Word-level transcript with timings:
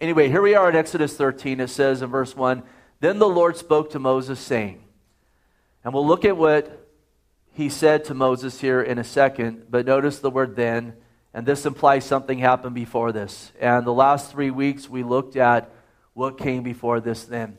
Anyway, 0.00 0.30
here 0.30 0.40
we 0.40 0.54
are 0.54 0.70
in 0.70 0.76
Exodus 0.76 1.14
13. 1.14 1.60
It 1.60 1.68
says 1.68 2.00
in 2.00 2.08
verse 2.08 2.34
1 2.34 2.62
Then 3.00 3.18
the 3.18 3.28
Lord 3.28 3.58
spoke 3.58 3.90
to 3.90 3.98
Moses, 3.98 4.40
saying, 4.40 4.82
and 5.84 5.92
we'll 5.92 6.06
look 6.06 6.24
at 6.24 6.38
what 6.38 6.88
he 7.52 7.68
said 7.68 8.06
to 8.06 8.14
Moses 8.14 8.60
here 8.60 8.80
in 8.80 8.98
a 8.98 9.04
second, 9.04 9.66
but 9.68 9.84
notice 9.84 10.18
the 10.18 10.30
word 10.30 10.56
then, 10.56 10.94
and 11.34 11.44
this 11.44 11.66
implies 11.66 12.06
something 12.06 12.38
happened 12.38 12.74
before 12.74 13.12
this. 13.12 13.52
And 13.60 13.86
the 13.86 13.92
last 13.92 14.30
three 14.30 14.50
weeks 14.50 14.88
we 14.88 15.02
looked 15.02 15.36
at 15.36 15.70
what 16.14 16.38
came 16.38 16.62
before 16.62 17.00
this 17.00 17.24
then. 17.24 17.58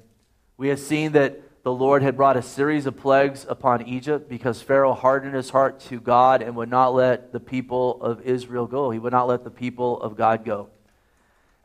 We 0.57 0.69
had 0.69 0.79
seen 0.79 1.11
that 1.11 1.63
the 1.63 1.71
Lord 1.71 2.01
had 2.01 2.17
brought 2.17 2.37
a 2.37 2.41
series 2.41 2.87
of 2.87 2.97
plagues 2.97 3.45
upon 3.47 3.87
Egypt 3.87 4.27
because 4.27 4.63
Pharaoh 4.63 4.93
hardened 4.93 5.35
his 5.35 5.51
heart 5.51 5.79
to 5.81 5.99
God 5.99 6.41
and 6.41 6.55
would 6.55 6.69
not 6.69 6.95
let 6.95 7.31
the 7.31 7.39
people 7.39 8.01
of 8.01 8.21
Israel 8.21 8.65
go. 8.65 8.89
He 8.89 8.97
would 8.97 9.13
not 9.13 9.27
let 9.27 9.43
the 9.43 9.51
people 9.51 10.01
of 10.01 10.15
God 10.15 10.43
go. 10.43 10.69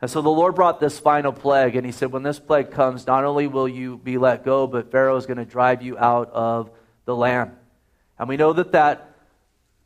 And 0.01 0.11
so 0.11 0.21
the 0.21 0.29
Lord 0.29 0.53
brought 0.53 0.79
this 0.79 0.99
final 0.99 1.31
plague, 1.31 1.75
and 1.75 1.85
he 1.85 1.91
said, 1.91 2.11
When 2.11 2.23
this 2.23 2.39
plague 2.39 2.71
comes, 2.71 3.07
not 3.07 3.23
only 3.23 3.47
will 3.47 3.67
you 3.67 3.97
be 3.97 4.17
let 4.17 4.45
go, 4.45 4.67
but 4.67 4.91
Pharaoh 4.91 5.17
is 5.17 5.25
going 5.25 5.37
to 5.37 5.45
drive 5.45 5.81
you 5.81 5.97
out 5.97 6.29
of 6.31 6.69
the 7.05 7.15
land. 7.15 7.51
And 8.19 8.29
we 8.29 8.37
know 8.37 8.53
that 8.53 8.73
that 8.73 9.15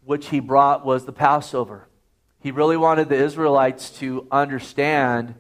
which 0.04 0.28
he 0.28 0.40
brought 0.40 0.86
was 0.86 1.06
the 1.06 1.14
Passover. 1.14 1.88
He 2.42 2.52
really 2.52 2.78
wanted 2.78 3.08
the 3.08 3.16
Israelites 3.16 3.92
to 4.00 4.28
understand 4.32 5.36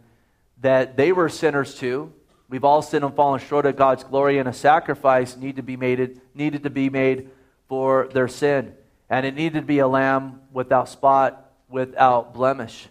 that 0.62 0.95
they 0.95 1.12
were 1.12 1.30
sinners 1.30 1.76
too. 1.76 2.14
We've 2.48 2.64
all 2.64 2.81
sinned 2.81 3.03
and 3.03 3.16
fallen 3.16 3.40
short 3.40 3.66
of 3.66 3.76
God's 3.76 4.03
glory, 4.03 4.38
and 4.38 4.48
a 4.48 4.53
sacrifice 4.53 5.36
needed 5.36 5.58
to 5.58 5.64
be 5.64 5.78
made, 5.78 6.22
needed 6.34 6.64
to 6.64 6.70
be 6.70 6.90
made 6.90 7.30
for 7.67 8.08
their 8.14 8.28
sin. 8.28 8.73
And 9.09 9.26
it 9.26 9.36
needed 9.36 9.62
to 9.62 9.66
be 9.66 9.80
a 9.80 9.88
lamb 9.88 10.42
without 10.53 10.88
spot, 10.88 11.52
without 11.70 12.34
blemish. 12.34 12.88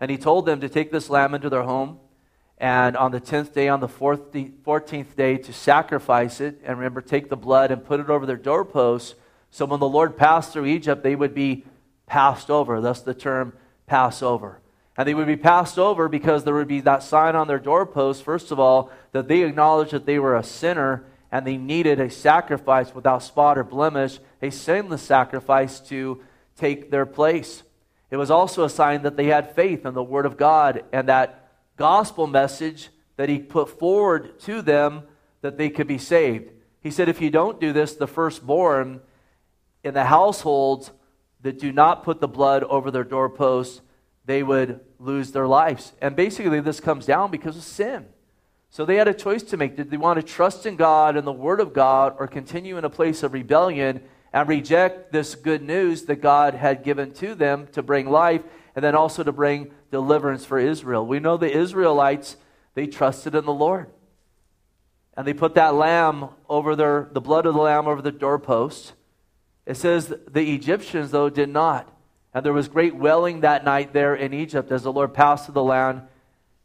And 0.00 0.10
he 0.10 0.16
told 0.16 0.46
them 0.46 0.60
to 0.60 0.68
take 0.68 0.90
this 0.90 1.10
lamb 1.10 1.34
into 1.34 1.50
their 1.50 1.62
home, 1.62 1.98
and 2.56 2.96
on 2.96 3.10
the 3.10 3.20
10th 3.20 3.52
day, 3.52 3.68
on 3.68 3.80
the 3.80 3.88
14th 3.88 5.16
day, 5.16 5.38
to 5.38 5.52
sacrifice 5.52 6.40
it. 6.40 6.60
And 6.62 6.78
remember, 6.78 7.00
take 7.00 7.30
the 7.30 7.36
blood 7.36 7.70
and 7.70 7.84
put 7.84 8.00
it 8.00 8.10
over 8.10 8.26
their 8.26 8.36
doorposts. 8.36 9.14
So 9.50 9.64
when 9.64 9.80
the 9.80 9.88
Lord 9.88 10.16
passed 10.16 10.52
through 10.52 10.66
Egypt, 10.66 11.02
they 11.02 11.16
would 11.16 11.34
be 11.34 11.64
passed 12.06 12.50
over. 12.50 12.80
Thus 12.80 13.00
the 13.00 13.14
term 13.14 13.54
Passover. 13.86 14.60
And 14.96 15.08
they 15.08 15.14
would 15.14 15.26
be 15.26 15.36
passed 15.36 15.78
over 15.78 16.06
because 16.08 16.44
there 16.44 16.52
would 16.52 16.68
be 16.68 16.80
that 16.80 17.02
sign 17.02 17.34
on 17.34 17.48
their 17.48 17.58
doorpost, 17.58 18.22
first 18.22 18.50
of 18.50 18.60
all, 18.60 18.90
that 19.12 19.28
they 19.28 19.42
acknowledged 19.42 19.92
that 19.92 20.04
they 20.04 20.18
were 20.18 20.36
a 20.36 20.42
sinner 20.42 21.06
and 21.32 21.46
they 21.46 21.56
needed 21.56 21.98
a 21.98 22.10
sacrifice 22.10 22.94
without 22.94 23.22
spot 23.22 23.56
or 23.56 23.64
blemish, 23.64 24.18
a 24.42 24.50
sinless 24.50 25.00
sacrifice 25.00 25.80
to 25.80 26.22
take 26.56 26.90
their 26.90 27.06
place. 27.06 27.62
It 28.10 28.16
was 28.16 28.30
also 28.30 28.64
a 28.64 28.70
sign 28.70 29.02
that 29.02 29.16
they 29.16 29.26
had 29.26 29.54
faith 29.54 29.86
in 29.86 29.94
the 29.94 30.02
Word 30.02 30.26
of 30.26 30.36
God 30.36 30.84
and 30.92 31.08
that 31.08 31.48
gospel 31.76 32.26
message 32.26 32.90
that 33.16 33.28
He 33.28 33.38
put 33.38 33.78
forward 33.78 34.38
to 34.40 34.62
them 34.62 35.04
that 35.42 35.56
they 35.56 35.70
could 35.70 35.86
be 35.86 35.98
saved. 35.98 36.50
He 36.80 36.90
said, 36.90 37.08
If 37.08 37.20
you 37.20 37.30
don't 37.30 37.60
do 37.60 37.72
this, 37.72 37.94
the 37.94 38.06
firstborn 38.06 39.00
in 39.84 39.94
the 39.94 40.04
households 40.04 40.90
that 41.42 41.58
do 41.58 41.72
not 41.72 42.02
put 42.02 42.20
the 42.20 42.28
blood 42.28 42.64
over 42.64 42.90
their 42.90 43.04
doorposts, 43.04 43.80
they 44.24 44.42
would 44.42 44.80
lose 44.98 45.32
their 45.32 45.46
lives. 45.46 45.92
And 46.00 46.16
basically, 46.16 46.60
this 46.60 46.80
comes 46.80 47.06
down 47.06 47.30
because 47.30 47.56
of 47.56 47.62
sin. 47.62 48.06
So 48.70 48.84
they 48.84 48.96
had 48.96 49.08
a 49.08 49.14
choice 49.14 49.42
to 49.44 49.56
make. 49.56 49.76
Did 49.76 49.90
they 49.90 49.96
want 49.96 50.18
to 50.18 50.22
trust 50.22 50.66
in 50.66 50.76
God 50.76 51.16
and 51.16 51.26
the 51.26 51.32
Word 51.32 51.60
of 51.60 51.72
God 51.72 52.14
or 52.18 52.28
continue 52.28 52.76
in 52.76 52.84
a 52.84 52.90
place 52.90 53.22
of 53.22 53.32
rebellion 53.32 54.02
and 54.32 54.48
reject 54.48 55.12
this 55.12 55.34
good 55.34 55.62
news 55.62 56.04
that 56.04 56.16
God 56.16 56.54
had 56.54 56.84
given 56.84 57.12
to 57.14 57.34
them 57.34 57.66
to 57.72 57.82
bring 57.82 58.08
life 58.08 58.42
and 58.74 58.84
then 58.84 58.94
also 58.94 59.22
to 59.22 59.32
bring 59.32 59.72
deliverance 59.90 60.44
for 60.44 60.58
Israel. 60.58 61.06
We 61.06 61.18
know 61.18 61.36
the 61.36 61.50
Israelites, 61.50 62.36
they 62.74 62.86
trusted 62.86 63.34
in 63.34 63.44
the 63.44 63.52
Lord. 63.52 63.90
And 65.16 65.26
they 65.26 65.34
put 65.34 65.54
that 65.54 65.74
lamb 65.74 66.28
over 66.48 66.76
their, 66.76 67.08
the 67.12 67.20
blood 67.20 67.46
of 67.46 67.54
the 67.54 67.60
lamb 67.60 67.88
over 67.88 68.00
the 68.00 68.12
doorpost. 68.12 68.94
It 69.66 69.76
says 69.76 70.14
the 70.30 70.54
Egyptians, 70.54 71.10
though, 71.10 71.28
did 71.28 71.48
not. 71.48 71.92
And 72.32 72.46
there 72.46 72.52
was 72.52 72.68
great 72.68 72.94
wailing 72.94 73.40
that 73.40 73.64
night 73.64 73.92
there 73.92 74.14
in 74.14 74.32
Egypt 74.32 74.70
as 74.70 74.84
the 74.84 74.92
Lord 74.92 75.12
passed 75.12 75.46
through 75.46 75.54
the 75.54 75.64
land. 75.64 76.02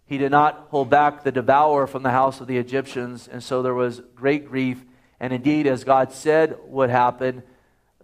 He 0.05 0.19
did 0.19 0.31
not 0.31 0.67
hold 0.69 0.91
back 0.91 1.23
the 1.23 1.31
devourer 1.31 1.87
from 1.87 2.03
the 2.03 2.11
house 2.11 2.39
of 2.39 2.47
the 2.47 2.59
Egyptians. 2.59 3.27
And 3.27 3.43
so 3.43 3.63
there 3.63 3.73
was 3.73 4.01
great 4.15 4.47
grief. 4.47 4.85
And 5.19 5.33
indeed, 5.33 5.65
as 5.65 5.83
God 5.83 6.11
said 6.11 6.57
would 6.67 6.91
happen, 6.91 7.41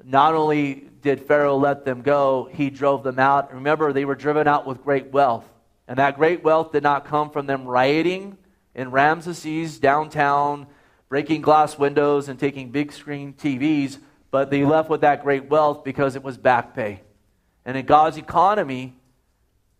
not 0.04 0.34
only 0.34 0.86
did 1.02 1.26
Pharaoh 1.26 1.58
let 1.58 1.86
them 1.86 2.02
go, 2.02 2.50
he 2.52 2.70
drove 2.70 3.04
them 3.04 3.20
out. 3.20 3.54
Remember, 3.54 3.92
they 3.92 4.06
were 4.06 4.16
driven 4.16 4.48
out 4.48 4.66
with 4.66 4.84
great 4.84 5.12
wealth. 5.12 5.46
And 5.88 5.98
that 5.98 6.18
great 6.18 6.44
wealth 6.44 6.72
did 6.72 6.84
not 6.84 7.06
come 7.06 7.30
from 7.30 7.48
them 7.48 7.68
rioting 7.68 8.38
in 8.74 8.92
Ramses 8.92 9.80
downtown, 9.80 10.68
breaking 11.10 11.42
glass 11.42 11.78
windows 11.78 12.30
and 12.30 12.40
taking 12.40 12.72
big 12.72 12.94
screen 12.94 13.34
TVs, 13.34 13.98
but 14.30 14.50
they 14.50 14.64
left 14.64 14.90
with 14.90 15.02
that 15.02 15.24
great 15.24 15.50
wealth 15.50 15.84
because 15.84 16.16
it 16.16 16.24
was 16.24 16.38
back 16.38 16.74
pay. 16.74 17.02
And 17.66 17.76
in 17.76 17.86
God's 17.86 18.18
economy, 18.18 18.94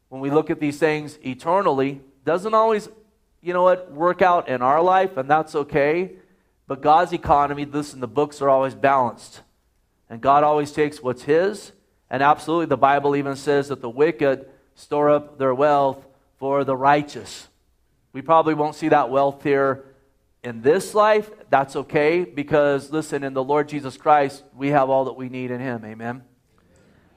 when 0.10 0.20
we 0.22 0.30
look 0.30 0.50
at 0.50 0.60
these 0.60 0.78
things 0.78 1.18
eternally, 1.26 2.02
doesn't 2.26 2.54
always, 2.54 2.90
you 3.42 3.54
know 3.54 3.64
what, 3.64 3.92
work 3.92 4.22
out 4.22 4.50
in 4.50 4.62
our 4.62 4.82
life, 4.82 5.16
and 5.16 5.30
that's 5.30 5.56
okay. 5.56 6.12
But 6.68 6.82
God's 6.82 7.14
economy, 7.14 7.66
listen, 7.66 8.02
the 8.02 8.08
books 8.08 8.42
are 8.42 8.50
always 8.50 8.76
balanced. 8.76 9.42
And 10.12 10.20
God 10.20 10.44
always 10.44 10.74
takes 10.74 11.02
what's 11.02 11.24
His. 11.24 11.72
And 12.10 12.22
absolutely, 12.22 12.66
the 12.66 12.76
Bible 12.76 13.16
even 13.16 13.38
says 13.38 13.70
that 13.70 13.82
the 13.82 13.90
wicked 13.90 14.50
store 14.76 15.10
up 15.10 15.38
their 15.40 15.56
wealth 15.56 16.06
for 16.38 16.66
the 16.66 16.76
righteous. 16.76 17.48
We 18.12 18.22
probably 18.22 18.54
won't 18.54 18.76
see 18.76 18.90
that 18.90 19.10
wealth 19.10 19.42
here 19.42 19.86
in 20.44 20.62
this 20.62 20.94
life. 20.94 21.32
That's 21.50 21.78
okay 21.78 22.26
because, 22.26 22.92
listen, 22.92 23.24
in 23.24 23.34
the 23.34 23.44
Lord 23.44 23.70
Jesus 23.70 23.96
Christ, 23.96 24.44
we 24.54 24.68
have 24.72 24.90
all 24.90 25.06
that 25.06 25.14
we 25.14 25.30
need 25.30 25.50
in 25.50 25.62
Him. 25.62 25.86
Amen. 25.86 26.24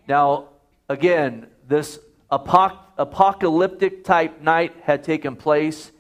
Now, 0.07 0.51
again, 0.89 1.49
this 1.67 1.99
apoc- 2.31 2.79
apocalyptic 2.97 4.05
type 4.05 4.41
night 4.41 4.73
had 4.85 5.03
taken 5.03 5.35
place. 5.35 5.91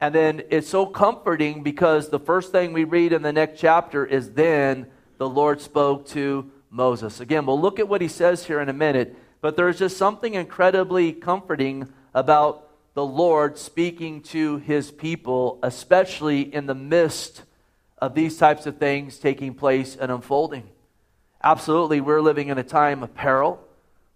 And 0.00 0.14
then 0.14 0.44
it's 0.48 0.68
so 0.68 0.86
comforting 0.86 1.62
because 1.62 2.08
the 2.08 2.18
first 2.18 2.52
thing 2.52 2.72
we 2.72 2.84
read 2.84 3.12
in 3.12 3.20
the 3.20 3.34
next 3.34 3.60
chapter 3.60 4.06
is 4.06 4.30
then 4.30 4.86
the 5.22 5.28
Lord 5.28 5.60
spoke 5.60 6.08
to 6.08 6.50
Moses. 6.68 7.20
Again, 7.20 7.46
we'll 7.46 7.60
look 7.60 7.78
at 7.78 7.86
what 7.86 8.00
he 8.00 8.08
says 8.08 8.44
here 8.44 8.60
in 8.60 8.68
a 8.68 8.72
minute, 8.72 9.14
but 9.40 9.54
there's 9.54 9.78
just 9.78 9.96
something 9.96 10.34
incredibly 10.34 11.12
comforting 11.12 11.86
about 12.12 12.68
the 12.94 13.06
Lord 13.06 13.56
speaking 13.56 14.22
to 14.22 14.56
his 14.56 14.90
people, 14.90 15.60
especially 15.62 16.40
in 16.40 16.66
the 16.66 16.74
midst 16.74 17.44
of 17.98 18.16
these 18.16 18.36
types 18.36 18.66
of 18.66 18.78
things 18.78 19.16
taking 19.20 19.54
place 19.54 19.94
and 19.94 20.10
unfolding. 20.10 20.68
Absolutely, 21.40 22.00
we're 22.00 22.20
living 22.20 22.48
in 22.48 22.58
a 22.58 22.64
time 22.64 23.04
of 23.04 23.14
peril. 23.14 23.64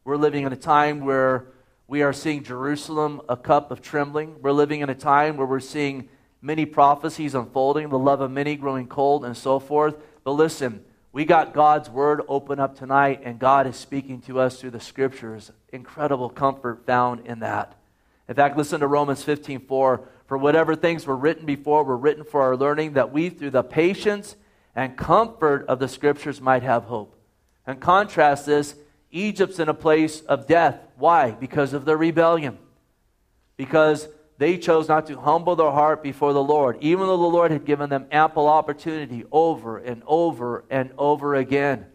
We're 0.03 0.17
living 0.17 0.45
in 0.45 0.53
a 0.53 0.57
time 0.57 1.03
where 1.03 1.47
we 1.87 2.03
are 2.03 2.13
seeing 2.13 2.43
Jerusalem 2.43 3.21
a 3.29 3.37
cup 3.37 3.71
of 3.71 3.81
trembling. 3.81 4.43
We're 4.43 4.51
living 4.51 4.81
in 4.81 4.91
a 4.91 4.95
time 4.97 5.37
where 5.37 5.47
we're 5.47 5.61
seeing 5.61 6.09
many 6.43 6.67
prophecies 6.67 7.37
unfolding, 7.37 7.91
the 7.91 7.97
love 7.97 8.21
of 8.21 8.33
many 8.33 8.57
growing 8.57 8.89
cold, 8.89 9.25
and 9.25 9.37
so 9.37 9.61
forth. 9.61 9.95
But 10.25 10.33
listen, 10.33 10.85
we 11.17 11.25
got 11.25 11.55
God's 11.55 11.89
word 11.89 12.21
open 12.29 12.61
up 12.61 12.77
tonight, 12.77 13.23
and 13.25 13.39
God 13.39 13.67
is 13.67 13.75
speaking 13.77 14.21
to 14.27 14.39
us 14.39 14.61
through 14.61 14.73
the 14.73 14.81
scriptures. 14.81 15.51
Incredible 15.73 16.29
comfort 16.29 16.85
found 16.85 17.27
in 17.27 17.39
that. 17.39 17.75
In 18.29 18.35
fact, 18.35 18.59
listen 18.59 18.81
to 18.81 18.87
Romans 18.87 19.23
15 19.23 19.61
4. 19.61 20.09
For 20.27 20.37
whatever 20.37 20.77
things 20.77 21.07
were 21.07 21.17
written 21.17 21.47
before 21.47 21.85
were 21.85 21.97
written 21.97 22.23
for 22.23 22.43
our 22.43 22.55
learning, 22.55 22.93
that 22.93 23.15
we, 23.15 23.31
through 23.31 23.53
the 23.53 23.63
patience 23.63 24.37
and 24.75 24.95
comfort 24.95 25.65
of 25.69 25.79
the 25.79 25.89
scriptures, 25.89 26.43
might 26.43 26.63
have 26.63 26.85
hope. 26.85 27.19
And 27.67 27.81
contrast 27.81 28.45
this 28.45 28.75
Egypt's 29.11 29.59
in 29.59 29.71
a 29.71 29.75
place 29.75 30.21
of 30.21 30.47
death. 30.47 30.79
Why? 30.99 31.31
Because 31.31 31.73
of 31.73 31.87
their 31.87 31.97
rebellion. 31.97 32.59
Because 33.57 34.07
they 34.39 34.59
chose 34.59 34.89
not 34.89 35.07
to 35.07 35.19
humble 35.19 35.57
their 35.57 35.71
heart 35.71 36.03
before 36.03 36.33
the 36.33 36.43
Lord, 36.43 36.77
even 36.81 37.07
though 37.07 37.17
the 37.17 37.23
Lord 37.23 37.51
had 37.51 37.65
given 37.65 37.89
them 37.89 38.07
ample 38.11 38.49
opportunity 38.49 39.25
over 39.33 39.79
and 39.79 40.03
over 40.07 40.65
and 40.69 40.91
over 40.99 41.35
again. 41.35 41.87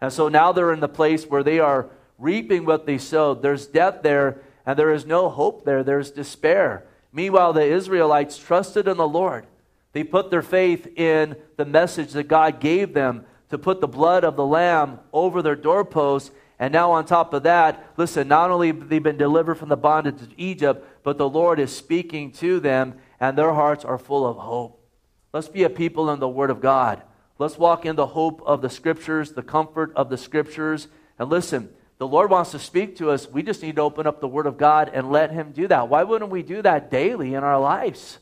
And 0.00 0.12
so 0.12 0.28
now 0.28 0.52
they're 0.52 0.72
in 0.72 0.80
the 0.80 0.88
place 0.88 1.24
where 1.24 1.42
they 1.42 1.58
are 1.58 1.88
reaping 2.18 2.66
what 2.66 2.84
they 2.84 2.98
sowed. 2.98 3.40
There's 3.40 3.66
death 3.66 4.02
there, 4.02 4.42
and 4.66 4.78
there 4.78 4.92
is 4.92 5.06
no 5.06 5.30
hope 5.30 5.64
there. 5.64 5.82
There's 5.82 6.10
despair. 6.10 6.86
Meanwhile, 7.12 7.54
the 7.54 7.64
Israelites 7.64 8.36
trusted 8.36 8.86
in 8.86 8.98
the 8.98 9.08
Lord. 9.08 9.46
They 9.92 10.04
put 10.04 10.30
their 10.30 10.42
faith 10.42 10.86
in 10.96 11.36
the 11.56 11.64
message 11.64 12.12
that 12.12 12.28
God 12.28 12.60
gave 12.60 12.92
them 12.92 13.24
to 13.48 13.56
put 13.56 13.80
the 13.80 13.88
blood 13.88 14.22
of 14.22 14.36
the 14.36 14.44
Lamb 14.44 15.00
over 15.14 15.40
their 15.40 15.56
doorposts 15.56 16.30
and 16.58 16.72
now, 16.72 16.92
on 16.92 17.04
top 17.04 17.34
of 17.34 17.42
that, 17.42 17.92
listen, 17.96 18.28
not 18.28 18.50
only 18.50 18.68
have 18.68 18.88
they 18.88 18.98
been 18.98 19.18
delivered 19.18 19.56
from 19.56 19.68
the 19.68 19.76
bondage 19.76 20.22
of 20.22 20.32
Egypt, 20.38 20.86
but 21.06 21.18
the 21.18 21.28
Lord 21.28 21.60
is 21.60 21.70
speaking 21.70 22.32
to 22.32 22.58
them, 22.58 22.98
and 23.20 23.38
their 23.38 23.52
hearts 23.52 23.84
are 23.84 23.96
full 23.96 24.26
of 24.26 24.38
hope. 24.38 24.84
Let's 25.32 25.46
be 25.46 25.62
a 25.62 25.70
people 25.70 26.10
in 26.10 26.18
the 26.18 26.28
Word 26.28 26.50
of 26.50 26.60
God. 26.60 27.00
Let's 27.38 27.56
walk 27.56 27.86
in 27.86 27.94
the 27.94 28.08
hope 28.08 28.42
of 28.44 28.60
the 28.60 28.68
Scriptures, 28.68 29.30
the 29.30 29.44
comfort 29.44 29.92
of 29.94 30.10
the 30.10 30.18
Scriptures. 30.18 30.88
And 31.16 31.30
listen, 31.30 31.68
the 31.98 32.08
Lord 32.08 32.28
wants 32.28 32.50
to 32.50 32.58
speak 32.58 32.96
to 32.96 33.12
us. 33.12 33.30
We 33.30 33.44
just 33.44 33.62
need 33.62 33.76
to 33.76 33.82
open 33.82 34.08
up 34.08 34.20
the 34.20 34.26
Word 34.26 34.46
of 34.46 34.58
God 34.58 34.90
and 34.92 35.12
let 35.12 35.30
Him 35.30 35.52
do 35.52 35.68
that. 35.68 35.88
Why 35.88 36.02
wouldn't 36.02 36.32
we 36.32 36.42
do 36.42 36.60
that 36.62 36.90
daily 36.90 37.34
in 37.34 37.44
our 37.44 37.60
lives? 37.60 38.18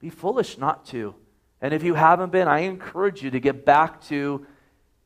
Be 0.00 0.10
foolish 0.10 0.58
not 0.58 0.86
to. 0.86 1.14
And 1.60 1.72
if 1.72 1.84
you 1.84 1.94
haven't 1.94 2.32
been, 2.32 2.48
I 2.48 2.62
encourage 2.62 3.22
you 3.22 3.30
to 3.30 3.38
get 3.38 3.64
back 3.64 4.02
to 4.06 4.44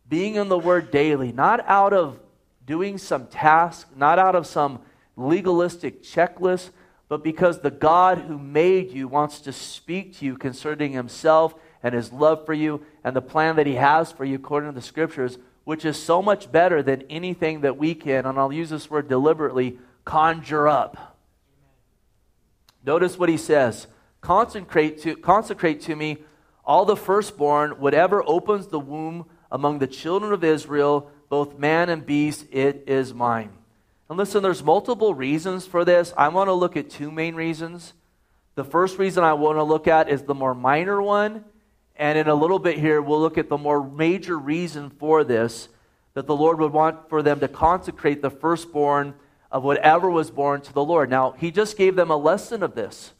being 0.08 0.36
in 0.36 0.48
the 0.48 0.58
Word 0.58 0.90
daily, 0.90 1.32
not 1.32 1.62
out 1.68 1.92
of 1.92 2.18
doing 2.64 2.96
some 2.96 3.26
task, 3.26 3.90
not 3.94 4.18
out 4.18 4.34
of 4.34 4.46
some 4.46 4.80
legalistic 5.18 6.02
checklist, 6.02 6.70
but 7.14 7.22
because 7.22 7.60
the 7.60 7.70
God 7.70 8.18
who 8.18 8.36
made 8.36 8.90
you 8.90 9.06
wants 9.06 9.38
to 9.42 9.52
speak 9.52 10.18
to 10.18 10.24
you 10.24 10.36
concerning 10.36 10.90
Himself 10.90 11.54
and 11.80 11.94
His 11.94 12.12
love 12.12 12.44
for 12.44 12.52
you 12.52 12.84
and 13.04 13.14
the 13.14 13.22
plan 13.22 13.54
that 13.54 13.68
He 13.68 13.76
has 13.76 14.10
for 14.10 14.24
you 14.24 14.34
according 14.34 14.68
to 14.68 14.74
the 14.74 14.82
Scriptures 14.82 15.38
which 15.62 15.84
is 15.84 15.96
so 15.96 16.20
much 16.20 16.50
better 16.50 16.82
than 16.82 17.02
anything 17.02 17.60
that 17.60 17.76
we 17.76 17.94
can, 17.94 18.26
and 18.26 18.36
I'll 18.36 18.52
use 18.52 18.68
this 18.68 18.90
word 18.90 19.06
deliberately, 19.06 19.78
conjure 20.04 20.66
up. 20.66 21.16
Notice 22.84 23.16
what 23.16 23.28
he 23.28 23.36
says 23.36 23.86
consecrate 24.20 25.00
to, 25.02 25.14
consecrate 25.14 25.82
to 25.82 25.94
me 25.94 26.18
all 26.64 26.84
the 26.84 26.96
firstborn, 26.96 27.78
whatever 27.78 28.24
opens 28.26 28.66
the 28.66 28.80
womb 28.80 29.26
among 29.52 29.78
the 29.78 29.86
children 29.86 30.32
of 30.32 30.42
Israel, 30.42 31.12
both 31.28 31.60
man 31.60 31.90
and 31.90 32.04
beast, 32.04 32.46
it 32.50 32.82
is 32.88 33.14
mine. 33.14 33.52
And 34.08 34.18
listen, 34.18 34.42
there's 34.42 34.62
multiple 34.62 35.14
reasons 35.14 35.66
for 35.66 35.84
this. 35.84 36.12
I 36.16 36.28
want 36.28 36.48
to 36.48 36.52
look 36.52 36.76
at 36.76 36.90
two 36.90 37.10
main 37.10 37.34
reasons. 37.34 37.94
The 38.54 38.64
first 38.64 38.98
reason 38.98 39.24
I 39.24 39.32
want 39.32 39.58
to 39.58 39.62
look 39.62 39.88
at 39.88 40.08
is 40.08 40.22
the 40.22 40.34
more 40.34 40.54
minor 40.54 41.02
one, 41.02 41.44
and 41.96 42.18
in 42.18 42.28
a 42.28 42.34
little 42.34 42.58
bit 42.58 42.78
here, 42.78 43.00
we'll 43.00 43.20
look 43.20 43.38
at 43.38 43.48
the 43.48 43.58
more 43.58 43.88
major 43.88 44.38
reason 44.38 44.90
for 44.90 45.24
this 45.24 45.68
that 46.14 46.26
the 46.26 46.36
Lord 46.36 46.60
would 46.60 46.72
want 46.72 47.08
for 47.08 47.22
them 47.22 47.40
to 47.40 47.48
consecrate 47.48 48.22
the 48.22 48.30
firstborn 48.30 49.14
of 49.50 49.64
whatever 49.64 50.10
was 50.10 50.30
born 50.30 50.60
to 50.60 50.72
the 50.72 50.84
Lord. 50.84 51.10
Now, 51.10 51.32
he 51.32 51.50
just 51.50 51.76
gave 51.76 51.96
them 51.96 52.10
a 52.10 52.16
lesson 52.16 52.62
of 52.62 52.74
this. 52.74 53.12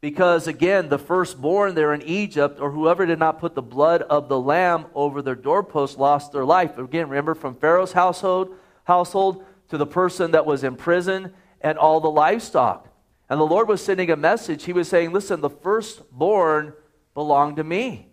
Because 0.00 0.46
again, 0.46 0.90
the 0.90 0.98
firstborn 0.98 1.74
there 1.74 1.94
in 1.94 2.02
Egypt, 2.02 2.60
or 2.60 2.70
whoever 2.70 3.06
did 3.06 3.18
not 3.18 3.40
put 3.40 3.54
the 3.54 3.62
blood 3.62 4.02
of 4.02 4.28
the 4.28 4.38
lamb 4.38 4.84
over 4.94 5.22
their 5.22 5.34
doorpost, 5.34 5.98
lost 5.98 6.32
their 6.32 6.44
life. 6.44 6.76
Again, 6.76 7.08
remember 7.08 7.34
from 7.34 7.54
Pharaoh's 7.54 7.92
household, 7.92 8.54
household 8.84 9.44
to 9.74 9.78
the 9.78 9.86
person 9.86 10.30
that 10.30 10.46
was 10.46 10.62
in 10.62 10.76
prison 10.76 11.34
and 11.60 11.76
all 11.76 12.00
the 12.00 12.10
livestock. 12.10 12.88
And 13.28 13.40
the 13.40 13.44
Lord 13.44 13.66
was 13.66 13.84
sending 13.84 14.08
a 14.10 14.16
message. 14.16 14.62
He 14.62 14.72
was 14.72 14.88
saying, 14.88 15.12
Listen, 15.12 15.40
the 15.40 15.50
firstborn 15.50 16.74
belong 17.12 17.56
to 17.56 17.64
me. 17.64 18.08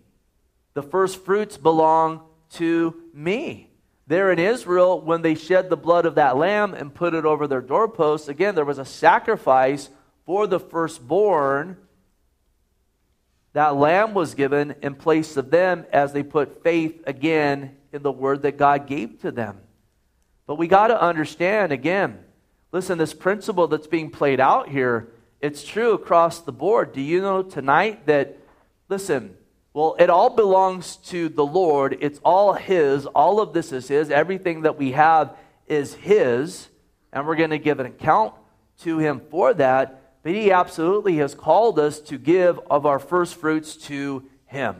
The 0.74 0.82
first 0.82 1.24
fruits 1.24 1.56
belong 1.56 2.22
to 2.54 3.00
me. 3.14 3.70
There 4.08 4.32
in 4.32 4.40
Israel, 4.40 5.00
when 5.00 5.22
they 5.22 5.36
shed 5.36 5.70
the 5.70 5.76
blood 5.76 6.04
of 6.04 6.16
that 6.16 6.36
lamb 6.36 6.74
and 6.74 6.92
put 6.92 7.14
it 7.14 7.24
over 7.24 7.46
their 7.46 7.60
doorposts, 7.60 8.26
again, 8.26 8.56
there 8.56 8.64
was 8.64 8.78
a 8.78 8.84
sacrifice 8.84 9.88
for 10.26 10.48
the 10.48 10.58
firstborn. 10.58 11.76
That 13.52 13.76
lamb 13.76 14.14
was 14.14 14.34
given 14.34 14.74
in 14.82 14.96
place 14.96 15.36
of 15.36 15.52
them 15.52 15.86
as 15.92 16.12
they 16.12 16.24
put 16.24 16.64
faith 16.64 17.04
again 17.06 17.76
in 17.92 18.02
the 18.02 18.10
word 18.10 18.42
that 18.42 18.56
God 18.56 18.88
gave 18.88 19.20
to 19.20 19.30
them. 19.30 19.58
But 20.52 20.58
we 20.58 20.68
got 20.68 20.88
to 20.88 21.00
understand 21.00 21.72
again, 21.72 22.18
listen, 22.72 22.98
this 22.98 23.14
principle 23.14 23.68
that's 23.68 23.86
being 23.86 24.10
played 24.10 24.38
out 24.38 24.68
here, 24.68 25.08
it's 25.40 25.64
true 25.64 25.94
across 25.94 26.40
the 26.40 26.52
board. 26.52 26.92
Do 26.92 27.00
you 27.00 27.22
know 27.22 27.42
tonight 27.42 28.04
that 28.04 28.36
Listen, 28.92 29.34
well, 29.72 29.96
it 29.98 30.10
all 30.10 30.28
belongs 30.28 30.96
to 30.96 31.30
the 31.30 31.46
Lord. 31.46 31.96
It's 32.02 32.20
all 32.22 32.52
His. 32.52 33.06
All 33.06 33.40
of 33.40 33.54
this 33.54 33.72
is 33.72 33.88
His. 33.88 34.10
Everything 34.10 34.60
that 34.62 34.76
we 34.76 34.92
have 34.92 35.34
is 35.66 35.94
His. 35.94 36.68
And 37.10 37.26
we're 37.26 37.36
going 37.36 37.48
to 37.48 37.58
give 37.58 37.80
an 37.80 37.86
account 37.86 38.34
to 38.80 38.98
Him 38.98 39.22
for 39.30 39.54
that. 39.54 40.18
But 40.22 40.32
He 40.32 40.52
absolutely 40.52 41.16
has 41.16 41.34
called 41.34 41.78
us 41.78 42.00
to 42.00 42.18
give 42.18 42.60
of 42.70 42.84
our 42.84 42.98
first 42.98 43.36
fruits 43.36 43.74
to 43.86 44.28
Him. 44.44 44.76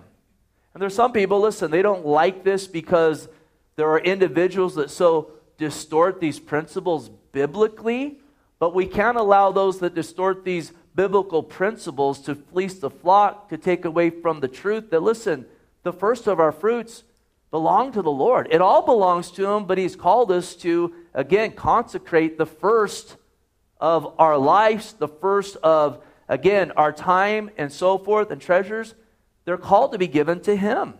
And 0.74 0.82
there's 0.82 0.94
some 0.94 1.12
people, 1.12 1.40
listen, 1.40 1.70
they 1.70 1.80
don't 1.80 2.04
like 2.04 2.44
this 2.44 2.66
because 2.66 3.30
there 3.76 3.88
are 3.88 3.98
individuals 3.98 4.74
that 4.74 4.90
so 4.90 5.30
distort 5.58 6.20
these 6.20 6.38
principles 6.38 7.08
biblically. 7.32 8.18
But 8.58 8.74
we 8.74 8.86
can't 8.86 9.16
allow 9.16 9.50
those 9.50 9.80
that 9.80 9.94
distort 9.94 10.44
these 10.44 10.72
biblical 10.94 11.42
principles 11.42 12.20
to 12.20 12.34
fleece 12.34 12.78
the 12.78 12.90
flock, 12.90 13.48
to 13.48 13.58
take 13.58 13.84
away 13.84 14.10
from 14.10 14.40
the 14.40 14.48
truth 14.48 14.90
that, 14.90 15.02
listen, 15.02 15.46
the 15.82 15.92
first 15.92 16.26
of 16.26 16.38
our 16.38 16.52
fruits 16.52 17.02
belong 17.50 17.92
to 17.92 18.02
the 18.02 18.10
Lord. 18.10 18.48
It 18.50 18.60
all 18.60 18.84
belongs 18.84 19.30
to 19.32 19.46
Him, 19.46 19.64
but 19.64 19.78
He's 19.78 19.96
called 19.96 20.30
us 20.30 20.54
to, 20.56 20.94
again, 21.12 21.52
consecrate 21.52 22.38
the 22.38 22.46
first 22.46 23.16
of 23.80 24.14
our 24.18 24.38
lives, 24.38 24.92
the 24.92 25.08
first 25.08 25.56
of, 25.56 26.02
again, 26.28 26.70
our 26.72 26.92
time 26.92 27.50
and 27.56 27.72
so 27.72 27.98
forth 27.98 28.30
and 28.30 28.40
treasures. 28.40 28.94
They're 29.44 29.58
called 29.58 29.92
to 29.92 29.98
be 29.98 30.06
given 30.06 30.40
to 30.42 30.54
Him. 30.54 30.94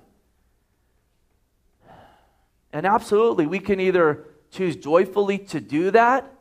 And 2.72 2.86
absolutely, 2.86 3.46
we 3.46 3.60
can 3.60 3.78
either 3.78 4.26
choose 4.52 4.76
joyfully 4.76 5.38
to 5.38 5.60
do 5.60 5.90
that 5.90 6.32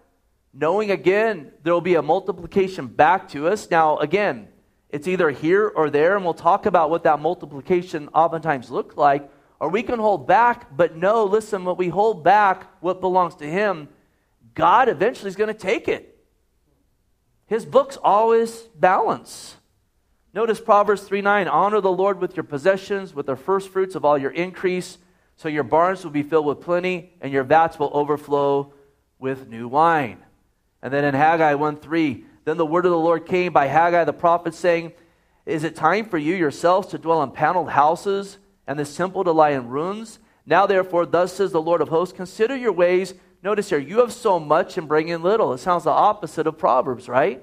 knowing 0.53 0.91
again 0.91 1.51
there 1.63 1.73
will 1.73 1.81
be 1.81 1.95
a 1.95 2.01
multiplication 2.01 2.87
back 2.87 3.29
to 3.29 3.47
us. 3.47 3.69
Now, 3.69 3.97
again, 3.97 4.47
it's 4.89 5.07
either 5.07 5.29
here 5.29 5.67
or 5.67 5.89
there, 5.89 6.15
and 6.15 6.25
we'll 6.25 6.33
talk 6.33 6.65
about 6.65 6.89
what 6.89 7.03
that 7.03 7.19
multiplication 7.19 8.09
oftentimes 8.13 8.69
looks 8.69 8.97
like. 8.97 9.29
Or 9.59 9.69
we 9.69 9.83
can 9.83 9.99
hold 9.99 10.27
back, 10.27 10.75
but 10.75 10.97
no, 10.97 11.23
listen, 11.23 11.63
what 11.63 11.77
we 11.77 11.87
hold 11.87 12.23
back, 12.23 12.67
what 12.81 12.99
belongs 12.99 13.35
to 13.35 13.45
Him, 13.45 13.89
God 14.53 14.89
eventually 14.89 15.29
is 15.29 15.35
going 15.35 15.53
to 15.53 15.59
take 15.59 15.87
it. 15.87 16.17
His 17.45 17.65
books 17.65 17.97
always 18.03 18.63
balance. 18.75 19.55
Notice 20.33 20.59
Proverbs 20.59 21.03
3 21.03 21.21
9 21.21 21.47
Honor 21.47 21.79
the 21.79 21.91
Lord 21.91 22.19
with 22.19 22.35
your 22.35 22.43
possessions, 22.43 23.13
with 23.13 23.27
the 23.27 23.35
first 23.35 23.69
fruits 23.69 23.95
of 23.95 24.03
all 24.03 24.17
your 24.17 24.31
increase, 24.31 24.97
so 25.41 25.49
your 25.49 25.63
barns 25.63 26.03
will 26.03 26.11
be 26.11 26.21
filled 26.21 26.45
with 26.45 26.61
plenty, 26.61 27.13
and 27.19 27.33
your 27.33 27.43
vats 27.43 27.79
will 27.79 27.89
overflow 27.95 28.73
with 29.17 29.47
new 29.47 29.67
wine. 29.67 30.19
And 30.83 30.93
then 30.93 31.03
in 31.03 31.15
Haggai 31.15 31.55
1 31.55 31.77
3, 31.77 32.25
then 32.45 32.57
the 32.57 32.65
word 32.65 32.85
of 32.85 32.91
the 32.91 32.97
Lord 32.99 33.25
came 33.25 33.51
by 33.51 33.65
Haggai 33.65 34.03
the 34.03 34.13
prophet, 34.13 34.53
saying, 34.53 34.93
Is 35.47 35.63
it 35.63 35.75
time 35.75 36.05
for 36.05 36.19
you 36.19 36.35
yourselves 36.35 36.89
to 36.89 36.99
dwell 36.99 37.23
in 37.23 37.31
paneled 37.31 37.71
houses, 37.71 38.38
and 38.67 38.77
this 38.77 38.95
temple 38.95 39.23
to 39.23 39.31
lie 39.31 39.49
in 39.49 39.67
ruins? 39.67 40.19
Now, 40.45 40.67
therefore, 40.67 41.07
thus 41.07 41.33
says 41.33 41.51
the 41.51 41.59
Lord 41.59 41.81
of 41.81 41.89
hosts, 41.89 42.15
consider 42.15 42.55
your 42.55 42.71
ways. 42.71 43.15
Notice 43.41 43.69
here, 43.69 43.79
you 43.79 43.97
have 44.01 44.13
so 44.13 44.39
much 44.39 44.77
and 44.77 44.87
bring 44.87 45.07
in 45.07 45.23
little. 45.23 45.53
It 45.53 45.57
sounds 45.57 45.85
the 45.85 45.89
opposite 45.89 46.45
of 46.45 46.59
Proverbs, 46.59 47.09
right? 47.09 47.41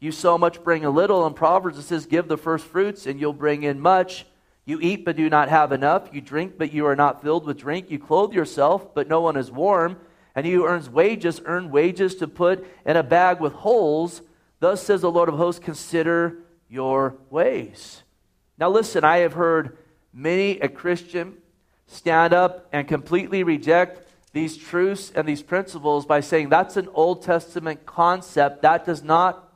You 0.00 0.12
so 0.12 0.36
much, 0.36 0.62
bring 0.62 0.84
a 0.84 0.90
little. 0.90 1.26
In 1.26 1.32
Proverbs, 1.32 1.78
it 1.78 1.84
says, 1.84 2.04
Give 2.04 2.28
the 2.28 2.36
first 2.36 2.66
fruits, 2.66 3.06
and 3.06 3.18
you'll 3.18 3.32
bring 3.32 3.62
in 3.62 3.80
much. 3.80 4.26
You 4.68 4.78
eat, 4.80 5.04
but 5.04 5.16
do 5.16 5.28
not 5.28 5.48
have 5.48 5.72
enough. 5.72 6.10
You 6.12 6.20
drink, 6.20 6.54
but 6.56 6.72
you 6.72 6.86
are 6.86 6.94
not 6.94 7.22
filled 7.22 7.46
with 7.46 7.58
drink. 7.58 7.90
You 7.90 7.98
clothe 7.98 8.32
yourself, 8.32 8.94
but 8.94 9.08
no 9.08 9.20
one 9.20 9.36
is 9.36 9.50
warm 9.50 9.96
and 10.38 10.46
he 10.46 10.52
who 10.52 10.66
earns 10.66 10.88
wages 10.88 11.40
earn 11.46 11.68
wages 11.68 12.14
to 12.14 12.28
put 12.28 12.64
in 12.86 12.96
a 12.96 13.02
bag 13.02 13.40
with 13.40 13.52
holes. 13.52 14.22
Thus 14.60 14.80
says 14.80 15.00
the 15.00 15.10
Lord 15.10 15.28
of 15.28 15.34
hosts, 15.34 15.58
consider 15.58 16.36
your 16.68 17.16
ways. 17.28 18.04
Now, 18.56 18.70
listen, 18.70 19.02
I 19.02 19.16
have 19.18 19.32
heard 19.32 19.78
many 20.12 20.60
a 20.60 20.68
Christian 20.68 21.38
stand 21.88 22.32
up 22.32 22.68
and 22.72 22.86
completely 22.86 23.42
reject 23.42 24.06
these 24.32 24.56
truths 24.56 25.10
and 25.12 25.26
these 25.26 25.42
principles 25.42 26.06
by 26.06 26.20
saying 26.20 26.50
that's 26.50 26.76
an 26.76 26.88
Old 26.94 27.22
Testament 27.22 27.84
concept 27.84 28.62
that 28.62 28.86
does 28.86 29.02
not 29.02 29.52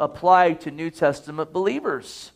apply 0.00 0.54
to 0.54 0.72
New 0.72 0.90
Testament 0.90 1.52
believers. 1.52 2.32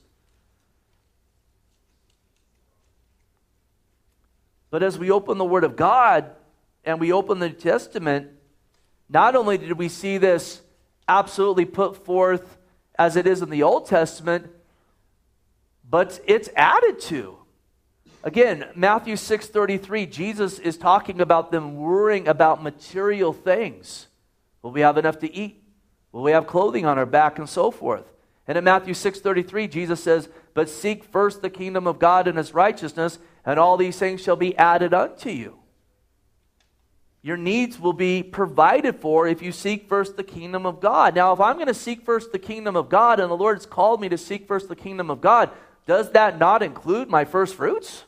But 4.71 4.83
as 4.83 4.99
we 4.99 5.11
open 5.11 5.39
the 5.39 5.45
Word 5.45 5.65
of 5.65 5.77
God, 5.77 6.31
and 6.85 7.01
we 7.01 7.13
open 7.13 7.39
the 7.39 7.49
New 7.49 7.55
Testament, 7.55 8.31
not 9.09 9.37
only 9.37 9.59
did 9.59 9.73
we 9.73 9.89
see 9.89 10.19
this 10.19 10.63
absolutely 11.07 11.65
put 11.65 12.05
forth 12.05 12.59
as 12.99 13.17
it 13.17 13.27
is 13.27 13.43
in 13.43 13.51
the 13.51 13.63
Old 13.63 13.87
Testament, 13.87 14.51
but 15.89 16.21
it's 16.27 16.51
added 16.57 17.01
to. 17.01 17.39
Again, 18.23 18.67
Matthew 18.75 19.17
6:33, 19.17 20.05
Jesus 20.05 20.59
is 20.59 20.77
talking 20.77 21.21
about 21.21 21.51
them 21.51 21.77
worrying 21.77 22.27
about 22.27 22.63
material 22.63 23.33
things. 23.33 24.09
Will 24.63 24.73
we 24.73 24.81
have 24.81 24.99
enough 24.99 25.19
to 25.21 25.33
eat? 25.33 25.63
Will 26.13 26.23
we 26.23 26.33
have 26.33 26.47
clothing 26.47 26.85
on 26.85 26.99
our 26.99 27.07
back 27.07 27.39
and 27.39 27.49
so 27.49 27.71
forth? 27.71 28.13
And 28.47 28.59
in 28.59 28.65
Matthew 28.65 28.95
6:33, 28.95 29.69
Jesus 29.69 30.03
says, 30.03 30.29
"But 30.53 30.69
seek 30.69 31.05
first 31.05 31.43
the 31.43 31.51
kingdom 31.51 31.87
of 31.87 31.99
God 31.99 32.27
and 32.27 32.37
his 32.37 32.53
righteousness, 32.53 33.19
and 33.45 33.59
all 33.59 33.77
these 33.77 33.99
things 33.99 34.21
shall 34.21 34.37
be 34.37 34.57
added 34.57 34.95
unto 34.95 35.31
you." 35.31 35.59
Your 37.23 37.37
needs 37.37 37.81
will 37.81 37.93
be 37.93 38.23
provided 38.23 38.97
for 38.97 39.27
if 39.27 39.43
you 39.43 39.53
seek 39.53 39.89
first 39.89 40.17
the 40.17 40.25
kingdom 40.25 40.65
of 40.65 40.81
God. 40.81 41.15
Now, 41.15 41.33
if 41.33 41.41
I'm 41.41 41.57
going 41.57 41.67
to 41.67 41.75
seek 41.75 42.05
first 42.05 42.33
the 42.33 42.39
kingdom 42.39 42.77
of 42.77 42.89
God 42.89 43.19
and 43.19 43.31
the 43.31 43.37
Lord's 43.37 43.67
called 43.67 44.01
me 44.01 44.09
to 44.09 44.19
seek 44.19 44.47
first 44.47 44.69
the 44.69 44.77
kingdom 44.77 45.11
of 45.11 45.21
God, 45.21 45.51
does 45.87 46.11
that 46.13 46.39
not 46.39 46.63
include 46.63 47.09
my 47.09 47.25
first 47.25 47.57
fruits? 47.57 48.05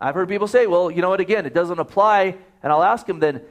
I've 0.00 0.14
heard 0.14 0.28
people 0.28 0.48
say, 0.48 0.66
well, 0.66 0.90
you 0.90 1.02
know 1.02 1.10
what, 1.10 1.20
again, 1.20 1.44
it 1.46 1.54
doesn't 1.54 1.78
apply. 1.78 2.36
And 2.62 2.72
I'll 2.72 2.82
ask 2.82 3.06
them 3.06 3.20
then, 3.20 3.42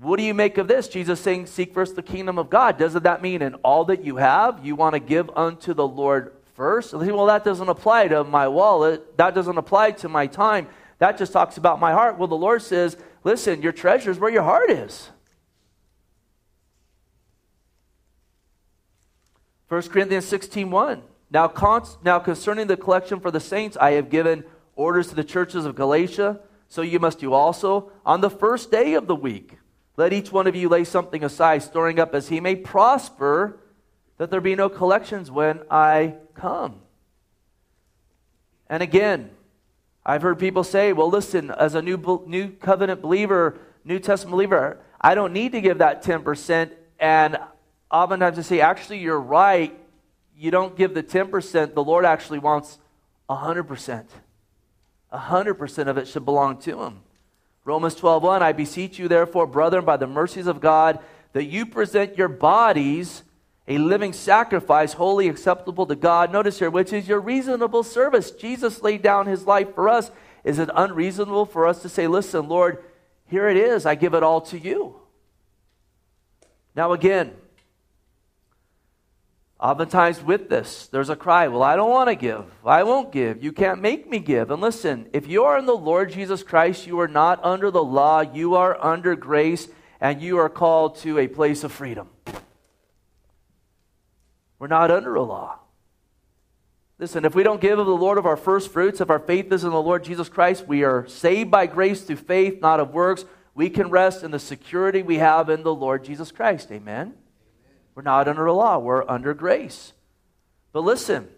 what 0.00 0.18
do 0.18 0.22
you 0.22 0.34
make 0.34 0.58
of 0.58 0.68
this? 0.68 0.88
Jesus 0.88 1.20
saying, 1.20 1.46
Seek 1.46 1.72
first 1.72 1.96
the 1.96 2.02
kingdom 2.02 2.38
of 2.38 2.50
God. 2.50 2.78
Doesn't 2.78 3.04
that 3.04 3.22
mean 3.22 3.42
in 3.42 3.54
all 3.56 3.84
that 3.86 4.04
you 4.04 4.16
have, 4.16 4.64
you 4.64 4.76
want 4.76 4.94
to 4.94 5.00
give 5.00 5.30
unto 5.36 5.72
the 5.72 5.86
Lord 5.86 6.32
first? 6.54 6.94
Well, 6.94 7.26
that 7.26 7.44
doesn't 7.44 7.68
apply 7.68 8.08
to 8.08 8.24
my 8.24 8.48
wallet. 8.48 9.16
That 9.16 9.34
doesn't 9.34 9.58
apply 9.58 9.92
to 9.92 10.08
my 10.08 10.26
time. 10.26 10.68
That 10.98 11.18
just 11.18 11.32
talks 11.32 11.56
about 11.56 11.80
my 11.80 11.92
heart. 11.92 12.18
Well, 12.18 12.28
the 12.28 12.36
Lord 12.36 12.62
says, 12.62 12.96
listen, 13.24 13.62
your 13.62 13.72
treasure 13.72 14.10
is 14.10 14.18
where 14.18 14.30
your 14.30 14.42
heart 14.42 14.70
is. 14.70 15.10
1 19.68 19.82
Corinthians 19.82 20.26
16 20.26 20.70
1. 20.70 21.02
Now, 21.30 21.48
cons- 21.48 21.98
now 22.04 22.20
concerning 22.20 22.68
the 22.68 22.76
collection 22.76 23.18
for 23.18 23.30
the 23.30 23.40
saints, 23.40 23.76
I 23.80 23.92
have 23.92 24.08
given 24.08 24.44
orders 24.76 25.08
to 25.08 25.14
the 25.14 25.24
churches 25.24 25.64
of 25.64 25.74
Galatia, 25.74 26.40
so 26.68 26.82
you 26.82 27.00
must 27.00 27.18
do 27.18 27.32
also 27.32 27.90
on 28.06 28.20
the 28.20 28.30
first 28.30 28.70
day 28.70 28.94
of 28.94 29.06
the 29.06 29.16
week. 29.16 29.58
Let 29.96 30.12
each 30.12 30.32
one 30.32 30.46
of 30.46 30.56
you 30.56 30.68
lay 30.68 30.84
something 30.84 31.22
aside, 31.24 31.62
storing 31.62 31.98
up 31.98 32.14
as 32.14 32.28
he 32.28 32.40
may 32.40 32.56
prosper, 32.56 33.60
that 34.18 34.30
there 34.30 34.40
be 34.40 34.54
no 34.54 34.68
collections 34.68 35.30
when 35.30 35.62
I 35.70 36.14
come. 36.34 36.80
And 38.68 38.82
again, 38.82 39.30
I've 40.06 40.22
heard 40.22 40.38
people 40.38 40.64
say, 40.64 40.92
well, 40.92 41.08
listen, 41.08 41.50
as 41.50 41.74
a 41.74 41.82
new, 41.82 42.24
new 42.26 42.50
covenant 42.50 43.02
believer, 43.02 43.58
New 43.84 43.98
Testament 43.98 44.32
believer, 44.32 44.78
I 45.00 45.14
don't 45.14 45.32
need 45.32 45.52
to 45.52 45.60
give 45.60 45.78
that 45.78 46.02
10%. 46.02 46.70
And 46.98 47.38
oftentimes 47.90 48.38
I 48.38 48.42
say, 48.42 48.60
actually, 48.60 48.98
you're 48.98 49.20
right. 49.20 49.78
You 50.36 50.50
don't 50.50 50.76
give 50.76 50.94
the 50.94 51.02
10%. 51.02 51.74
The 51.74 51.84
Lord 51.84 52.04
actually 52.04 52.38
wants 52.38 52.78
100%. 53.28 54.06
100% 55.12 55.86
of 55.86 55.98
it 55.98 56.08
should 56.08 56.24
belong 56.24 56.58
to 56.58 56.82
Him. 56.82 57.00
Romans 57.64 57.94
12:1 57.94 58.42
I 58.42 58.52
beseech 58.52 58.98
you 58.98 59.08
therefore 59.08 59.46
brethren 59.46 59.84
by 59.84 59.96
the 59.96 60.06
mercies 60.06 60.46
of 60.46 60.60
God 60.60 60.98
that 61.32 61.44
you 61.44 61.64
present 61.64 62.18
your 62.18 62.28
bodies 62.28 63.22
a 63.66 63.78
living 63.78 64.12
sacrifice 64.12 64.92
holy 64.94 65.28
acceptable 65.28 65.86
to 65.86 65.96
God 65.96 66.32
notice 66.32 66.58
here 66.58 66.70
which 66.70 66.92
is 66.92 67.08
your 67.08 67.20
reasonable 67.20 67.82
service 67.82 68.30
Jesus 68.30 68.82
laid 68.82 69.02
down 69.02 69.26
his 69.26 69.46
life 69.46 69.74
for 69.74 69.88
us 69.88 70.10
is 70.44 70.58
it 70.58 70.70
unreasonable 70.74 71.46
for 71.46 71.66
us 71.66 71.82
to 71.82 71.88
say 71.88 72.06
listen 72.06 72.48
Lord 72.48 72.84
here 73.26 73.48
it 73.48 73.56
is 73.56 73.86
I 73.86 73.94
give 73.94 74.14
it 74.14 74.22
all 74.22 74.40
to 74.42 74.58
you 74.58 74.96
now 76.74 76.92
again 76.92 77.32
Oftentimes, 79.64 80.22
with 80.22 80.50
this, 80.50 80.88
there's 80.88 81.08
a 81.08 81.16
cry, 81.16 81.48
Well, 81.48 81.62
I 81.62 81.74
don't 81.74 81.88
want 81.88 82.10
to 82.10 82.14
give. 82.14 82.44
I 82.66 82.82
won't 82.82 83.12
give. 83.12 83.42
You 83.42 83.50
can't 83.50 83.80
make 83.80 84.06
me 84.06 84.18
give. 84.18 84.50
And 84.50 84.60
listen, 84.60 85.08
if 85.14 85.26
you 85.26 85.44
are 85.44 85.58
in 85.58 85.64
the 85.64 85.72
Lord 85.72 86.12
Jesus 86.12 86.42
Christ, 86.42 86.86
you 86.86 87.00
are 87.00 87.08
not 87.08 87.42
under 87.42 87.70
the 87.70 87.82
law, 87.82 88.20
you 88.20 88.56
are 88.56 88.76
under 88.84 89.16
grace, 89.16 89.68
and 90.02 90.20
you 90.20 90.36
are 90.36 90.50
called 90.50 90.96
to 90.96 91.18
a 91.18 91.28
place 91.28 91.64
of 91.64 91.72
freedom. 91.72 92.08
We're 94.58 94.68
not 94.68 94.90
under 94.90 95.14
a 95.14 95.22
law. 95.22 95.58
Listen, 96.98 97.24
if 97.24 97.34
we 97.34 97.42
don't 97.42 97.60
give 97.60 97.78
of 97.78 97.86
the 97.86 97.92
Lord 97.92 98.18
of 98.18 98.26
our 98.26 98.36
first 98.36 98.72
fruits, 98.72 99.00
if 99.00 99.10
our 99.10 99.18
faith 99.18 99.52
is 99.52 99.64
in 99.64 99.70
the 99.70 99.82
Lord 99.82 100.04
Jesus 100.04 100.28
Christ, 100.28 100.66
we 100.68 100.84
are 100.84 101.06
saved 101.08 101.50
by 101.50 101.66
grace 101.66 102.02
through 102.02 102.16
faith, 102.16 102.60
not 102.60 102.80
of 102.80 102.94
works. 102.94 103.24
We 103.54 103.68
can 103.68 103.90
rest 103.90 104.22
in 104.22 104.30
the 104.30 104.38
security 104.38 105.02
we 105.02 105.18
have 105.18 105.48
in 105.48 105.62
the 105.62 105.74
Lord 105.74 106.04
Jesus 106.04 106.30
Christ. 106.30 106.70
Amen. 106.70 107.14
We're 107.94 108.02
not 108.02 108.28
under 108.28 108.46
a 108.46 108.52
law, 108.52 108.78
we're 108.78 109.08
under 109.08 109.34
grace. 109.34 109.92
But 110.72 110.80
listen, 110.80 111.28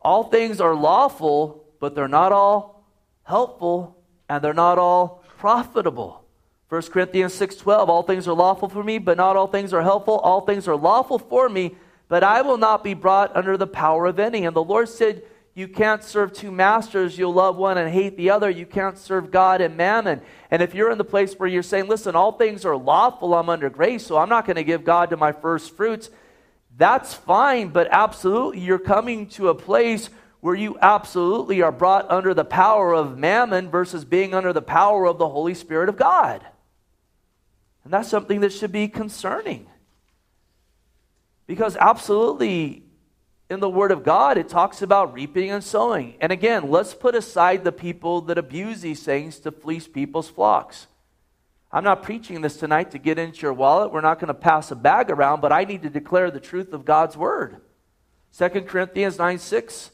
all 0.00 0.24
things 0.24 0.60
are 0.60 0.74
lawful, 0.74 1.64
but 1.80 1.94
they're 1.94 2.08
not 2.08 2.32
all 2.32 2.84
helpful 3.24 3.96
and 4.28 4.42
they're 4.42 4.54
not 4.54 4.78
all 4.78 5.24
profitable. 5.38 6.24
1 6.68 6.90
Corinthians 6.90 7.34
6:12 7.34 7.88
All 7.88 8.02
things 8.02 8.28
are 8.28 8.34
lawful 8.34 8.68
for 8.68 8.84
me, 8.84 8.98
but 8.98 9.16
not 9.16 9.36
all 9.36 9.46
things 9.46 9.72
are 9.72 9.82
helpful. 9.82 10.18
All 10.18 10.42
things 10.42 10.68
are 10.68 10.76
lawful 10.76 11.18
for 11.18 11.48
me, 11.48 11.76
but 12.08 12.24
I 12.24 12.42
will 12.42 12.58
not 12.58 12.82
be 12.82 12.94
brought 12.94 13.36
under 13.36 13.56
the 13.56 13.66
power 13.66 14.06
of 14.06 14.18
any. 14.18 14.44
And 14.44 14.56
the 14.56 14.64
Lord 14.64 14.88
said, 14.88 15.22
you 15.54 15.66
can't 15.66 16.04
serve 16.04 16.32
two 16.32 16.52
masters. 16.52 17.18
You'll 17.18 17.34
love 17.34 17.56
one 17.56 17.78
and 17.78 17.92
hate 17.92 18.16
the 18.16 18.30
other. 18.30 18.48
You 18.48 18.64
can't 18.64 18.96
serve 18.96 19.32
God 19.32 19.60
and 19.60 19.76
mammon. 19.76 20.20
And 20.52 20.62
if 20.62 20.72
you're 20.72 20.92
in 20.92 20.98
the 20.98 21.04
place 21.04 21.34
where 21.34 21.48
you're 21.48 21.64
saying, 21.64 21.88
listen, 21.88 22.14
all 22.14 22.30
things 22.30 22.64
are 22.64 22.76
lawful, 22.76 23.34
I'm 23.34 23.48
under 23.48 23.68
grace, 23.68 24.06
so 24.06 24.16
I'm 24.16 24.28
not 24.28 24.46
going 24.46 24.54
to 24.56 24.62
give 24.62 24.84
God 24.84 25.10
to 25.10 25.16
my 25.16 25.32
first 25.32 25.76
fruits, 25.76 26.10
that's 26.76 27.12
fine, 27.12 27.70
but 27.70 27.88
absolutely, 27.90 28.60
you're 28.60 28.78
coming 28.78 29.26
to 29.30 29.48
a 29.48 29.54
place 29.54 30.10
where 30.40 30.54
you 30.54 30.78
absolutely 30.80 31.60
are 31.60 31.72
brought 31.72 32.08
under 32.08 32.32
the 32.34 32.44
power 32.44 32.94
of 32.94 33.18
mammon 33.18 33.68
versus 33.68 34.04
being 34.04 34.34
under 34.34 34.52
the 34.52 34.62
power 34.62 35.06
of 35.06 35.18
the 35.18 35.28
Holy 35.28 35.54
Spirit 35.54 35.88
of 35.88 35.96
God. 35.96 36.46
And 37.82 37.92
that's 37.92 38.08
something 38.08 38.42
that 38.42 38.52
should 38.52 38.70
be 38.70 38.86
concerning. 38.86 39.66
Because 41.48 41.76
absolutely, 41.76 42.84
in 43.50 43.58
the 43.58 43.70
Word 43.70 43.90
of 43.90 44.04
God, 44.04 44.36
it 44.36 44.48
talks 44.48 44.82
about 44.82 45.14
reaping 45.14 45.50
and 45.50 45.64
sowing. 45.64 46.14
And 46.20 46.30
again, 46.30 46.70
let's 46.70 46.92
put 46.94 47.14
aside 47.16 47.64
the 47.64 47.72
people 47.72 48.20
that 48.22 48.36
abuse 48.38 48.82
these 48.82 49.02
things 49.02 49.38
to 49.40 49.50
fleece 49.50 49.88
people's 49.88 50.28
flocks. 50.28 50.86
I'm 51.72 51.84
not 51.84 52.02
preaching 52.02 52.42
this 52.42 52.58
tonight 52.58 52.90
to 52.90 52.98
get 52.98 53.18
into 53.18 53.40
your 53.40 53.54
wallet. 53.54 53.92
We're 53.92 54.02
not 54.02 54.18
going 54.18 54.28
to 54.28 54.34
pass 54.34 54.70
a 54.70 54.76
bag 54.76 55.10
around, 55.10 55.40
but 55.40 55.50
I 55.50 55.64
need 55.64 55.82
to 55.82 55.90
declare 55.90 56.30
the 56.30 56.38
truth 56.38 56.74
of 56.74 56.84
God's 56.84 57.16
Word. 57.16 57.56
2 58.36 58.48
Corinthians 58.62 59.18
9 59.18 59.38
6. 59.38 59.90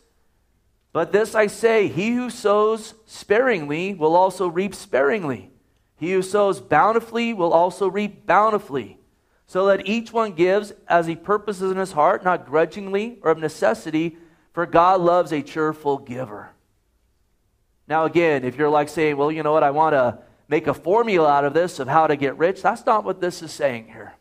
But 0.92 1.12
this 1.12 1.37
I 1.37 1.46
say, 1.46 1.87
he 1.88 2.12
who 2.14 2.30
sows 2.30 2.94
sparingly 3.06 3.94
will 3.94 4.16
also 4.16 4.49
reap 4.49 4.75
sparingly. 4.75 5.50
He 5.96 6.12
who 6.12 6.23
sows 6.23 6.61
bountifully 6.61 7.32
will 7.32 7.52
also 7.52 7.88
reap 7.88 8.26
bountifully. 8.26 8.99
So 9.46 9.66
that 9.66 9.86
each 9.86 10.12
one 10.12 10.32
gives 10.32 10.72
as 10.88 11.06
he 11.06 11.16
purposes 11.16 11.70
in 11.70 11.76
his 11.76 11.92
heart, 11.92 12.24
not 12.24 12.46
grudgingly 12.46 13.18
or 13.22 13.30
of 13.30 13.38
necessity, 13.38 14.16
for 14.52 14.66
God 14.66 15.00
loves 15.00 15.32
a 15.32 15.42
cheerful 15.42 15.98
giver. 15.98 16.50
Now, 17.86 18.04
again, 18.04 18.44
if 18.44 18.56
you're 18.56 18.70
like 18.70 18.88
saying, 18.88 19.16
well, 19.16 19.30
you 19.30 19.42
know 19.42 19.52
what, 19.52 19.62
I 19.62 19.70
want 19.70 19.92
to 19.92 20.18
make 20.48 20.66
a 20.66 20.74
formula 20.74 21.28
out 21.28 21.44
of 21.44 21.52
this 21.52 21.78
of 21.78 21.88
how 21.88 22.06
to 22.06 22.16
get 22.16 22.38
rich, 22.38 22.62
that's 22.62 22.86
not 22.86 23.04
what 23.04 23.20
this 23.20 23.42
is 23.42 23.52
saying 23.52 23.86
here. 23.88 24.14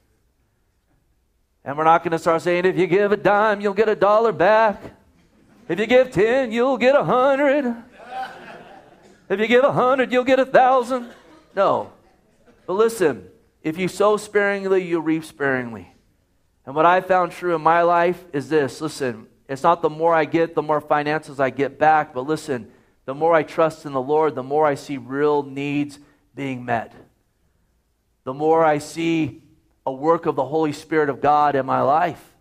And 1.63 1.77
we're 1.77 1.85
not 1.85 2.03
going 2.03 2.11
to 2.11 2.19
start 2.19 2.41
saying, 2.41 2.65
if 2.65 2.77
you 2.77 2.87
give 2.87 3.13
a 3.13 3.17
dime, 3.17 3.61
you'll 3.61 3.73
get 3.73 3.87
a 3.87 3.95
dollar 3.95 4.33
back. 4.33 4.81
If 5.69 5.79
you 5.79 5.85
give 5.85 6.11
10, 6.11 6.51
you'll 6.51 6.77
get 6.77 6.93
a 6.93 7.03
hundred. 7.05 7.73
If 9.29 9.39
you 9.39 9.47
give 9.47 9.63
a 9.63 9.71
hundred, 9.71 10.11
you'll 10.11 10.25
get 10.25 10.39
a 10.39 10.45
thousand. 10.45 11.09
No. 11.55 11.91
But 12.67 12.73
listen, 12.73 13.29
if 13.63 13.77
you 13.77 13.87
sow 13.87 14.17
sparingly, 14.17 14.83
you 14.83 14.99
reap 14.99 15.23
sparingly. 15.23 15.93
And 16.65 16.75
what 16.75 16.85
I 16.85 17.01
found 17.01 17.31
true 17.31 17.55
in 17.55 17.61
my 17.61 17.81
life 17.81 18.23
is 18.33 18.49
this 18.49 18.81
listen, 18.81 19.27
it's 19.47 19.63
not 19.63 19.81
the 19.81 19.89
more 19.89 20.13
I 20.13 20.25
get, 20.25 20.53
the 20.53 20.61
more 20.61 20.81
finances 20.81 21.39
I 21.39 21.49
get 21.49 21.79
back, 21.79 22.13
but 22.13 22.27
listen, 22.27 22.69
the 23.05 23.13
more 23.13 23.33
I 23.33 23.43
trust 23.43 23.85
in 23.85 23.93
the 23.93 24.01
Lord, 24.01 24.35
the 24.35 24.43
more 24.43 24.65
I 24.65 24.75
see 24.75 24.97
real 24.97 25.43
needs 25.43 25.99
being 26.35 26.63
met. 26.63 26.93
The 28.23 28.33
more 28.33 28.63
I 28.63 28.77
see 28.77 29.43
a 29.85 29.91
work 29.91 30.25
of 30.25 30.35
the 30.35 30.45
Holy 30.45 30.71
Spirit 30.71 31.09
of 31.09 31.19
God 31.19 31.55
in 31.55 31.65
my 31.65 31.81
life. 31.81 32.33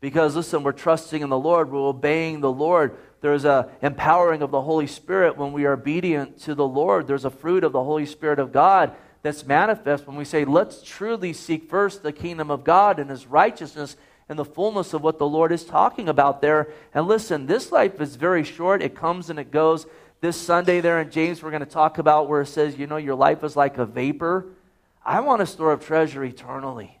Because 0.00 0.36
listen, 0.36 0.62
we're 0.62 0.72
trusting 0.72 1.22
in 1.22 1.28
the 1.28 1.38
Lord, 1.38 1.70
we're 1.70 1.88
obeying 1.88 2.40
the 2.40 2.52
Lord. 2.52 2.96
There's 3.20 3.44
a 3.44 3.70
empowering 3.82 4.42
of 4.42 4.50
the 4.50 4.62
Holy 4.62 4.86
Spirit 4.86 5.36
when 5.36 5.52
we 5.52 5.66
are 5.66 5.72
obedient 5.72 6.40
to 6.42 6.54
the 6.54 6.66
Lord. 6.66 7.06
There's 7.06 7.24
a 7.24 7.30
fruit 7.30 7.64
of 7.64 7.72
the 7.72 7.82
Holy 7.82 8.06
Spirit 8.06 8.38
of 8.38 8.52
God 8.52 8.94
that's 9.22 9.44
manifest 9.44 10.06
when 10.06 10.16
we 10.16 10.24
say, 10.24 10.44
let's 10.44 10.82
truly 10.82 11.32
seek 11.32 11.68
first 11.68 12.02
the 12.02 12.12
kingdom 12.12 12.50
of 12.50 12.64
God 12.64 12.98
and 12.98 13.10
his 13.10 13.26
righteousness 13.26 13.96
and 14.28 14.38
the 14.38 14.44
fullness 14.44 14.92
of 14.92 15.02
what 15.02 15.18
the 15.18 15.26
Lord 15.26 15.52
is 15.52 15.64
talking 15.64 16.08
about 16.08 16.40
there. 16.40 16.68
And 16.94 17.06
listen, 17.06 17.46
this 17.46 17.72
life 17.72 18.00
is 18.00 18.16
very 18.16 18.44
short, 18.44 18.82
it 18.82 18.94
comes 18.94 19.30
and 19.30 19.38
it 19.38 19.50
goes. 19.50 19.86
This 20.20 20.36
Sunday, 20.36 20.80
there 20.80 21.00
in 21.00 21.10
James, 21.10 21.42
we're 21.42 21.50
going 21.50 21.60
to 21.60 21.66
talk 21.66 21.98
about 21.98 22.28
where 22.28 22.42
it 22.42 22.46
says, 22.46 22.76
you 22.76 22.86
know, 22.86 22.96
your 22.96 23.14
life 23.14 23.44
is 23.44 23.56
like 23.56 23.78
a 23.78 23.86
vapor. 23.86 24.46
I 25.04 25.20
want 25.20 25.40
to 25.40 25.46
store 25.46 25.72
up 25.72 25.84
treasure 25.84 26.24
eternally. 26.24 26.98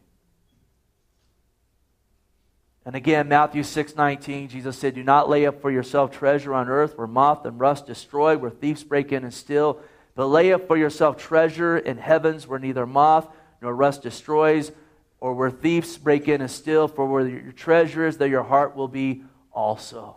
And 2.84 2.96
again, 2.96 3.28
Matthew 3.28 3.64
6 3.64 3.96
19, 3.96 4.48
Jesus 4.48 4.78
said, 4.78 4.94
Do 4.94 5.02
not 5.02 5.28
lay 5.28 5.44
up 5.46 5.60
for 5.60 5.70
yourself 5.70 6.10
treasure 6.10 6.54
on 6.54 6.68
earth 6.68 6.96
where 6.96 7.06
moth 7.06 7.44
and 7.44 7.60
rust 7.60 7.86
destroy, 7.86 8.38
where 8.38 8.50
thieves 8.50 8.82
break 8.82 9.12
in 9.12 9.24
and 9.24 9.34
steal 9.34 9.80
but 10.18 10.26
lay 10.26 10.52
up 10.52 10.66
for 10.66 10.76
yourself 10.76 11.16
treasure 11.16 11.78
in 11.78 11.96
heavens 11.96 12.44
where 12.44 12.58
neither 12.58 12.84
moth 12.84 13.28
nor 13.62 13.72
rust 13.72 14.02
destroys, 14.02 14.72
or 15.20 15.32
where 15.32 15.48
thieves 15.48 15.96
break 15.96 16.26
in 16.26 16.40
and 16.40 16.50
steal, 16.50 16.88
for 16.88 17.06
where 17.06 17.28
your 17.28 17.52
treasure 17.52 18.04
is, 18.04 18.16
there 18.16 18.26
your 18.26 18.42
heart 18.42 18.74
will 18.74 18.88
be 18.88 19.22
also. 19.52 20.16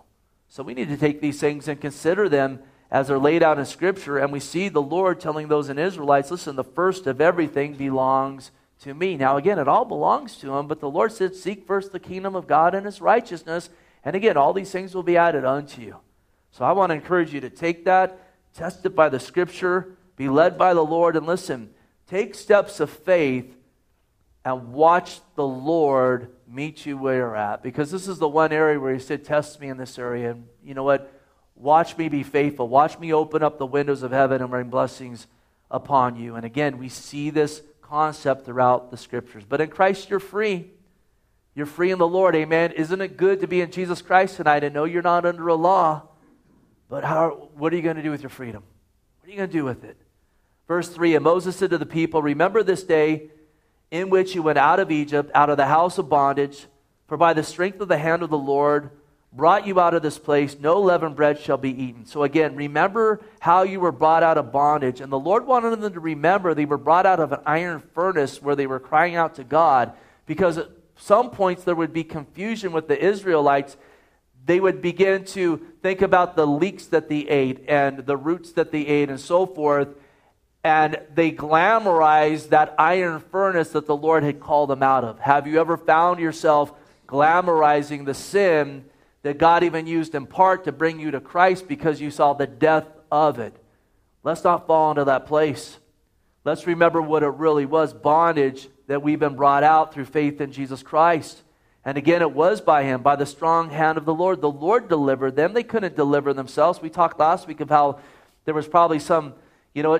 So 0.50 0.64
we 0.64 0.74
need 0.74 0.90
to 0.90 0.98
take 0.98 1.22
these 1.22 1.40
things 1.40 1.68
and 1.68 1.80
consider 1.80 2.28
them 2.28 2.62
as 2.90 3.10
they're 3.10 3.20
laid 3.20 3.44
out 3.44 3.60
in 3.60 3.66
Scripture. 3.68 4.18
And 4.18 4.32
we 4.32 4.40
see 4.40 4.70
the 4.70 4.82
Lord 4.82 5.20
telling 5.20 5.50
those 5.50 5.70
in 5.70 5.78
Israelites, 5.78 6.32
listen, 6.32 6.56
the 6.56 6.64
first 6.64 7.06
of 7.06 7.22
everything 7.22 7.76
belongs 7.76 8.50
to 8.80 8.96
me. 8.96 9.18
Now, 9.18 9.38
again, 9.38 9.60
it 9.60 9.68
all 9.68 9.86
belongs 9.86 10.36
to 10.38 10.56
him, 10.56 10.66
but 10.66 10.80
the 10.80 10.90
Lord 10.90 11.12
said, 11.12 11.36
Seek 11.36 11.68
first 11.68 11.92
the 11.92 12.00
kingdom 12.00 12.36
of 12.36 12.48
God 12.48 12.74
and 12.74 12.88
his 12.88 13.02
righteousness. 13.02 13.70
And 14.04 14.16
again, 14.16 14.36
all 14.36 14.52
these 14.52 14.72
things 14.72 14.96
will 14.96 15.04
be 15.04 15.18
added 15.18 15.46
unto 15.46 15.80
you. 15.80 15.98
So 16.50 16.66
I 16.66 16.72
want 16.72 16.90
to 16.90 16.96
encourage 16.96 17.36
you 17.36 17.42
to 17.42 17.52
take 17.52 17.86
that 17.86 18.31
tested 18.54 18.96
by 18.96 19.10
the 19.10 19.20
scripture, 19.20 19.96
be 20.16 20.30
led 20.30 20.58
by 20.58 20.74
the 20.74 20.84
Lord, 20.84 21.16
and 21.16 21.26
listen, 21.26 21.72
take 22.08 22.36
steps 22.36 22.80
of 22.80 22.90
faith 22.90 23.56
and 24.44 24.74
watch 24.74 25.20
the 25.36 25.46
Lord 25.46 26.32
meet 26.48 26.86
you 26.86 26.98
where 26.98 27.18
you're 27.18 27.36
at. 27.36 27.64
Because 27.64 27.92
this 27.92 28.08
is 28.08 28.18
the 28.18 28.28
one 28.28 28.52
area 28.52 28.80
where 28.80 28.94
He 28.94 29.00
said, 29.00 29.24
Test 29.24 29.60
me 29.60 29.70
in 29.70 29.78
this 29.78 30.00
area. 30.00 30.32
And 30.32 30.48
you 30.64 30.74
know 30.74 30.84
what? 30.84 31.12
Watch 31.56 31.98
me 31.98 32.10
be 32.10 32.24
faithful. 32.24 32.68
Watch 32.68 32.98
me 32.98 33.14
open 33.14 33.44
up 33.44 33.60
the 33.60 33.66
windows 33.68 34.02
of 34.02 34.12
heaven 34.12 34.42
and 34.42 34.50
bring 34.50 34.70
blessings 34.70 35.28
upon 35.70 36.16
you. 36.16 36.36
And 36.36 36.46
again, 36.46 36.80
we 36.80 36.90
see 36.90 37.30
this 37.30 37.62
concept 37.82 38.46
throughout 38.46 38.90
the 38.90 38.98
scriptures. 38.98 39.44
But 39.48 39.62
in 39.62 39.70
Christ, 39.70 40.10
you're 40.10 40.20
free. 40.20 40.72
You're 41.54 41.66
free 41.66 41.92
in 41.92 42.00
the 42.00 42.08
Lord. 42.08 42.36
Amen. 42.36 42.72
Isn't 42.72 43.02
it 43.02 43.18
good 43.18 43.42
to 43.42 43.48
be 43.48 43.62
in 43.62 43.72
Jesus 43.72 44.02
Christ 44.02 44.38
tonight 44.38 44.64
and 44.64 44.74
know 44.74 44.86
you're 44.86 45.02
not 45.02 45.26
under 45.26 45.48
a 45.50 45.56
law? 45.56 46.04
But 46.92 47.06
how, 47.06 47.48
what 47.56 47.72
are 47.72 47.78
you 47.78 47.82
going 47.82 47.96
to 47.96 48.04
do 48.04 48.12
with 48.12 48.22
your 48.22 48.30
freedom? 48.30 48.64
What 49.22 49.30
are 49.30 49.32
you 49.32 49.38
going 49.38 49.50
to 49.50 49.58
do 49.58 49.64
with 49.64 49.86
it? 49.86 49.96
Verse 50.68 50.90
3 50.90 51.16
And 51.16 51.24
Moses 51.24 51.56
said 51.56 51.70
to 51.70 51.78
the 51.78 51.86
people, 51.86 52.22
Remember 52.22 52.64
this 52.64 52.84
day 52.84 53.30
in 53.92 54.10
which 54.10 54.36
you 54.36 54.44
went 54.44 54.58
out 54.58 54.82
of 54.82 54.92
Egypt, 54.92 55.32
out 55.34 55.50
of 55.50 55.56
the 55.56 55.68
house 55.68 55.98
of 55.98 56.10
bondage, 56.10 56.68
for 57.08 57.16
by 57.16 57.32
the 57.32 57.44
strength 57.44 57.80
of 57.80 57.88
the 57.88 57.98
hand 57.98 58.24
of 58.24 58.30
the 58.30 58.38
Lord 58.38 58.92
brought 59.32 59.66
you 59.66 59.80
out 59.80 59.94
of 59.94 60.02
this 60.02 60.18
place, 60.18 60.58
no 60.60 60.82
leavened 60.82 61.16
bread 61.16 61.40
shall 61.40 61.58
be 61.58 61.70
eaten. 61.70 62.06
So 62.06 62.24
again, 62.24 62.58
remember 62.58 63.22
how 63.40 63.64
you 63.64 63.80
were 63.80 63.94
brought 63.94 64.24
out 64.24 64.38
of 64.38 64.52
bondage. 64.52 65.00
And 65.00 65.10
the 65.10 65.18
Lord 65.18 65.48
wanted 65.48 65.80
them 65.80 65.94
to 65.94 66.00
remember 66.02 66.54
they 66.54 66.66
were 66.66 66.78
brought 66.78 67.06
out 67.06 67.22
of 67.22 67.32
an 67.32 67.40
iron 67.46 67.82
furnace 67.94 68.42
where 68.42 68.58
they 68.58 68.68
were 68.68 68.82
crying 68.82 69.16
out 69.16 69.36
to 69.36 69.46
God, 69.46 69.94
because 70.26 70.58
at 70.58 70.68
some 70.98 71.32
points 71.32 71.64
there 71.64 71.76
would 71.76 71.94
be 71.94 72.04
confusion 72.04 72.74
with 72.74 72.90
the 72.90 73.02
Israelites. 73.02 73.78
They 74.52 74.60
would 74.60 74.82
begin 74.82 75.24
to 75.28 75.66
think 75.82 76.02
about 76.02 76.36
the 76.36 76.46
leeks 76.46 76.88
that 76.88 77.08
they 77.08 77.20
ate 77.20 77.70
and 77.70 78.00
the 78.00 78.18
roots 78.18 78.52
that 78.52 78.74
they 78.74 78.86
ate 78.86 79.08
and 79.08 79.18
so 79.18 79.46
forth 79.46 79.88
and 80.62 81.00
they 81.16 81.32
glamorized 81.32 82.50
that 82.50 82.76
iron 82.78 83.22
furnace 83.32 83.70
that 83.70 83.86
the 83.86 83.96
Lord 83.96 84.24
had 84.24 84.42
called 84.42 84.70
them 84.70 84.84
out 84.84 85.06
of. 85.06 85.20
Have 85.20 85.48
you 85.48 85.62
ever 85.62 85.78
found 85.78 86.20
yourself 86.20 86.74
glamorizing 87.08 88.04
the 88.04 88.14
sin 88.14 88.84
that 89.24 89.38
God 89.38 89.64
even 89.64 89.88
used 89.88 90.16
in 90.16 90.26
part 90.26 90.66
to 90.66 90.74
bring 90.74 91.00
you 91.00 91.12
to 91.12 91.22
Christ 91.22 91.70
because 91.70 92.02
you 92.02 92.12
saw 92.12 92.34
the 92.34 92.46
death 92.46 92.88
of 93.10 93.40
it? 93.40 93.56
Let's 94.22 94.44
not 94.44 94.68
fall 94.68 94.92
into 94.92 95.06
that 95.06 95.28
place. 95.28 95.78
Let's 96.44 96.68
remember 96.68 97.02
what 97.02 97.24
it 97.24 97.28
really 97.28 97.66
was 97.66 97.94
bondage 97.94 98.68
that 98.88 99.02
we've 99.02 99.18
been 99.18 99.38
brought 99.38 99.64
out 99.64 99.94
through 99.94 100.08
faith 100.08 100.42
in 100.42 100.52
Jesus 100.52 100.84
Christ. 100.84 101.42
And 101.84 101.98
again, 101.98 102.22
it 102.22 102.32
was 102.32 102.62
by 102.62 102.84
Him, 102.84 103.02
by 103.02 103.16
the 103.16 103.26
strong 103.26 103.70
hand 103.70 103.98
of 103.98 104.06
the 104.06 104.14
Lord. 104.14 104.42
The 104.42 104.52
Lord 104.52 104.88
delivered 104.88 105.36
them. 105.36 105.54
They 105.54 105.64
couldn't 105.64 105.96
deliver 105.96 106.34
themselves. 106.34 106.82
We 106.82 106.90
talked 106.90 107.20
last 107.20 107.48
week 107.48 107.60
of 107.60 107.70
how 107.70 108.00
there 108.46 108.54
was 108.54 108.68
probably 108.68 109.00
some, 109.00 109.34
you 109.74 109.84
know, 109.84 110.00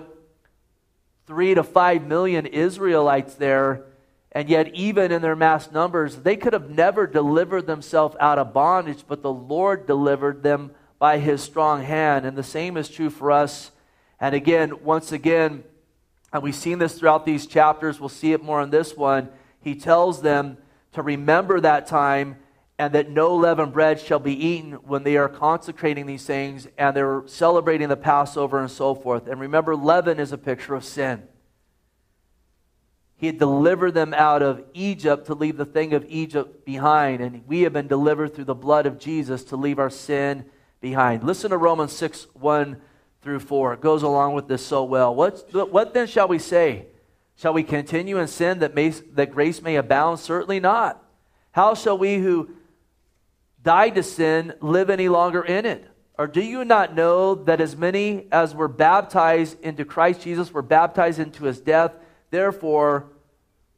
three 1.26 1.56
to 1.56 1.64
five 1.64 2.06
million 2.06 2.46
Israelites 2.46 3.36
there, 3.36 3.86
and 4.32 4.48
yet, 4.48 4.74
even 4.74 5.12
in 5.12 5.22
their 5.22 5.36
mass 5.36 5.72
numbers, 5.72 6.18
they 6.18 6.38
could 6.38 6.54
have 6.54 6.70
never 6.70 7.06
delivered 7.06 7.68
themselves 7.68 8.16
out 8.20 8.40
of 8.40 8.54
bondage, 8.54 9.04
but 9.08 9.22
the 9.22 9.34
Lord 9.34 9.86
delivered 9.86 10.42
them 10.42 10.72
by 11.00 11.18
his 11.18 11.42
strong 11.42 11.84
hand. 11.84 12.26
And 12.26 12.38
the 12.38 12.44
same 12.44 12.78
is 12.78 12.88
true 12.88 13.10
for 13.10 13.32
us. 13.32 13.72
And 14.20 14.34
again, 14.34 14.84
once 14.84 15.12
again, 15.12 15.64
and 16.32 16.42
we've 16.42 16.56
seen 16.56 16.80
this 16.80 16.98
throughout 16.98 17.26
these 17.26 17.46
chapters, 17.46 18.00
we'll 18.00 18.08
see 18.08 18.32
it 18.32 18.42
more 18.42 18.62
in 18.62 18.70
this 18.70 18.96
one. 18.96 19.30
He 19.60 19.76
tells 19.76 20.22
them 20.22 20.58
to 20.94 21.02
remember 21.02 21.60
that 21.60 21.88
time 21.88 22.38
and 22.78 22.94
that 22.94 23.10
no 23.10 23.36
leavened 23.36 23.74
bread 23.74 24.00
shall 24.00 24.20
be 24.20 24.34
eaten 24.34 24.74
when 24.74 25.04
they 25.04 25.16
are 25.16 25.30
consecrating 25.30 26.06
these 26.06 26.26
things 26.26 26.68
and 26.78 26.96
they're 26.96 27.24
celebrating 27.28 27.90
the 27.90 27.96
Passover 27.96 28.60
and 28.60 28.72
so 28.72 28.96
forth. 28.96 29.28
And 29.28 29.40
remember, 29.40 29.76
leaven 29.76 30.20
is 30.20 30.32
a 30.32 30.38
picture 30.38 30.74
of 30.74 30.84
sin. 30.84 31.24
He 33.18 33.28
had 33.28 33.38
delivered 33.38 33.94
them 33.94 34.16
out 34.16 34.42
of 34.42 34.64
Egypt 34.74 35.28
to 35.28 35.36
leave 35.36 35.58
the 35.58 35.66
thing 35.66 35.94
of 35.94 36.04
Egypt 36.10 36.66
behind, 36.66 37.22
and 37.22 37.48
we 37.48 37.62
have 37.62 37.72
been 37.72 37.88
delivered 37.88 38.34
through 38.34 38.46
the 38.46 38.56
blood 38.56 38.88
of 38.88 38.98
Jesus 38.98 39.44
to 39.44 39.56
leave 39.56 39.78
our 39.78 39.92
sin 39.92 40.46
behind. 40.80 41.24
Listen 41.24 41.52
to 41.52 41.58
Romans 41.58 41.94
6 41.94 42.26
1 42.34 42.82
through 43.22 43.42
4. 43.42 43.74
It 43.74 43.82
goes 43.82 44.02
along 44.02 44.34
with 44.34 44.48
this 44.48 44.66
so 44.66 44.84
well. 44.84 45.14
What 45.14 45.94
then 45.94 46.08
shall 46.08 46.28
we 46.28 46.40
say? 46.40 46.88
Shall 47.42 47.54
we 47.54 47.64
continue 47.64 48.20
in 48.20 48.28
sin 48.28 48.60
that, 48.60 48.76
may, 48.76 48.90
that 48.90 49.32
grace 49.32 49.64
may 49.64 49.76
abound? 49.76 50.20
Certainly 50.20 50.60
not. 50.60 51.04
How 51.52 51.74
shall 51.74 51.98
we 51.98 52.20
who 52.20 52.52
died 53.64 53.96
to 53.96 54.04
sin 54.04 54.54
live 54.62 54.92
any 54.92 55.10
longer 55.10 55.42
in 55.42 55.66
it? 55.66 55.84
Or 56.20 56.28
do 56.28 56.40
you 56.40 56.64
not 56.64 56.94
know 56.94 57.34
that 57.34 57.60
as 57.60 57.76
many 57.76 58.28
as 58.32 58.54
were 58.54 58.68
baptized 58.68 59.60
into 59.62 59.86
Christ 59.86 60.22
Jesus 60.22 60.54
were 60.54 60.62
baptized 60.62 61.18
into 61.18 61.46
his 61.46 61.60
death? 61.60 61.94
Therefore, 62.30 63.08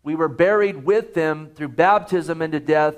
we 0.03 0.13
were 0.13 0.27
buried 0.27 0.83
with 0.83 1.15
him 1.15 1.51
through 1.55 1.69
baptism 1.69 2.41
into 2.41 2.59
death, 2.59 2.95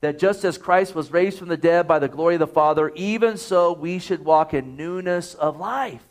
that 0.00 0.20
just 0.20 0.44
as 0.44 0.56
Christ 0.56 0.94
was 0.94 1.10
raised 1.10 1.40
from 1.40 1.48
the 1.48 1.56
dead 1.56 1.88
by 1.88 1.98
the 1.98 2.06
glory 2.06 2.36
of 2.36 2.38
the 2.38 2.46
Father, 2.46 2.92
even 2.94 3.36
so 3.36 3.72
we 3.72 3.98
should 3.98 4.24
walk 4.24 4.54
in 4.54 4.76
newness 4.76 5.34
of 5.34 5.58
life. 5.58 6.06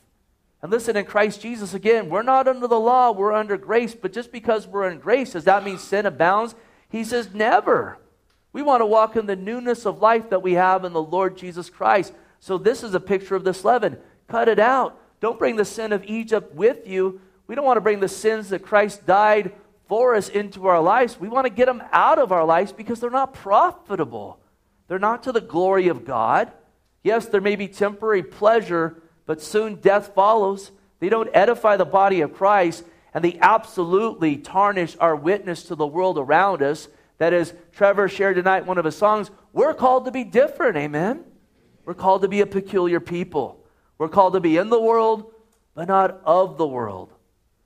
And 0.64 0.72
listen, 0.72 0.96
in 0.96 1.04
Christ 1.04 1.42
Jesus, 1.42 1.74
again, 1.74 2.10
we're 2.10 2.24
not 2.24 2.48
under 2.48 2.68
the 2.68 2.80
law, 2.80 3.12
we're 3.12 3.34
under 3.34 3.58
grace. 3.58 3.94
But 3.94 4.14
just 4.14 4.32
because 4.32 4.66
we're 4.66 4.90
in 4.90 5.00
grace, 5.00 5.34
does 5.34 5.44
that 5.44 5.66
mean 5.66 5.78
sin 5.78 6.06
abounds? 6.06 6.56
He 6.90 7.04
says, 7.04 7.34
never. 7.34 7.98
We 8.54 8.62
want 8.62 8.80
to 8.80 8.86
walk 8.86 9.18
in 9.18 9.26
the 9.26 9.36
newness 9.36 9.86
of 9.86 10.02
life 10.02 10.30
that 10.30 10.42
we 10.42 10.54
have 10.54 10.86
in 10.86 10.94
the 10.94 11.04
Lord 11.04 11.38
Jesus 11.38 11.70
Christ. 11.70 12.14
So, 12.40 12.58
this 12.58 12.82
is 12.82 12.94
a 12.94 13.00
picture 13.00 13.36
of 13.36 13.44
this 13.44 13.66
leaven. 13.66 13.98
Cut 14.28 14.48
it 14.48 14.60
out. 14.60 15.00
Don't 15.20 15.40
bring 15.40 15.58
the 15.58 15.66
sin 15.66 15.92
of 15.92 16.06
Egypt 16.06 16.56
with 16.56 16.88
you. 16.88 17.20
We 17.48 17.56
don't 17.56 17.66
want 17.66 17.78
to 17.78 17.82
bring 17.82 18.00
the 18.00 18.08
sins 18.08 18.50
that 18.50 18.64
Christ 18.64 19.06
died 19.06 19.54
for 19.88 20.16
us 20.16 20.30
into 20.30 20.68
our 20.68 20.82
lives. 20.82 21.20
We 21.20 21.30
want 21.30 21.46
to 21.46 21.52
get 21.52 21.66
them 21.66 21.84
out 21.92 22.20
of 22.20 22.32
our 22.32 22.46
lives 22.46 22.72
because 22.72 23.00
they're 23.00 23.10
not 23.10 23.34
profitable. 23.34 24.40
They're 24.88 25.00
not 25.00 25.24
to 25.24 25.32
the 25.32 25.42
glory 25.42 25.90
of 25.90 26.06
God. 26.06 26.52
Yes, 27.04 27.26
there 27.26 27.42
may 27.42 27.58
be 27.58 27.68
temporary 27.68 28.24
pleasure, 28.24 29.03
but 29.26 29.42
soon 29.42 29.76
death 29.76 30.14
follows. 30.14 30.72
They 31.00 31.10
don't 31.10 31.30
edify 31.34 31.78
the 31.78 31.86
body 31.86 32.22
of 32.22 32.34
Christ, 32.34 32.84
and 33.14 33.24
they 33.24 33.38
absolutely 33.40 34.38
tarnish 34.38 34.96
our 35.00 35.16
witness 35.16 35.64
to 35.64 35.76
the 35.76 35.88
world 35.88 36.18
around 36.18 36.62
us. 36.62 36.88
That 37.18 37.34
is, 37.34 37.54
Trevor 37.74 38.10
shared 38.10 38.36
tonight 38.36 38.66
one 38.66 38.78
of 38.78 38.86
his 38.86 38.96
songs. 38.96 39.30
We're 39.52 39.74
called 39.74 40.06
to 40.06 40.12
be 40.12 40.24
different, 40.24 40.78
amen? 40.78 41.24
We're 41.86 41.94
called 41.94 42.22
to 42.24 42.28
be 42.28 42.42
a 42.42 42.46
peculiar 42.46 43.00
people. 43.00 43.64
We're 43.98 44.10
called 44.10 44.34
to 44.34 44.40
be 44.40 44.58
in 44.58 44.70
the 44.70 44.82
world, 44.82 45.32
but 45.76 45.88
not 45.88 46.22
of 46.26 46.58
the 46.58 46.68
world. 46.68 47.14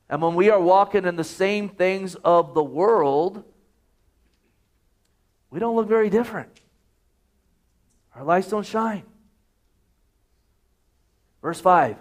And 0.09 0.21
when 0.21 0.35
we 0.35 0.49
are 0.49 0.59
walking 0.59 1.05
in 1.05 1.15
the 1.15 1.23
same 1.23 1.69
things 1.69 2.15
of 2.15 2.53
the 2.53 2.63
world, 2.63 3.43
we 5.49 5.59
don't 5.59 5.75
look 5.75 5.87
very 5.87 6.09
different. 6.09 6.49
Our 8.15 8.23
lights 8.23 8.49
don't 8.49 8.65
shine. 8.65 9.03
Verse 11.47 11.61
5 11.61 11.95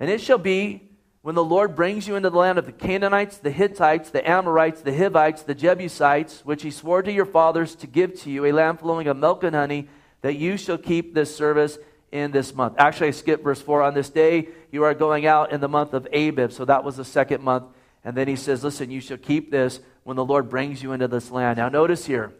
And 0.00 0.10
it 0.10 0.20
shall 0.20 0.36
be 0.36 0.90
when 1.22 1.36
the 1.36 1.44
Lord 1.44 1.76
brings 1.76 2.08
you 2.08 2.16
into 2.16 2.28
the 2.28 2.36
land 2.36 2.58
of 2.58 2.66
the 2.66 2.72
Canaanites, 2.72 3.36
the 3.36 3.52
Hittites, 3.52 4.10
the 4.10 4.28
Amorites, 4.28 4.80
the 4.80 4.92
Hivites, 4.92 5.44
the 5.44 5.54
Jebusites, 5.54 6.44
which 6.44 6.64
he 6.64 6.72
swore 6.72 7.00
to 7.00 7.12
your 7.12 7.24
fathers 7.24 7.76
to 7.76 7.86
give 7.86 8.20
to 8.22 8.30
you, 8.32 8.46
a 8.46 8.50
land 8.50 8.80
flowing 8.80 9.06
of 9.06 9.16
milk 9.16 9.44
and 9.44 9.54
honey, 9.54 9.88
that 10.22 10.34
you 10.34 10.56
shall 10.56 10.76
keep 10.76 11.14
this 11.14 11.32
service 11.32 11.78
in 12.10 12.32
this 12.32 12.52
month. 12.52 12.74
Actually, 12.78 13.06
I 13.06 13.12
skipped 13.12 13.44
verse 13.44 13.62
4. 13.62 13.84
On 13.84 13.94
this 13.94 14.10
day, 14.10 14.48
you 14.72 14.82
are 14.82 14.92
going 14.92 15.24
out 15.24 15.52
in 15.52 15.60
the 15.60 15.68
month 15.68 15.94
of 15.94 16.08
Abib. 16.12 16.50
So 16.50 16.64
that 16.64 16.82
was 16.82 16.96
the 16.96 17.04
second 17.04 17.44
month. 17.44 17.66
And 18.04 18.16
then 18.16 18.26
he 18.26 18.34
says, 18.34 18.64
Listen, 18.64 18.90
you 18.90 19.00
shall 19.00 19.18
keep 19.18 19.52
this 19.52 19.78
when 20.02 20.16
the 20.16 20.24
Lord 20.24 20.48
brings 20.48 20.82
you 20.82 20.90
into 20.90 21.06
this 21.06 21.30
land. 21.30 21.58
Now, 21.58 21.68
notice 21.68 22.06
here. 22.06 22.32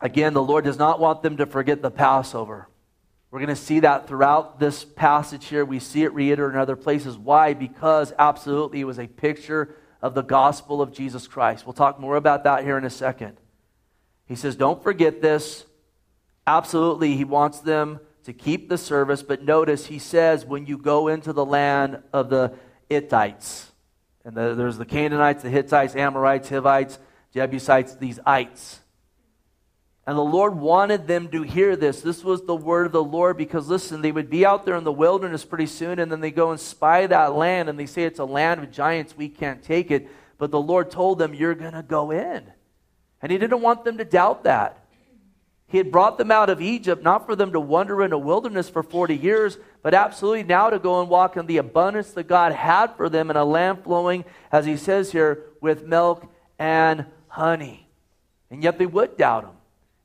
Again, 0.00 0.32
the 0.32 0.42
Lord 0.42 0.64
does 0.64 0.78
not 0.78 1.00
want 1.00 1.22
them 1.22 1.36
to 1.36 1.44
forget 1.44 1.82
the 1.82 1.90
Passover. 1.90 2.68
We're 3.32 3.38
going 3.38 3.48
to 3.48 3.56
see 3.56 3.80
that 3.80 4.06
throughout 4.06 4.60
this 4.60 4.84
passage 4.84 5.46
here. 5.46 5.64
We 5.64 5.78
see 5.78 6.04
it 6.04 6.12
reiterated 6.12 6.54
in 6.54 6.60
other 6.60 6.76
places. 6.76 7.16
Why? 7.16 7.54
Because 7.54 8.12
absolutely 8.18 8.80
it 8.80 8.84
was 8.84 8.98
a 8.98 9.06
picture 9.06 9.74
of 10.02 10.12
the 10.12 10.20
gospel 10.20 10.82
of 10.82 10.92
Jesus 10.92 11.26
Christ. 11.26 11.64
We'll 11.64 11.72
talk 11.72 11.98
more 11.98 12.16
about 12.16 12.44
that 12.44 12.62
here 12.62 12.76
in 12.76 12.84
a 12.84 12.90
second. 12.90 13.38
He 14.26 14.34
says, 14.34 14.54
Don't 14.54 14.82
forget 14.82 15.22
this. 15.22 15.64
Absolutely, 16.46 17.16
he 17.16 17.24
wants 17.24 17.60
them 17.60 18.00
to 18.24 18.34
keep 18.34 18.68
the 18.68 18.76
service, 18.76 19.22
but 19.22 19.42
notice 19.42 19.86
he 19.86 19.98
says, 19.98 20.44
When 20.44 20.66
you 20.66 20.76
go 20.76 21.08
into 21.08 21.32
the 21.32 21.44
land 21.44 22.02
of 22.12 22.28
the 22.28 22.52
Hittites, 22.90 23.72
and 24.26 24.36
the, 24.36 24.54
there's 24.54 24.76
the 24.76 24.84
Canaanites, 24.84 25.42
the 25.42 25.48
Hittites, 25.48 25.96
Amorites, 25.96 26.50
Hivites, 26.50 26.98
Jebusites, 27.32 27.96
these 27.96 28.20
ites. 28.26 28.81
And 30.06 30.18
the 30.18 30.22
Lord 30.22 30.56
wanted 30.56 31.06
them 31.06 31.28
to 31.28 31.42
hear 31.42 31.76
this. 31.76 32.00
This 32.00 32.24
was 32.24 32.44
the 32.44 32.56
word 32.56 32.86
of 32.86 32.92
the 32.92 33.04
Lord 33.04 33.36
because, 33.36 33.68
listen, 33.68 34.02
they 34.02 34.10
would 34.10 34.28
be 34.28 34.44
out 34.44 34.64
there 34.64 34.74
in 34.74 34.82
the 34.82 34.90
wilderness 34.90 35.44
pretty 35.44 35.66
soon, 35.66 36.00
and 36.00 36.10
then 36.10 36.20
they 36.20 36.32
go 36.32 36.50
and 36.50 36.58
spy 36.58 37.06
that 37.06 37.34
land, 37.34 37.68
and 37.68 37.78
they 37.78 37.86
say 37.86 38.02
it's 38.02 38.18
a 38.18 38.24
land 38.24 38.60
of 38.60 38.72
giants, 38.72 39.16
we 39.16 39.28
can't 39.28 39.62
take 39.62 39.92
it. 39.92 40.08
But 40.38 40.50
the 40.50 40.60
Lord 40.60 40.90
told 40.90 41.18
them, 41.18 41.34
You're 41.34 41.54
going 41.54 41.74
to 41.74 41.84
go 41.84 42.10
in. 42.10 42.44
And 43.20 43.30
He 43.30 43.38
didn't 43.38 43.60
want 43.60 43.84
them 43.84 43.98
to 43.98 44.04
doubt 44.04 44.42
that. 44.42 44.78
He 45.68 45.78
had 45.78 45.92
brought 45.92 46.18
them 46.18 46.32
out 46.32 46.50
of 46.50 46.60
Egypt, 46.60 47.02
not 47.02 47.24
for 47.24 47.36
them 47.36 47.52
to 47.52 47.60
wander 47.60 48.02
in 48.02 48.12
a 48.12 48.18
wilderness 48.18 48.68
for 48.68 48.82
40 48.82 49.16
years, 49.16 49.56
but 49.82 49.94
absolutely 49.94 50.42
now 50.42 50.68
to 50.68 50.78
go 50.78 51.00
and 51.00 51.08
walk 51.08 51.36
in 51.36 51.46
the 51.46 51.56
abundance 51.58 52.10
that 52.10 52.24
God 52.24 52.52
had 52.52 52.94
for 52.96 53.08
them 53.08 53.30
in 53.30 53.36
a 53.36 53.44
land 53.44 53.84
flowing, 53.84 54.24
as 54.50 54.66
he 54.66 54.76
says 54.76 55.12
here, 55.12 55.44
with 55.62 55.86
milk 55.86 56.26
and 56.58 57.06
honey. 57.28 57.88
And 58.50 58.62
yet 58.62 58.78
they 58.78 58.84
would 58.84 59.16
doubt 59.16 59.44
him. 59.44 59.52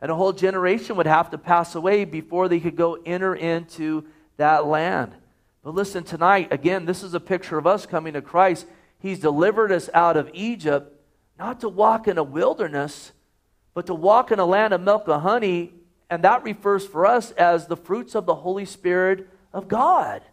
And 0.02 0.12
a 0.12 0.16
whole 0.16 0.34
generation 0.34 0.96
would 0.98 1.08
have 1.08 1.32
to 1.32 1.38
pass 1.38 1.76
away 1.76 2.06
before 2.06 2.48
they 2.48 2.60
could 2.60 2.76
go 2.76 3.00
enter 3.06 3.36
into 3.36 4.06
that 4.38 4.66
land. 4.66 5.14
But 5.64 5.74
listen, 5.74 6.04
tonight, 6.04 6.50
again, 6.52 6.86
this 6.86 7.04
is 7.04 7.14
a 7.14 7.20
picture 7.20 7.58
of 7.58 7.66
us 7.68 7.86
coming 7.86 8.14
to 8.14 8.22
Christ. 8.22 8.68
He's 9.00 9.20
delivered 9.20 9.72
us 9.72 9.90
out 9.94 10.18
of 10.18 10.30
Egypt, 10.34 10.94
not 11.38 11.62
to 11.62 11.70
walk 11.70 12.08
in 12.08 12.18
a 12.18 12.24
wilderness 12.24 13.12
but 13.78 13.86
to 13.86 13.94
walk 13.94 14.32
in 14.32 14.40
a 14.40 14.46
land 14.46 14.74
of 14.74 14.82
milk 14.82 15.08
and 15.08 15.22
honey, 15.22 15.72
and 16.10 16.24
that 16.24 16.42
refers 16.42 16.84
for 16.84 17.06
us 17.06 17.30
as 17.34 17.68
the 17.68 17.78
fruits 17.78 18.16
of 18.16 18.26
the 18.26 18.34
Holy 18.34 18.66
Spirit 18.66 19.30
of 19.54 19.68
God. 19.68 20.24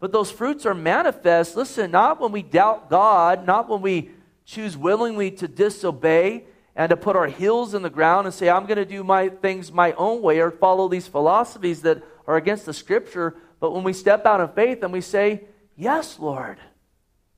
But 0.00 0.10
those 0.10 0.30
fruits 0.30 0.64
are 0.64 0.72
manifest, 0.72 1.54
listen, 1.54 1.90
not 1.90 2.18
when 2.18 2.32
we 2.32 2.40
doubt 2.40 2.88
God, 2.88 3.46
not 3.46 3.68
when 3.68 3.82
we 3.82 4.08
choose 4.46 4.74
willingly 4.74 5.30
to 5.32 5.46
disobey 5.46 6.44
and 6.78 6.90
to 6.90 6.96
put 6.96 7.16
our 7.16 7.26
heels 7.26 7.74
in 7.74 7.82
the 7.82 7.90
ground 7.90 8.28
and 8.28 8.32
say, 8.32 8.48
I'm 8.48 8.64
going 8.66 8.76
to 8.76 8.84
do 8.84 9.02
my 9.02 9.30
things 9.30 9.72
my 9.72 9.92
own 9.94 10.22
way 10.22 10.38
or 10.38 10.52
follow 10.52 10.88
these 10.88 11.08
philosophies 11.08 11.82
that 11.82 12.04
are 12.24 12.36
against 12.36 12.66
the 12.66 12.72
scripture, 12.72 13.34
but 13.58 13.72
when 13.72 13.82
we 13.82 13.92
step 13.92 14.24
out 14.24 14.40
of 14.40 14.54
faith 14.54 14.84
and 14.84 14.92
we 14.92 15.00
say, 15.00 15.42
Yes, 15.76 16.18
Lord. 16.18 16.58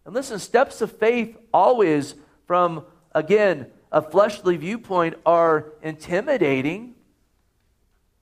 And 0.05 0.15
listen, 0.15 0.39
steps 0.39 0.81
of 0.83 0.93
faith 0.93 1.37
always 1.53 2.15
from, 2.47 2.85
again, 3.15 3.67
a 3.91 4.03
fleshly 4.03 4.57
viewpoint 4.57 5.15
are 5.25 5.73
intimidating. 5.83 6.95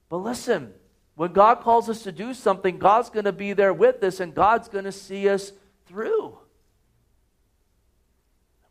But 0.08 0.18
listen, 0.18 0.72
when 1.14 1.32
God 1.32 1.60
calls 1.60 1.88
us 1.88 2.02
to 2.02 2.12
do 2.12 2.34
something, 2.34 2.78
God's 2.78 3.10
going 3.10 3.24
to 3.26 3.32
be 3.32 3.52
there 3.52 3.72
with 3.72 4.02
us 4.02 4.20
and 4.20 4.34
God's 4.34 4.68
going 4.68 4.84
to 4.84 4.92
see 4.92 5.28
us 5.28 5.52
through. 5.86 6.38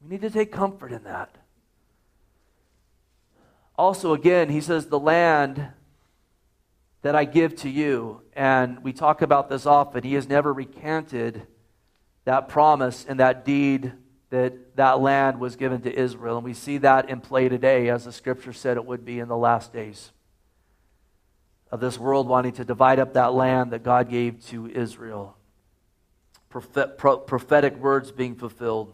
We 0.02 0.10
need 0.10 0.22
to 0.22 0.30
take 0.30 0.52
comfort 0.52 0.92
in 0.92 1.04
that. 1.04 1.36
Also, 3.78 4.14
again, 4.14 4.50
he 4.50 4.62
says, 4.62 4.88
the 4.88 5.00
land 5.00 5.68
that 7.04 7.16
I 7.16 7.26
give 7.26 7.56
to 7.58 7.70
you. 7.70 8.22
And 8.34 8.84
we 8.84 8.92
talk 8.92 9.22
about 9.22 9.50
this 9.50 9.66
often. 9.66 10.04
He 10.04 10.16
has 10.16 10.28
never 10.28 10.52
recanted 10.52 11.44
that 12.26 12.50
promise 12.50 13.06
and 13.08 13.20
that 13.20 13.46
deed 13.46 13.94
that 14.30 14.76
that 14.76 15.00
land 15.00 15.40
was 15.40 15.56
given 15.56 15.82
to 15.82 15.94
Israel. 15.94 16.38
And 16.38 16.44
we 16.44 16.54
see 16.54 16.80
that 16.80 17.10
in 17.10 17.22
play 17.22 17.48
today, 17.48 17.90
as 17.90 18.06
the 18.06 18.12
scripture 18.12 18.52
said 18.52 18.76
it 18.76 18.86
would 18.86 19.06
be 19.06 19.20
in 19.20 19.30
the 19.30 19.38
last 19.38 19.72
days 19.72 20.12
of 21.72 21.80
this 21.80 21.98
world 21.98 22.28
wanting 22.28 22.54
to 22.54 22.66
divide 22.66 23.00
up 23.00 23.14
that 23.14 23.34
land 23.34 23.72
that 23.72 23.84
God 23.84 24.10
gave 24.10 24.46
to 24.48 24.68
Israel. 24.68 25.38
prophetic 26.50 27.78
words 27.78 28.12
being 28.12 28.36
fulfilled. 28.36 28.94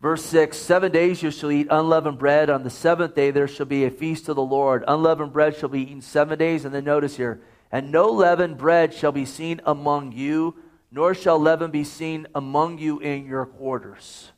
Verse 0.00 0.24
6 0.24 0.56
Seven 0.56 0.92
days 0.92 1.22
you 1.22 1.30
shall 1.30 1.50
eat 1.50 1.68
unleavened 1.70 2.18
bread. 2.18 2.50
On 2.50 2.62
the 2.62 2.70
seventh 2.70 3.14
day 3.14 3.30
there 3.30 3.48
shall 3.48 3.66
be 3.66 3.84
a 3.84 3.90
feast 3.90 4.26
to 4.26 4.34
the 4.34 4.42
Lord. 4.42 4.84
Unleavened 4.86 5.32
bread 5.32 5.56
shall 5.56 5.68
be 5.68 5.82
eaten 5.82 6.00
seven 6.00 6.38
days. 6.38 6.64
And 6.64 6.74
then 6.74 6.84
notice 6.84 7.16
here, 7.16 7.40
and 7.72 7.90
no 7.90 8.08
leavened 8.08 8.58
bread 8.58 8.94
shall 8.94 9.12
be 9.12 9.24
seen 9.24 9.60
among 9.64 10.12
you 10.12 10.56
nor 10.90 11.14
shall 11.14 11.38
leaven 11.38 11.70
be 11.70 11.84
seen 11.84 12.26
among 12.34 12.78
you 12.78 12.98
in 13.00 13.26
your 13.26 13.46
quarters. 13.46 14.32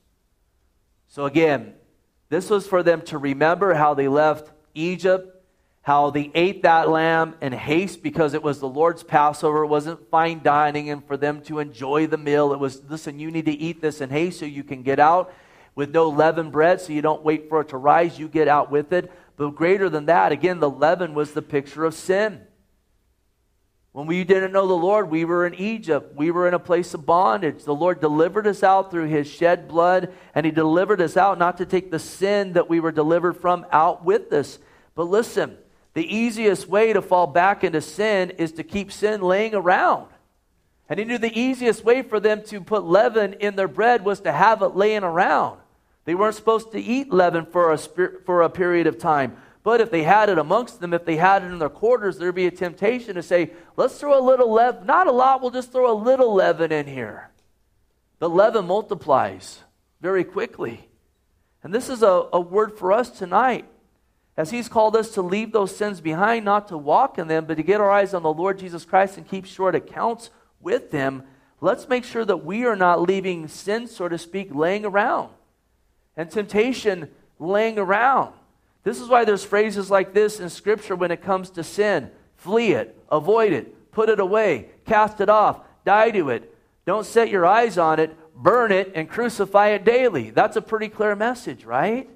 So 1.06 1.24
again, 1.24 1.74
this 2.28 2.50
was 2.50 2.66
for 2.66 2.82
them 2.82 3.02
to 3.02 3.18
remember 3.18 3.74
how 3.74 3.94
they 3.94 4.08
left 4.08 4.50
Egypt, 4.74 5.34
how 5.82 6.10
they 6.10 6.30
ate 6.34 6.64
that 6.64 6.88
lamb 6.88 7.34
in 7.40 7.52
haste 7.52 8.02
because 8.02 8.34
it 8.34 8.42
was 8.42 8.60
the 8.60 8.68
Lord's 8.68 9.02
Passover. 9.02 9.62
It 9.62 9.68
wasn't 9.68 10.10
fine 10.10 10.42
dining 10.42 10.90
and 10.90 11.06
for 11.06 11.16
them 11.16 11.42
to 11.42 11.60
enjoy 11.60 12.06
the 12.06 12.18
meal. 12.18 12.52
It 12.52 12.58
was, 12.58 12.82
listen, 12.88 13.18
you 13.18 13.30
need 13.30 13.46
to 13.46 13.52
eat 13.52 13.80
this 13.80 14.00
in 14.00 14.10
haste 14.10 14.40
so 14.40 14.46
you 14.46 14.64
can 14.64 14.82
get 14.82 14.98
out 14.98 15.32
with 15.78 15.94
no 15.94 16.08
leavened 16.08 16.50
bread, 16.50 16.80
so 16.80 16.92
you 16.92 17.00
don't 17.00 17.22
wait 17.22 17.48
for 17.48 17.60
it 17.60 17.68
to 17.68 17.76
rise. 17.76 18.18
You 18.18 18.26
get 18.26 18.48
out 18.48 18.68
with 18.68 18.92
it. 18.92 19.12
But 19.36 19.50
greater 19.50 19.88
than 19.88 20.06
that, 20.06 20.32
again, 20.32 20.58
the 20.58 20.68
leaven 20.68 21.14
was 21.14 21.30
the 21.30 21.40
picture 21.40 21.84
of 21.84 21.94
sin. 21.94 22.40
When 23.92 24.08
we 24.08 24.24
didn't 24.24 24.50
know 24.50 24.66
the 24.66 24.74
Lord, 24.74 25.08
we 25.08 25.24
were 25.24 25.46
in 25.46 25.54
Egypt. 25.54 26.16
We 26.16 26.32
were 26.32 26.48
in 26.48 26.54
a 26.54 26.58
place 26.58 26.94
of 26.94 27.06
bondage. 27.06 27.62
The 27.62 27.76
Lord 27.76 28.00
delivered 28.00 28.48
us 28.48 28.64
out 28.64 28.90
through 28.90 29.06
his 29.06 29.28
shed 29.28 29.68
blood, 29.68 30.12
and 30.34 30.44
he 30.44 30.50
delivered 30.50 31.00
us 31.00 31.16
out 31.16 31.38
not 31.38 31.58
to 31.58 31.64
take 31.64 31.92
the 31.92 32.00
sin 32.00 32.54
that 32.54 32.68
we 32.68 32.80
were 32.80 32.90
delivered 32.90 33.34
from 33.34 33.64
out 33.70 34.04
with 34.04 34.32
us. 34.32 34.58
But 34.96 35.04
listen, 35.04 35.58
the 35.94 36.12
easiest 36.12 36.66
way 36.66 36.92
to 36.92 37.00
fall 37.00 37.28
back 37.28 37.62
into 37.62 37.82
sin 37.82 38.30
is 38.30 38.50
to 38.54 38.64
keep 38.64 38.90
sin 38.90 39.20
laying 39.20 39.54
around. 39.54 40.08
And 40.88 40.98
he 40.98 41.04
knew 41.04 41.18
the 41.18 41.38
easiest 41.38 41.84
way 41.84 42.02
for 42.02 42.18
them 42.18 42.42
to 42.46 42.60
put 42.60 42.82
leaven 42.82 43.34
in 43.34 43.54
their 43.54 43.68
bread 43.68 44.04
was 44.04 44.18
to 44.22 44.32
have 44.32 44.60
it 44.62 44.74
laying 44.74 45.04
around. 45.04 45.60
They 46.08 46.14
weren't 46.14 46.36
supposed 46.36 46.72
to 46.72 46.80
eat 46.80 47.12
leaven 47.12 47.44
for 47.44 47.70
a, 47.70 47.76
for 47.76 48.40
a 48.40 48.48
period 48.48 48.86
of 48.86 48.96
time. 48.96 49.36
But 49.62 49.82
if 49.82 49.90
they 49.90 50.04
had 50.04 50.30
it 50.30 50.38
amongst 50.38 50.80
them, 50.80 50.94
if 50.94 51.04
they 51.04 51.16
had 51.16 51.42
it 51.42 51.52
in 51.52 51.58
their 51.58 51.68
quarters, 51.68 52.16
there'd 52.16 52.34
be 52.34 52.46
a 52.46 52.50
temptation 52.50 53.16
to 53.16 53.22
say, 53.22 53.50
let's 53.76 54.00
throw 54.00 54.18
a 54.18 54.24
little 54.24 54.50
leaven, 54.50 54.86
not 54.86 55.06
a 55.06 55.12
lot, 55.12 55.42
we'll 55.42 55.50
just 55.50 55.70
throw 55.70 55.92
a 55.92 56.00
little 56.02 56.32
leaven 56.32 56.72
in 56.72 56.86
here. 56.86 57.28
The 58.20 58.28
leaven 58.30 58.64
multiplies 58.64 59.58
very 60.00 60.24
quickly. 60.24 60.88
And 61.62 61.74
this 61.74 61.90
is 61.90 62.02
a, 62.02 62.26
a 62.32 62.40
word 62.40 62.78
for 62.78 62.90
us 62.90 63.10
tonight. 63.10 63.66
As 64.34 64.50
He's 64.50 64.70
called 64.70 64.96
us 64.96 65.10
to 65.10 65.20
leave 65.20 65.52
those 65.52 65.76
sins 65.76 66.00
behind, 66.00 66.42
not 66.42 66.68
to 66.68 66.78
walk 66.78 67.18
in 67.18 67.28
them, 67.28 67.44
but 67.44 67.58
to 67.58 67.62
get 67.62 67.82
our 67.82 67.90
eyes 67.90 68.14
on 68.14 68.22
the 68.22 68.32
Lord 68.32 68.58
Jesus 68.58 68.86
Christ 68.86 69.18
and 69.18 69.28
keep 69.28 69.44
short 69.44 69.74
accounts 69.74 70.30
with 70.58 70.90
Him, 70.90 71.24
let's 71.60 71.86
make 71.86 72.04
sure 72.04 72.24
that 72.24 72.46
we 72.46 72.64
are 72.64 72.76
not 72.76 73.02
leaving 73.02 73.46
sin, 73.46 73.86
so 73.86 74.08
to 74.08 74.16
speak, 74.16 74.54
laying 74.54 74.86
around 74.86 75.34
and 76.18 76.30
temptation 76.30 77.08
laying 77.38 77.78
around. 77.78 78.34
This 78.82 79.00
is 79.00 79.08
why 79.08 79.24
there's 79.24 79.44
phrases 79.44 79.90
like 79.90 80.12
this 80.12 80.38
in 80.38 80.50
Scripture 80.50 80.94
when 80.94 81.10
it 81.10 81.22
comes 81.22 81.48
to 81.50 81.64
sin 81.64 82.10
flee 82.38 82.72
it, 82.72 82.96
avoid 83.10 83.52
it, 83.52 83.90
put 83.90 84.08
it 84.08 84.20
away, 84.20 84.68
cast 84.86 85.20
it 85.20 85.28
off, 85.28 85.60
die 85.84 86.10
to 86.10 86.30
it. 86.30 86.54
Don't 86.86 87.04
set 87.04 87.28
your 87.28 87.44
eyes 87.44 87.76
on 87.76 87.98
it, 87.98 88.16
burn 88.34 88.70
it, 88.70 88.92
and 88.94 89.10
crucify 89.10 89.70
it 89.70 89.84
daily. 89.84 90.30
That's 90.30 90.56
a 90.56 90.62
pretty 90.62 90.88
clear 90.88 91.16
message, 91.16 91.64
right? 91.64 92.08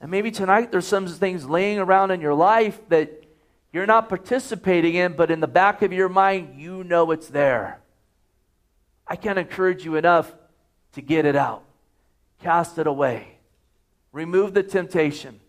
And 0.00 0.10
maybe 0.10 0.30
tonight 0.30 0.72
there's 0.72 0.86
some 0.86 1.06
things 1.06 1.48
laying 1.48 1.78
around 1.78 2.10
in 2.10 2.20
your 2.20 2.34
life 2.34 2.80
that 2.88 3.24
you're 3.72 3.86
not 3.86 4.08
participating 4.08 4.94
in, 4.94 5.12
but 5.12 5.30
in 5.30 5.40
the 5.40 5.46
back 5.46 5.82
of 5.82 5.92
your 5.92 6.08
mind, 6.08 6.58
you 6.58 6.84
know 6.84 7.10
it's 7.10 7.28
there. 7.28 7.80
I 9.06 9.16
can't 9.16 9.38
encourage 9.38 9.84
you 9.84 9.96
enough 9.96 10.32
to 10.92 11.02
get 11.02 11.26
it 11.26 11.36
out, 11.36 11.64
cast 12.42 12.78
it 12.78 12.86
away. 12.86 13.38
Remove 14.12 14.54
the 14.54 14.62
temptation. 14.62 15.40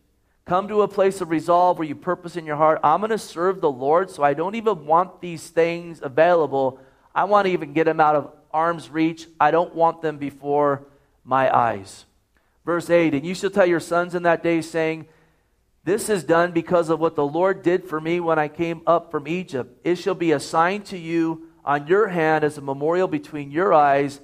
Come 0.45 0.67
to 0.67 0.81
a 0.81 0.87
place 0.87 1.21
of 1.21 1.29
resolve 1.29 1.77
where 1.77 1.87
you 1.87 1.95
purpose 1.95 2.35
in 2.35 2.45
your 2.45 2.55
heart, 2.55 2.79
I'm 2.83 3.01
going 3.01 3.11
to 3.11 3.17
serve 3.17 3.61
the 3.61 3.71
Lord, 3.71 4.09
so 4.09 4.23
I 4.23 4.33
don't 4.33 4.55
even 4.55 4.85
want 4.85 5.21
these 5.21 5.47
things 5.49 5.99
available. 6.01 6.79
I 7.13 7.25
want 7.25 7.45
to 7.45 7.51
even 7.51 7.73
get 7.73 7.83
them 7.83 7.99
out 7.99 8.15
of 8.15 8.31
arm's 8.51 8.89
reach. 8.89 9.27
I 9.39 9.51
don't 9.51 9.75
want 9.75 10.01
them 10.01 10.17
before 10.17 10.87
my 11.23 11.55
eyes. 11.55 12.05
Verse 12.65 12.89
8 12.89 13.13
And 13.13 13.25
you 13.25 13.35
shall 13.35 13.51
tell 13.51 13.65
your 13.65 13.79
sons 13.79 14.15
in 14.15 14.23
that 14.23 14.43
day, 14.43 14.61
saying, 14.61 15.07
This 15.83 16.09
is 16.09 16.23
done 16.23 16.51
because 16.51 16.89
of 16.89 16.99
what 16.99 17.15
the 17.15 17.25
Lord 17.25 17.61
did 17.61 17.85
for 17.85 18.01
me 18.01 18.19
when 18.19 18.39
I 18.39 18.47
came 18.47 18.81
up 18.87 19.11
from 19.11 19.27
Egypt. 19.27 19.79
It 19.83 19.95
shall 19.95 20.15
be 20.15 20.31
a 20.31 20.39
sign 20.39 20.81
to 20.83 20.97
you 20.97 21.49
on 21.63 21.85
your 21.87 22.07
hand 22.07 22.43
as 22.43 22.57
a 22.57 22.61
memorial 22.61 23.07
between 23.07 23.51
your 23.51 23.73
eyes 23.73 24.19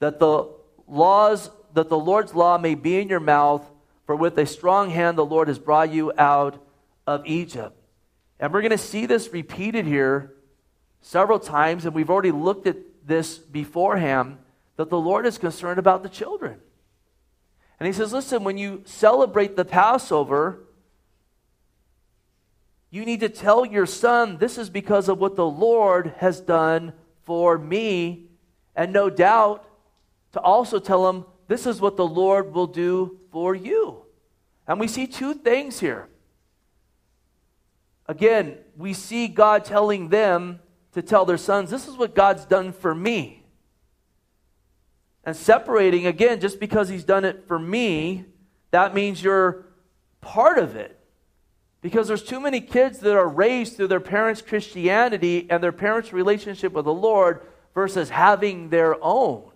that 0.00 0.18
the 0.18 0.50
laws 0.86 1.48
that 1.74 1.88
the 1.88 1.98
Lord's 1.98 2.34
law 2.34 2.56
may 2.56 2.74
be 2.74 2.98
in 2.98 3.08
your 3.08 3.20
mouth, 3.20 3.68
for 4.06 4.16
with 4.16 4.38
a 4.38 4.46
strong 4.46 4.90
hand 4.90 5.18
the 5.18 5.26
Lord 5.26 5.48
has 5.48 5.58
brought 5.58 5.92
you 5.92 6.12
out 6.16 6.64
of 7.06 7.26
Egypt. 7.26 7.76
And 8.40 8.52
we're 8.52 8.62
going 8.62 8.70
to 8.70 8.78
see 8.78 9.06
this 9.06 9.32
repeated 9.32 9.86
here 9.86 10.32
several 11.00 11.38
times, 11.38 11.84
and 11.84 11.94
we've 11.94 12.10
already 12.10 12.30
looked 12.30 12.66
at 12.66 12.76
this 13.06 13.38
beforehand 13.38 14.38
that 14.76 14.90
the 14.90 14.98
Lord 14.98 15.26
is 15.26 15.38
concerned 15.38 15.78
about 15.78 16.02
the 16.02 16.08
children. 16.08 16.60
And 17.78 17.86
he 17.86 17.92
says, 17.92 18.12
Listen, 18.12 18.44
when 18.44 18.56
you 18.56 18.82
celebrate 18.84 19.56
the 19.56 19.64
Passover, 19.64 20.60
you 22.90 23.04
need 23.04 23.20
to 23.20 23.28
tell 23.28 23.66
your 23.66 23.86
son, 23.86 24.38
This 24.38 24.58
is 24.58 24.70
because 24.70 25.08
of 25.08 25.18
what 25.18 25.36
the 25.36 25.46
Lord 25.46 26.14
has 26.18 26.40
done 26.40 26.92
for 27.24 27.58
me. 27.58 28.26
And 28.76 28.92
no 28.92 29.10
doubt 29.10 29.68
to 30.32 30.40
also 30.40 30.78
tell 30.78 31.08
him, 31.08 31.24
this 31.46 31.66
is 31.66 31.80
what 31.80 31.96
the 31.96 32.06
Lord 32.06 32.52
will 32.52 32.66
do 32.66 33.18
for 33.30 33.54
you. 33.54 34.02
And 34.66 34.80
we 34.80 34.88
see 34.88 35.06
two 35.06 35.34
things 35.34 35.80
here. 35.80 36.08
Again, 38.06 38.58
we 38.76 38.92
see 38.92 39.28
God 39.28 39.64
telling 39.64 40.08
them 40.08 40.60
to 40.92 41.02
tell 41.02 41.24
their 41.24 41.38
sons, 41.38 41.70
This 41.70 41.88
is 41.88 41.96
what 41.96 42.14
God's 42.14 42.44
done 42.44 42.72
for 42.72 42.94
me. 42.94 43.44
And 45.24 45.34
separating, 45.34 46.06
again, 46.06 46.40
just 46.40 46.60
because 46.60 46.88
He's 46.88 47.04
done 47.04 47.24
it 47.24 47.46
for 47.46 47.58
me, 47.58 48.26
that 48.70 48.94
means 48.94 49.22
you're 49.22 49.66
part 50.20 50.58
of 50.58 50.76
it. 50.76 50.98
Because 51.80 52.08
there's 52.08 52.22
too 52.22 52.40
many 52.40 52.60
kids 52.60 52.98
that 53.00 53.14
are 53.14 53.28
raised 53.28 53.76
through 53.76 53.88
their 53.88 54.00
parents' 54.00 54.40
Christianity 54.40 55.46
and 55.50 55.62
their 55.62 55.72
parents' 55.72 56.12
relationship 56.12 56.72
with 56.72 56.86
the 56.86 56.94
Lord 56.94 57.42
versus 57.74 58.08
having 58.08 58.70
their 58.70 58.96
own. 59.02 59.50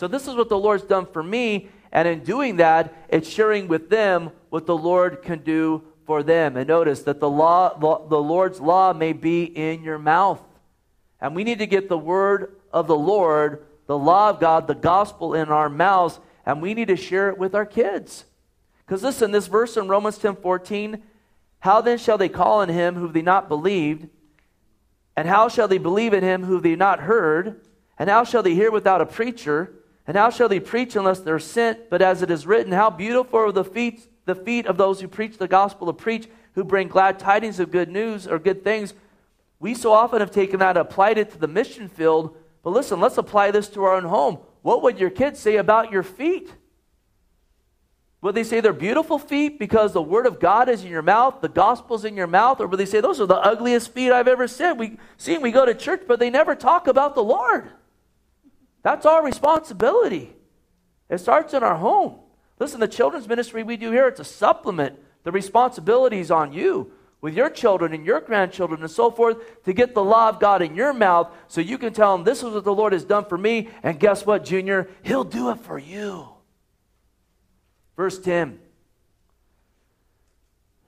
So, 0.00 0.08
this 0.08 0.26
is 0.26 0.34
what 0.34 0.48
the 0.48 0.56
Lord's 0.56 0.84
done 0.84 1.04
for 1.04 1.22
me. 1.22 1.68
And 1.92 2.08
in 2.08 2.24
doing 2.24 2.56
that, 2.56 2.94
it's 3.10 3.28
sharing 3.28 3.68
with 3.68 3.90
them 3.90 4.30
what 4.48 4.64
the 4.64 4.74
Lord 4.74 5.20
can 5.20 5.40
do 5.40 5.82
for 6.06 6.22
them. 6.22 6.56
And 6.56 6.66
notice 6.66 7.02
that 7.02 7.20
the, 7.20 7.28
law, 7.28 7.76
the 8.08 8.18
Lord's 8.18 8.62
law 8.62 8.94
may 8.94 9.12
be 9.12 9.44
in 9.44 9.82
your 9.82 9.98
mouth. 9.98 10.40
And 11.20 11.36
we 11.36 11.44
need 11.44 11.58
to 11.58 11.66
get 11.66 11.90
the 11.90 11.98
word 11.98 12.56
of 12.72 12.86
the 12.86 12.96
Lord, 12.96 13.66
the 13.88 13.98
law 13.98 14.30
of 14.30 14.40
God, 14.40 14.68
the 14.68 14.74
gospel 14.74 15.34
in 15.34 15.50
our 15.50 15.68
mouths, 15.68 16.18
and 16.46 16.62
we 16.62 16.72
need 16.72 16.88
to 16.88 16.96
share 16.96 17.28
it 17.28 17.36
with 17.36 17.54
our 17.54 17.66
kids. 17.66 18.24
Because 18.86 19.02
listen, 19.02 19.32
this 19.32 19.48
verse 19.48 19.76
in 19.76 19.86
Romans 19.86 20.16
10 20.16 20.36
14, 20.36 21.02
how 21.58 21.82
then 21.82 21.98
shall 21.98 22.16
they 22.16 22.30
call 22.30 22.60
on 22.60 22.70
him 22.70 22.94
who 22.94 23.12
they 23.12 23.20
not 23.20 23.50
believed? 23.50 24.08
And 25.14 25.28
how 25.28 25.50
shall 25.50 25.68
they 25.68 25.76
believe 25.76 26.14
in 26.14 26.24
him 26.24 26.44
who 26.44 26.58
they 26.58 26.74
not 26.74 27.00
heard? 27.00 27.60
And 27.98 28.08
how 28.08 28.24
shall 28.24 28.42
they 28.42 28.54
hear 28.54 28.70
without 28.70 29.02
a 29.02 29.06
preacher? 29.06 29.74
And 30.10 30.16
how 30.16 30.30
shall 30.30 30.48
they 30.48 30.58
preach 30.58 30.96
unless 30.96 31.20
they're 31.20 31.38
sent? 31.38 31.88
But 31.88 32.02
as 32.02 32.20
it 32.20 32.32
is 32.32 32.44
written, 32.44 32.72
how 32.72 32.90
beautiful 32.90 33.38
are 33.38 33.52
the 33.52 33.62
feet, 33.62 34.08
the 34.24 34.34
feet 34.34 34.66
of 34.66 34.76
those 34.76 35.00
who 35.00 35.06
preach 35.06 35.38
the 35.38 35.46
gospel 35.46 35.88
of 35.88 35.98
preach, 35.98 36.28
who 36.54 36.64
bring 36.64 36.88
glad 36.88 37.20
tidings 37.20 37.60
of 37.60 37.70
good 37.70 37.88
news 37.88 38.26
or 38.26 38.40
good 38.40 38.64
things. 38.64 38.92
We 39.60 39.72
so 39.72 39.92
often 39.92 40.18
have 40.18 40.32
taken 40.32 40.58
that 40.58 40.76
and 40.76 40.78
applied 40.78 41.16
it 41.16 41.30
to 41.30 41.38
the 41.38 41.46
mission 41.46 41.88
field. 41.88 42.36
But 42.64 42.70
listen, 42.70 42.98
let's 42.98 43.18
apply 43.18 43.52
this 43.52 43.68
to 43.68 43.84
our 43.84 43.94
own 43.94 44.02
home. 44.02 44.40
What 44.62 44.82
would 44.82 44.98
your 44.98 45.10
kids 45.10 45.38
say 45.38 45.54
about 45.54 45.92
your 45.92 46.02
feet? 46.02 46.52
Would 48.20 48.34
they 48.34 48.42
say 48.42 48.60
they're 48.60 48.72
beautiful 48.72 49.20
feet 49.20 49.60
because 49.60 49.92
the 49.92 50.02
word 50.02 50.26
of 50.26 50.40
God 50.40 50.68
is 50.68 50.82
in 50.82 50.90
your 50.90 51.02
mouth, 51.02 51.40
the 51.40 51.48
gospel's 51.48 52.04
in 52.04 52.16
your 52.16 52.26
mouth, 52.26 52.60
or 52.60 52.66
would 52.66 52.80
they 52.80 52.84
say 52.84 53.00
those 53.00 53.20
are 53.20 53.26
the 53.26 53.36
ugliest 53.36 53.94
feet 53.94 54.10
I've 54.10 54.26
ever 54.26 54.48
seen? 54.48 54.76
We 54.76 54.98
see 55.18 55.38
we 55.38 55.52
go 55.52 55.64
to 55.64 55.72
church, 55.72 56.02
but 56.08 56.18
they 56.18 56.30
never 56.30 56.56
talk 56.56 56.88
about 56.88 57.14
the 57.14 57.22
Lord. 57.22 57.70
That's 58.82 59.06
our 59.06 59.24
responsibility. 59.24 60.34
It 61.08 61.18
starts 61.18 61.54
in 61.54 61.62
our 61.62 61.76
home. 61.76 62.16
Listen, 62.58 62.80
the 62.80 62.88
children's 62.88 63.28
ministry 63.28 63.62
we 63.62 63.76
do 63.76 63.90
here, 63.90 64.08
it's 64.08 64.20
a 64.20 64.24
supplement. 64.24 64.98
The 65.24 65.32
responsibility 65.32 66.20
is 66.20 66.30
on 66.30 66.52
you 66.52 66.92
with 67.20 67.34
your 67.34 67.50
children 67.50 67.92
and 67.92 68.06
your 68.06 68.20
grandchildren 68.20 68.80
and 68.80 68.90
so 68.90 69.10
forth 69.10 69.64
to 69.64 69.72
get 69.72 69.94
the 69.94 70.02
law 70.02 70.28
of 70.28 70.40
God 70.40 70.62
in 70.62 70.74
your 70.74 70.92
mouth 70.92 71.30
so 71.48 71.60
you 71.60 71.78
can 71.78 71.92
tell 71.92 72.16
them, 72.16 72.24
This 72.24 72.38
is 72.42 72.52
what 72.54 72.64
the 72.64 72.74
Lord 72.74 72.92
has 72.92 73.04
done 73.04 73.26
for 73.26 73.36
me. 73.36 73.68
And 73.82 74.00
guess 74.00 74.24
what, 74.24 74.44
Junior? 74.44 74.88
He'll 75.02 75.24
do 75.24 75.50
it 75.50 75.60
for 75.60 75.78
you. 75.78 76.28
Verse 77.96 78.18
10 78.18 78.58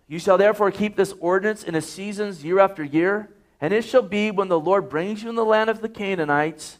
You 0.09 0.19
shall 0.19 0.39
therefore 0.39 0.71
keep 0.71 0.97
this 0.97 1.13
ordinance 1.21 1.65
in 1.65 1.75
its 1.75 1.87
seasons 1.87 2.45
year 2.45 2.59
after 2.59 2.83
year. 2.83 3.31
And 3.61 3.73
it 3.73 3.85
shall 3.85 4.03
be 4.03 4.33
when 4.33 4.49
the 4.49 4.59
Lord 4.59 4.89
brings 4.89 5.23
you 5.23 5.29
in 5.29 5.37
the 5.37 5.45
land 5.45 5.71
of 5.71 5.83
the 5.83 5.89
Canaanites, 5.89 6.79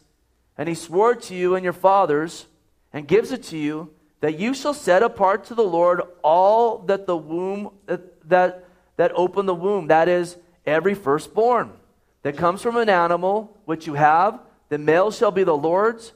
and 0.57 0.69
he 0.69 0.75
swore 0.75 1.15
to 1.15 1.35
you 1.35 1.55
and 1.55 1.63
your 1.63 1.73
fathers, 1.73 2.45
and 2.91 3.07
gives 3.07 3.31
it 3.31 3.43
to 3.43 3.57
you, 3.57 3.93
that 4.21 4.39
you 4.39 4.53
shall 4.53 4.73
set 4.73 5.03
apart 5.03 5.45
to 5.45 5.55
the 5.55 5.63
Lord 5.63 6.01
all 6.23 6.79
that 6.79 7.07
the 7.07 7.17
womb 7.17 7.71
that, 7.87 8.65
that 8.95 9.11
open 9.15 9.45
the 9.45 9.55
womb. 9.55 9.87
That 9.87 10.07
is, 10.07 10.37
every 10.65 10.93
firstborn 10.95 11.73
that 12.21 12.37
comes 12.37 12.61
from 12.61 12.77
an 12.77 12.87
animal 12.89 13.57
which 13.65 13.85
you 13.87 13.95
have, 13.95 14.39
the 14.69 14.77
male 14.77 15.11
shall 15.11 15.31
be 15.31 15.43
the 15.43 15.57
Lord's. 15.57 16.13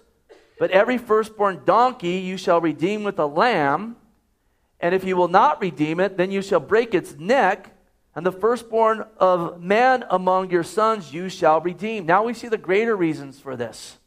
But 0.60 0.72
every 0.72 0.98
firstborn 0.98 1.62
donkey 1.66 2.20
you 2.20 2.38
shall 2.38 2.62
redeem 2.62 3.04
with 3.04 3.20
a 3.20 3.26
lamb. 3.26 3.98
And 4.80 4.96
if 4.96 5.04
you 5.04 5.18
will 5.18 5.28
not 5.28 5.62
redeem 5.62 6.00
it, 6.00 6.18
then 6.18 6.32
you 6.32 6.42
shall 6.42 6.60
break 6.60 6.94
its 6.94 7.16
neck. 7.16 7.76
And 8.16 8.26
the 8.26 8.32
firstborn 8.32 9.06
of 9.18 9.62
man 9.62 10.06
among 10.10 10.50
your 10.50 10.64
sons 10.64 11.14
you 11.14 11.30
shall 11.30 11.62
redeem. 11.62 12.06
Now 12.06 12.24
we 12.24 12.34
see 12.34 12.48
the 12.48 12.58
greater 12.58 12.96
reasons 12.96 13.40
for 13.40 13.56
this. 13.56 13.98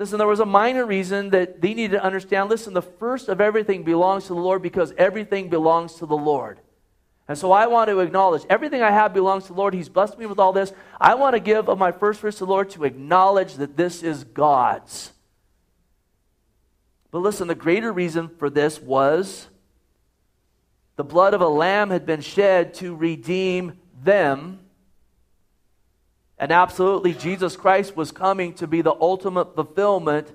Listen, 0.00 0.16
there 0.16 0.26
was 0.26 0.40
a 0.40 0.46
minor 0.46 0.86
reason 0.86 1.28
that 1.28 1.60
they 1.60 1.74
needed 1.74 1.90
to 1.90 2.02
understand. 2.02 2.48
Listen, 2.48 2.72
the 2.72 2.80
first 2.80 3.28
of 3.28 3.38
everything 3.38 3.82
belongs 3.82 4.22
to 4.28 4.34
the 4.34 4.40
Lord 4.40 4.62
because 4.62 4.94
everything 4.96 5.50
belongs 5.50 5.96
to 5.96 6.06
the 6.06 6.16
Lord. 6.16 6.58
And 7.28 7.36
so 7.36 7.52
I 7.52 7.66
want 7.66 7.90
to 7.90 8.00
acknowledge 8.00 8.46
everything 8.48 8.80
I 8.80 8.92
have 8.92 9.12
belongs 9.12 9.44
to 9.44 9.52
the 9.52 9.58
Lord. 9.58 9.74
He's 9.74 9.90
blessed 9.90 10.18
me 10.18 10.24
with 10.24 10.38
all 10.38 10.54
this. 10.54 10.72
I 10.98 11.16
want 11.16 11.34
to 11.34 11.38
give 11.38 11.68
of 11.68 11.76
my 11.76 11.92
first 11.92 12.20
fruits 12.20 12.38
to 12.38 12.46
the 12.46 12.50
Lord 12.50 12.70
to 12.70 12.84
acknowledge 12.84 13.56
that 13.56 13.76
this 13.76 14.02
is 14.02 14.24
God's. 14.24 15.12
But 17.10 17.18
listen, 17.18 17.46
the 17.46 17.54
greater 17.54 17.92
reason 17.92 18.30
for 18.38 18.48
this 18.48 18.80
was 18.80 19.48
the 20.96 21.04
blood 21.04 21.34
of 21.34 21.42
a 21.42 21.48
lamb 21.48 21.90
had 21.90 22.06
been 22.06 22.22
shed 22.22 22.72
to 22.74 22.96
redeem 22.96 23.78
them. 24.02 24.60
And 26.40 26.50
absolutely, 26.50 27.14
Jesus 27.14 27.54
Christ 27.54 27.94
was 27.94 28.10
coming 28.10 28.54
to 28.54 28.66
be 28.66 28.82
the 28.82 28.96
ultimate 29.00 29.54
fulfillment 29.54 30.32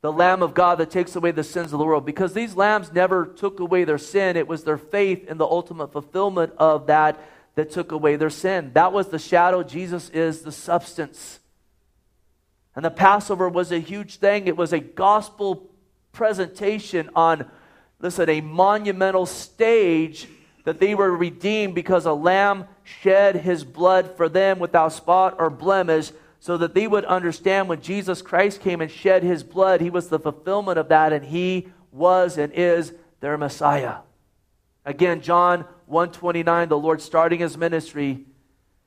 the 0.00 0.12
Lamb 0.12 0.42
of 0.42 0.54
God 0.54 0.78
that 0.78 0.90
takes 0.90 1.16
away 1.16 1.32
the 1.32 1.42
sins 1.42 1.72
of 1.72 1.78
the 1.78 1.84
world. 1.84 2.06
Because 2.06 2.32
these 2.32 2.54
lambs 2.54 2.92
never 2.92 3.26
took 3.26 3.58
away 3.58 3.84
their 3.84 3.98
sin, 3.98 4.36
it 4.36 4.46
was 4.46 4.64
their 4.64 4.78
faith 4.78 5.26
in 5.28 5.38
the 5.38 5.46
ultimate 5.46 5.92
fulfillment 5.92 6.52
of 6.56 6.86
that 6.86 7.20
that 7.56 7.70
took 7.70 7.90
away 7.90 8.14
their 8.14 8.30
sin. 8.30 8.70
That 8.74 8.92
was 8.92 9.08
the 9.08 9.18
shadow. 9.18 9.64
Jesus 9.64 10.08
is 10.10 10.42
the 10.42 10.52
substance. 10.52 11.40
And 12.76 12.84
the 12.84 12.90
Passover 12.90 13.48
was 13.48 13.72
a 13.72 13.80
huge 13.80 14.16
thing, 14.18 14.46
it 14.46 14.56
was 14.56 14.72
a 14.72 14.78
gospel 14.78 15.68
presentation 16.12 17.10
on, 17.16 17.50
listen, 17.98 18.28
a 18.30 18.40
monumental 18.40 19.26
stage 19.26 20.28
that 20.68 20.80
they 20.80 20.94
were 20.94 21.16
redeemed 21.16 21.74
because 21.74 22.04
a 22.04 22.12
lamb 22.12 22.66
shed 22.84 23.36
his 23.36 23.64
blood 23.64 24.14
for 24.18 24.28
them 24.28 24.58
without 24.58 24.92
spot 24.92 25.34
or 25.38 25.48
blemish 25.48 26.12
so 26.40 26.58
that 26.58 26.74
they 26.74 26.86
would 26.86 27.06
understand 27.06 27.70
when 27.70 27.80
Jesus 27.80 28.20
Christ 28.20 28.60
came 28.60 28.82
and 28.82 28.90
shed 28.90 29.22
his 29.22 29.42
blood, 29.42 29.80
he 29.80 29.88
was 29.88 30.10
the 30.10 30.18
fulfillment 30.18 30.78
of 30.78 30.90
that, 30.90 31.14
and 31.14 31.24
he 31.24 31.68
was 31.90 32.36
and 32.36 32.52
is 32.52 32.92
their 33.20 33.38
Messiah. 33.38 34.00
Again, 34.84 35.22
John 35.22 35.60
129, 35.86 36.68
the 36.68 36.76
Lord 36.76 37.00
starting 37.00 37.40
his 37.40 37.56
ministry. 37.56 38.26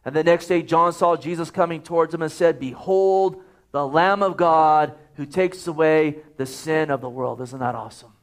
And 0.05 0.15
the 0.15 0.23
next 0.23 0.45
day, 0.45 0.61
John 0.61 0.93
saw 0.93 1.15
Jesus 1.15 1.49
coming 1.49 1.81
towards 1.81 2.13
him 2.13 2.21
and 2.21 2.31
said, 2.31 2.59
Behold, 2.59 3.41
the 3.71 3.87
Lamb 3.87 4.21
of 4.21 4.37
God 4.37 4.93
who 5.15 5.25
takes 5.25 5.65
away 5.65 6.17
the 6.37 6.45
sin 6.45 6.91
of 6.91 7.01
the 7.01 7.09
world. 7.09 7.41
Isn't 7.41 7.57
that 7.57 7.73
awesome? 7.73 8.13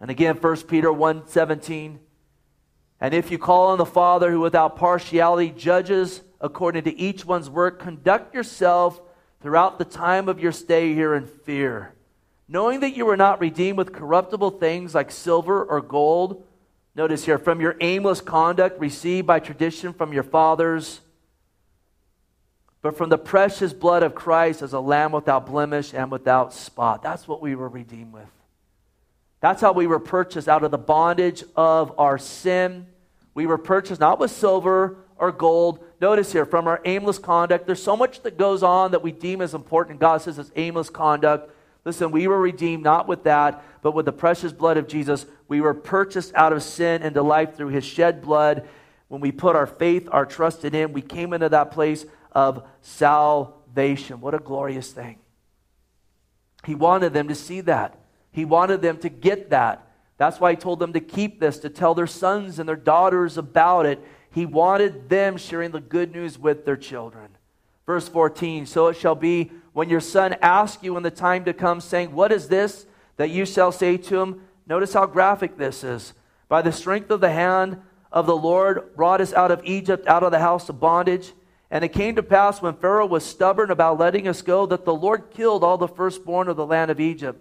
And 0.00 0.10
again, 0.10 0.36
1 0.36 0.56
Peter 0.62 0.92
1 0.92 1.28
17. 1.28 2.00
And 3.00 3.14
if 3.14 3.30
you 3.30 3.38
call 3.38 3.68
on 3.68 3.78
the 3.78 3.86
Father 3.86 4.30
who 4.30 4.40
without 4.40 4.76
partiality 4.76 5.50
judges 5.50 6.22
according 6.40 6.84
to 6.84 6.98
each 6.98 7.24
one's 7.24 7.50
work. 7.50 7.78
Conduct 7.78 8.34
yourself 8.34 9.00
throughout 9.40 9.78
the 9.78 9.84
time 9.84 10.28
of 10.28 10.40
your 10.40 10.52
stay 10.52 10.94
here 10.94 11.14
in 11.14 11.26
fear, 11.26 11.94
knowing 12.48 12.80
that 12.80 12.96
you 12.96 13.06
were 13.06 13.16
not 13.16 13.40
redeemed 13.40 13.78
with 13.78 13.92
corruptible 13.92 14.50
things 14.50 14.94
like 14.94 15.10
silver 15.10 15.62
or 15.62 15.80
gold. 15.80 16.44
Notice 16.94 17.24
here, 17.24 17.38
from 17.38 17.60
your 17.60 17.76
aimless 17.80 18.20
conduct 18.20 18.80
received 18.80 19.26
by 19.26 19.38
tradition 19.38 19.92
from 19.92 20.12
your 20.12 20.22
fathers, 20.22 21.00
but 22.80 22.96
from 22.96 23.10
the 23.10 23.18
precious 23.18 23.72
blood 23.72 24.02
of 24.02 24.14
Christ 24.14 24.62
as 24.62 24.72
a 24.72 24.80
lamb 24.80 25.12
without 25.12 25.46
blemish 25.46 25.92
and 25.92 26.10
without 26.10 26.54
spot. 26.54 27.02
That's 27.02 27.28
what 27.28 27.42
we 27.42 27.54
were 27.54 27.68
redeemed 27.68 28.12
with. 28.12 28.35
That's 29.40 29.60
how 29.60 29.72
we 29.72 29.86
were 29.86 29.98
purchased 29.98 30.48
out 30.48 30.64
of 30.64 30.70
the 30.70 30.78
bondage 30.78 31.44
of 31.54 31.98
our 31.98 32.18
sin. 32.18 32.86
We 33.34 33.46
were 33.46 33.58
purchased 33.58 34.00
not 34.00 34.18
with 34.18 34.30
silver 34.30 34.98
or 35.18 35.32
gold. 35.32 35.84
Notice 36.00 36.32
here, 36.32 36.46
from 36.46 36.66
our 36.66 36.80
aimless 36.84 37.18
conduct, 37.18 37.66
there's 37.66 37.82
so 37.82 37.96
much 37.96 38.22
that 38.22 38.38
goes 38.38 38.62
on 38.62 38.92
that 38.92 39.02
we 39.02 39.12
deem 39.12 39.40
as 39.40 39.54
important. 39.54 40.00
God 40.00 40.22
says 40.22 40.38
it's 40.38 40.50
aimless 40.56 40.90
conduct. 40.90 41.52
Listen, 41.84 42.10
we 42.10 42.26
were 42.26 42.40
redeemed 42.40 42.82
not 42.82 43.06
with 43.06 43.24
that, 43.24 43.62
but 43.82 43.92
with 43.92 44.06
the 44.06 44.12
precious 44.12 44.52
blood 44.52 44.76
of 44.76 44.88
Jesus. 44.88 45.26
We 45.48 45.60
were 45.60 45.74
purchased 45.74 46.34
out 46.34 46.52
of 46.52 46.62
sin 46.62 47.02
into 47.02 47.22
life 47.22 47.56
through 47.56 47.68
his 47.68 47.84
shed 47.84 48.22
blood. 48.22 48.66
When 49.08 49.20
we 49.20 49.30
put 49.30 49.54
our 49.54 49.66
faith, 49.66 50.08
our 50.10 50.26
trust 50.26 50.64
in 50.64 50.72
him, 50.72 50.92
we 50.92 51.02
came 51.02 51.32
into 51.32 51.48
that 51.50 51.70
place 51.70 52.04
of 52.32 52.66
salvation. 52.82 54.20
What 54.20 54.34
a 54.34 54.38
glorious 54.38 54.90
thing. 54.90 55.18
He 56.64 56.74
wanted 56.74 57.12
them 57.12 57.28
to 57.28 57.34
see 57.34 57.60
that. 57.62 57.96
He 58.36 58.44
wanted 58.44 58.82
them 58.82 58.98
to 58.98 59.08
get 59.08 59.48
that. 59.48 59.88
That's 60.18 60.38
why 60.38 60.50
he 60.50 60.56
told 60.58 60.78
them 60.78 60.92
to 60.92 61.00
keep 61.00 61.40
this, 61.40 61.58
to 61.60 61.70
tell 61.70 61.94
their 61.94 62.06
sons 62.06 62.58
and 62.58 62.68
their 62.68 62.76
daughters 62.76 63.38
about 63.38 63.86
it. 63.86 63.98
He 64.30 64.44
wanted 64.44 65.08
them 65.08 65.38
sharing 65.38 65.70
the 65.70 65.80
good 65.80 66.12
news 66.12 66.38
with 66.38 66.66
their 66.66 66.76
children. 66.76 67.30
Verse 67.86 68.06
14 68.10 68.66
So 68.66 68.88
it 68.88 68.98
shall 68.98 69.14
be 69.14 69.50
when 69.72 69.88
your 69.88 70.00
son 70.00 70.36
asks 70.42 70.82
you 70.82 70.98
in 70.98 71.02
the 71.02 71.10
time 71.10 71.46
to 71.46 71.54
come, 71.54 71.80
saying, 71.80 72.12
What 72.12 72.30
is 72.30 72.48
this? 72.48 72.84
that 73.16 73.30
you 73.30 73.46
shall 73.46 73.72
say 73.72 73.96
to 73.96 74.20
him, 74.20 74.42
Notice 74.66 74.92
how 74.92 75.06
graphic 75.06 75.56
this 75.56 75.82
is. 75.82 76.12
By 76.46 76.60
the 76.60 76.72
strength 76.72 77.10
of 77.10 77.22
the 77.22 77.32
hand 77.32 77.78
of 78.12 78.26
the 78.26 78.36
Lord 78.36 78.94
brought 78.96 79.22
us 79.22 79.32
out 79.32 79.50
of 79.50 79.64
Egypt, 79.64 80.06
out 80.06 80.22
of 80.22 80.30
the 80.30 80.40
house 80.40 80.68
of 80.68 80.78
bondage. 80.78 81.32
And 81.70 81.82
it 81.82 81.94
came 81.94 82.16
to 82.16 82.22
pass 82.22 82.60
when 82.60 82.74
Pharaoh 82.74 83.06
was 83.06 83.24
stubborn 83.24 83.70
about 83.70 83.98
letting 83.98 84.28
us 84.28 84.42
go 84.42 84.66
that 84.66 84.84
the 84.84 84.94
Lord 84.94 85.30
killed 85.30 85.64
all 85.64 85.78
the 85.78 85.88
firstborn 85.88 86.48
of 86.48 86.56
the 86.58 86.66
land 86.66 86.90
of 86.90 87.00
Egypt 87.00 87.40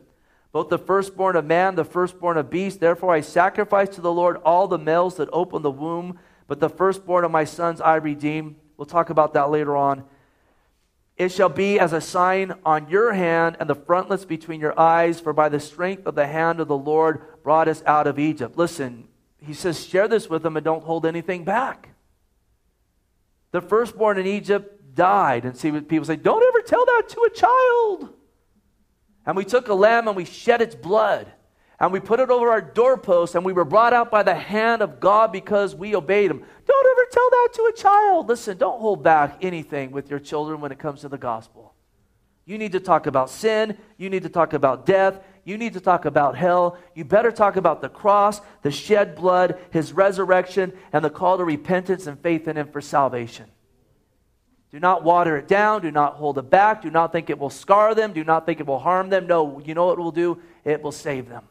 both 0.55 0.69
the 0.69 0.77
firstborn 0.77 1.35
of 1.35 1.43
man, 1.43 1.75
the 1.75 1.83
firstborn 1.83 2.37
of 2.37 2.49
beast. 2.49 2.79
Therefore 2.79 3.13
I 3.13 3.19
sacrifice 3.19 3.89
to 3.89 3.99
the 3.99 4.13
Lord 4.13 4.37
all 4.45 4.69
the 4.69 4.77
males 4.77 5.17
that 5.17 5.27
open 5.33 5.63
the 5.63 5.69
womb, 5.69 6.17
but 6.47 6.61
the 6.61 6.69
firstborn 6.69 7.25
of 7.25 7.31
my 7.31 7.43
sons 7.43 7.81
I 7.81 7.97
redeem. 7.97 8.55
We'll 8.77 8.85
talk 8.85 9.09
about 9.09 9.33
that 9.33 9.49
later 9.49 9.75
on. 9.75 10.05
It 11.17 11.33
shall 11.33 11.49
be 11.49 11.77
as 11.77 11.91
a 11.91 11.99
sign 11.99 12.53
on 12.63 12.87
your 12.87 13.11
hand 13.11 13.57
and 13.59 13.69
the 13.69 13.75
frontlets 13.75 14.23
between 14.23 14.61
your 14.61 14.79
eyes, 14.79 15.19
for 15.19 15.33
by 15.33 15.49
the 15.49 15.59
strength 15.59 16.07
of 16.07 16.15
the 16.15 16.25
hand 16.25 16.61
of 16.61 16.69
the 16.69 16.77
Lord 16.77 17.43
brought 17.43 17.67
us 17.67 17.83
out 17.85 18.07
of 18.07 18.17
Egypt. 18.17 18.57
Listen, 18.57 19.09
he 19.37 19.53
says, 19.53 19.85
share 19.85 20.07
this 20.07 20.29
with 20.29 20.41
them 20.41 20.55
and 20.55 20.63
don't 20.63 20.85
hold 20.85 21.05
anything 21.05 21.43
back. 21.43 21.89
The 23.51 23.59
firstborn 23.59 24.17
in 24.17 24.25
Egypt 24.25 24.95
died. 24.95 25.43
And 25.43 25.57
see, 25.57 25.71
what 25.71 25.89
people 25.89 26.05
say, 26.05 26.15
don't 26.15 26.45
ever 26.47 26.61
tell 26.61 26.85
that 26.85 27.09
to 27.09 27.23
a 27.23 27.29
child. 27.29 28.13
And 29.25 29.35
we 29.35 29.45
took 29.45 29.67
a 29.67 29.73
lamb 29.73 30.07
and 30.07 30.15
we 30.15 30.25
shed 30.25 30.61
its 30.61 30.75
blood. 30.75 31.27
And 31.79 31.91
we 31.91 31.99
put 31.99 32.21
it 32.21 32.29
over 32.29 32.51
our 32.51 32.61
doorpost, 32.61 33.35
and 33.35 33.43
we 33.43 33.51
were 33.51 33.65
brought 33.65 33.91
out 33.91 34.09
by 34.09 34.23
the 34.23 34.33
hand 34.33 34.81
of 34.81 35.01
God 35.01 35.33
because 35.33 35.75
we 35.75 35.93
obeyed 35.93 36.31
Him. 36.31 36.41
Don't 36.65 36.87
ever 36.91 37.07
tell 37.11 37.29
that 37.29 37.49
to 37.53 37.63
a 37.63 37.73
child. 37.73 38.29
Listen, 38.29 38.57
don't 38.57 38.79
hold 38.79 39.03
back 39.03 39.39
anything 39.41 39.91
with 39.91 40.09
your 40.09 40.19
children 40.19 40.61
when 40.61 40.71
it 40.71 40.79
comes 40.79 41.01
to 41.01 41.09
the 41.09 41.17
gospel. 41.17 41.73
You 42.45 42.57
need 42.57 42.71
to 42.71 42.79
talk 42.79 43.07
about 43.07 43.29
sin. 43.29 43.77
You 43.97 44.09
need 44.09 44.23
to 44.23 44.29
talk 44.29 44.53
about 44.53 44.85
death. 44.85 45.19
You 45.43 45.57
need 45.57 45.73
to 45.73 45.81
talk 45.81 46.05
about 46.05 46.37
hell. 46.37 46.77
You 46.93 47.03
better 47.03 47.31
talk 47.31 47.57
about 47.57 47.81
the 47.81 47.89
cross, 47.89 48.39
the 48.61 48.71
shed 48.71 49.15
blood, 49.15 49.59
His 49.71 49.91
resurrection, 49.91 50.71
and 50.93 51.03
the 51.03 51.09
call 51.09 51.37
to 51.39 51.43
repentance 51.43 52.07
and 52.07 52.17
faith 52.19 52.47
in 52.47 52.55
Him 52.55 52.71
for 52.71 52.79
salvation. 52.79 53.47
Do 54.75 54.81
not 54.81 55.05
water 55.05 55.37
it 55.37 55.47
down. 55.47 55.81
Do 55.83 55.91
not 55.91 56.15
hold 56.15 56.37
it 56.37 56.49
back. 56.49 56.81
Do 56.81 56.91
not 56.91 57.13
think 57.13 57.29
it 57.29 57.39
will 57.39 57.49
scar 57.49 57.95
them. 57.95 58.11
Do 58.11 58.25
not 58.25 58.45
think 58.45 58.59
it 58.59 58.67
will 58.67 58.79
harm 58.79 59.09
them. 59.09 59.25
No, 59.25 59.61
you 59.63 59.73
know 59.73 59.85
what 59.85 59.97
it 59.97 60.01
will 60.01 60.11
do? 60.11 60.41
It 60.65 60.83
will 60.83 60.91
save 60.91 61.29
them 61.29 61.47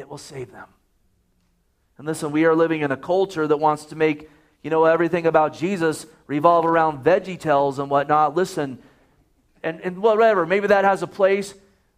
it 0.00 0.08
will 0.08 0.18
save 0.18 0.50
them. 0.50 0.66
And 1.98 2.06
listen, 2.06 2.32
we 2.32 2.44
are 2.46 2.54
living 2.54 2.80
in 2.80 2.90
a 2.90 2.96
culture 2.96 3.46
that 3.46 3.58
wants 3.58 3.84
to 3.86 3.96
make, 3.96 4.30
you 4.62 4.70
know, 4.70 4.84
everything 4.86 5.26
about 5.26 5.54
Jesus 5.54 6.06
revolve 6.26 6.64
around 6.64 7.04
VeggieTales 7.04 7.78
and 7.78 7.90
whatnot. 7.90 8.34
Listen, 8.34 8.78
and, 9.62 9.80
and 9.82 9.98
whatever, 9.98 10.46
maybe 10.46 10.68
that 10.68 10.84
has 10.84 11.02
a 11.02 11.06
place, 11.06 11.54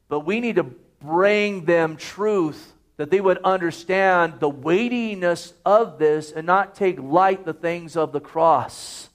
but 0.08 0.20
we 0.20 0.40
need 0.40 0.56
to 0.56 0.64
bring 1.00 1.64
them 1.64 1.96
truth 1.96 2.72
that 2.96 3.10
they 3.10 3.20
would 3.20 3.38
understand 3.38 4.34
the 4.40 4.48
weightiness 4.48 5.54
of 5.64 5.98
this 5.98 6.32
and 6.32 6.46
not 6.46 6.74
take 6.74 7.00
light 7.00 7.44
the 7.44 7.54
things 7.54 7.96
of 7.96 8.12
the 8.12 8.20
cross. 8.20 9.08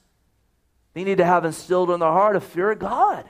They 0.94 1.04
need 1.04 1.18
to 1.18 1.24
have 1.24 1.44
instilled 1.44 1.90
in 1.90 2.00
their 2.00 2.10
heart 2.10 2.36
a 2.36 2.40
fear 2.40 2.70
of 2.72 2.78
God. 2.78 3.24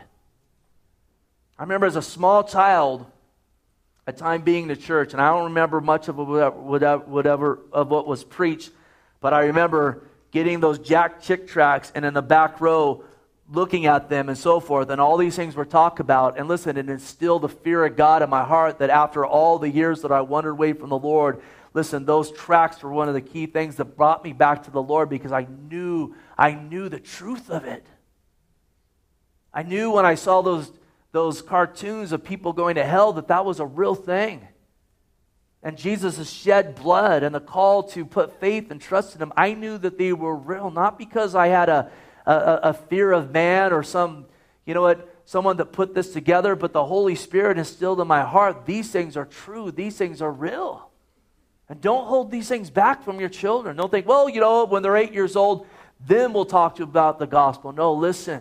I 1.58 1.62
remember 1.62 1.86
as 1.86 1.96
a 1.96 2.02
small 2.02 2.44
child, 2.44 3.04
a 4.06 4.12
time 4.12 4.42
being 4.42 4.68
the 4.68 4.76
church, 4.76 5.12
and 5.12 5.20
I 5.20 5.30
don't 5.30 5.44
remember 5.44 5.80
much 5.80 6.08
of 6.08 6.16
whatever, 6.16 6.98
whatever 6.98 7.58
of 7.72 7.90
what 7.90 8.06
was 8.06 8.24
preached, 8.24 8.70
but 9.20 9.34
I 9.34 9.46
remember 9.46 10.02
getting 10.30 10.60
those 10.60 10.78
Jack 10.78 11.20
Chick 11.20 11.48
tracts 11.48 11.90
and 11.94 12.04
in 12.04 12.14
the 12.14 12.22
back 12.22 12.60
row 12.60 13.04
looking 13.50 13.86
at 13.86 14.08
them 14.08 14.28
and 14.28 14.36
so 14.36 14.60
forth, 14.60 14.90
and 14.90 15.00
all 15.00 15.16
these 15.16 15.34
things 15.34 15.56
were 15.56 15.64
talked 15.64 16.00
about. 16.00 16.38
And 16.38 16.48
listen, 16.48 16.76
it 16.76 16.88
instilled 16.88 17.42
the 17.42 17.48
fear 17.48 17.84
of 17.84 17.96
God 17.96 18.22
in 18.22 18.30
my 18.30 18.44
heart 18.44 18.78
that 18.78 18.90
after 18.90 19.24
all 19.24 19.58
the 19.58 19.70
years 19.70 20.02
that 20.02 20.12
I 20.12 20.20
wandered 20.20 20.50
away 20.50 20.74
from 20.74 20.90
the 20.90 20.98
Lord, 20.98 21.40
listen, 21.74 22.04
those 22.04 22.30
tracts 22.32 22.82
were 22.82 22.92
one 22.92 23.08
of 23.08 23.14
the 23.14 23.20
key 23.20 23.46
things 23.46 23.76
that 23.76 23.96
brought 23.96 24.24
me 24.24 24.32
back 24.32 24.64
to 24.64 24.70
the 24.70 24.82
Lord 24.82 25.08
because 25.08 25.32
I 25.32 25.46
knew, 25.70 26.14
I 26.36 26.52
knew 26.52 26.88
the 26.88 27.00
truth 27.00 27.50
of 27.50 27.64
it. 27.64 27.86
I 29.52 29.62
knew 29.62 29.90
when 29.92 30.06
I 30.06 30.14
saw 30.14 30.42
those 30.42 30.72
those 31.12 31.40
cartoons 31.40 32.12
of 32.12 32.22
people 32.22 32.52
going 32.52 32.74
to 32.74 32.84
hell 32.84 33.12
that 33.14 33.28
that 33.28 33.44
was 33.44 33.60
a 33.60 33.66
real 33.66 33.94
thing. 33.94 34.46
And 35.62 35.76
Jesus' 35.76 36.18
has 36.18 36.32
shed 36.32 36.74
blood 36.74 37.22
and 37.22 37.34
the 37.34 37.40
call 37.40 37.82
to 37.84 38.04
put 38.04 38.38
faith 38.38 38.70
and 38.70 38.80
trust 38.80 39.14
in 39.14 39.22
him, 39.22 39.32
I 39.36 39.54
knew 39.54 39.78
that 39.78 39.98
they 39.98 40.12
were 40.12 40.36
real, 40.36 40.70
not 40.70 40.98
because 40.98 41.34
I 41.34 41.48
had 41.48 41.68
a, 41.68 41.90
a, 42.26 42.60
a 42.64 42.72
fear 42.72 43.10
of 43.10 43.32
man 43.32 43.72
or 43.72 43.82
some, 43.82 44.26
you 44.64 44.74
know 44.74 44.82
what, 44.82 45.08
someone 45.24 45.56
that 45.56 45.72
put 45.72 45.94
this 45.94 46.12
together, 46.12 46.54
but 46.54 46.72
the 46.72 46.84
Holy 46.84 47.14
Spirit 47.14 47.58
instilled 47.58 48.00
in 48.00 48.06
my 48.06 48.22
heart, 48.22 48.66
these 48.66 48.90
things 48.90 49.16
are 49.16 49.24
true, 49.24 49.70
these 49.70 49.96
things 49.96 50.22
are 50.22 50.30
real. 50.30 50.87
And 51.68 51.80
don't 51.80 52.06
hold 52.06 52.30
these 52.30 52.48
things 52.48 52.70
back 52.70 53.02
from 53.02 53.20
your 53.20 53.28
children. 53.28 53.76
Don't 53.76 53.90
think, 53.90 54.06
well, 54.06 54.28
you 54.28 54.40
know, 54.40 54.64
when 54.64 54.82
they're 54.82 54.96
eight 54.96 55.12
years 55.12 55.36
old, 55.36 55.66
then 56.06 56.32
we'll 56.32 56.46
talk 56.46 56.76
to 56.76 56.78
you 56.80 56.84
about 56.84 57.18
the 57.18 57.26
gospel. 57.26 57.72
No, 57.72 57.92
listen. 57.92 58.40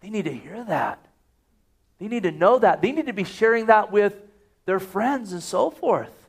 They 0.00 0.10
need 0.10 0.24
to 0.24 0.32
hear 0.32 0.64
that. 0.64 1.04
They 1.98 2.08
need 2.08 2.22
to 2.24 2.32
know 2.32 2.58
that. 2.58 2.80
They 2.80 2.92
need 2.92 3.06
to 3.06 3.12
be 3.12 3.24
sharing 3.24 3.66
that 3.66 3.92
with 3.92 4.14
their 4.64 4.80
friends 4.80 5.32
and 5.32 5.42
so 5.42 5.70
forth. 5.70 6.28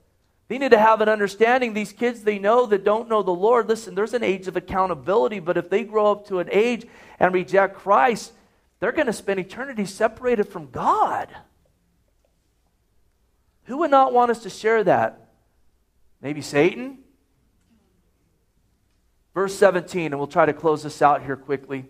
They 0.50 0.58
need 0.58 0.72
to 0.72 0.78
have 0.78 1.00
an 1.00 1.08
understanding. 1.08 1.74
These 1.74 1.94
kids 1.94 2.24
they 2.24 2.38
know 2.38 2.66
that 2.66 2.84
don't 2.84 3.08
know 3.08 3.24
the 3.24 3.32
Lord, 3.32 3.70
listen, 3.70 3.96
there's 3.96 4.14
an 4.14 4.24
age 4.24 4.50
of 4.50 4.58
accountability, 4.58 5.40
but 5.40 5.56
if 5.56 5.70
they 5.70 5.86
grow 5.86 6.12
up 6.12 6.28
to 6.28 6.40
an 6.40 6.50
age 6.52 6.86
and 7.20 7.34
reject 7.34 7.78
Christ, 7.78 8.34
they're 8.82 8.92
going 8.92 9.08
to 9.08 9.14
spend 9.14 9.40
eternity 9.40 9.86
separated 9.86 10.50
from 10.50 10.70
God. 10.70 11.30
Who 13.66 13.78
would 13.78 13.92
not 13.92 14.12
want 14.12 14.32
us 14.32 14.44
to 14.44 14.50
share 14.50 14.84
that? 14.84 15.31
Maybe 16.22 16.42
Satan? 16.42 17.00
Verse 19.34 19.56
17, 19.58 20.08
and 20.08 20.18
we'll 20.18 20.28
try 20.28 20.46
to 20.46 20.54
close 20.54 20.84
this 20.84 21.02
out 21.02 21.24
here 21.24 21.38
quickly. 21.38 21.86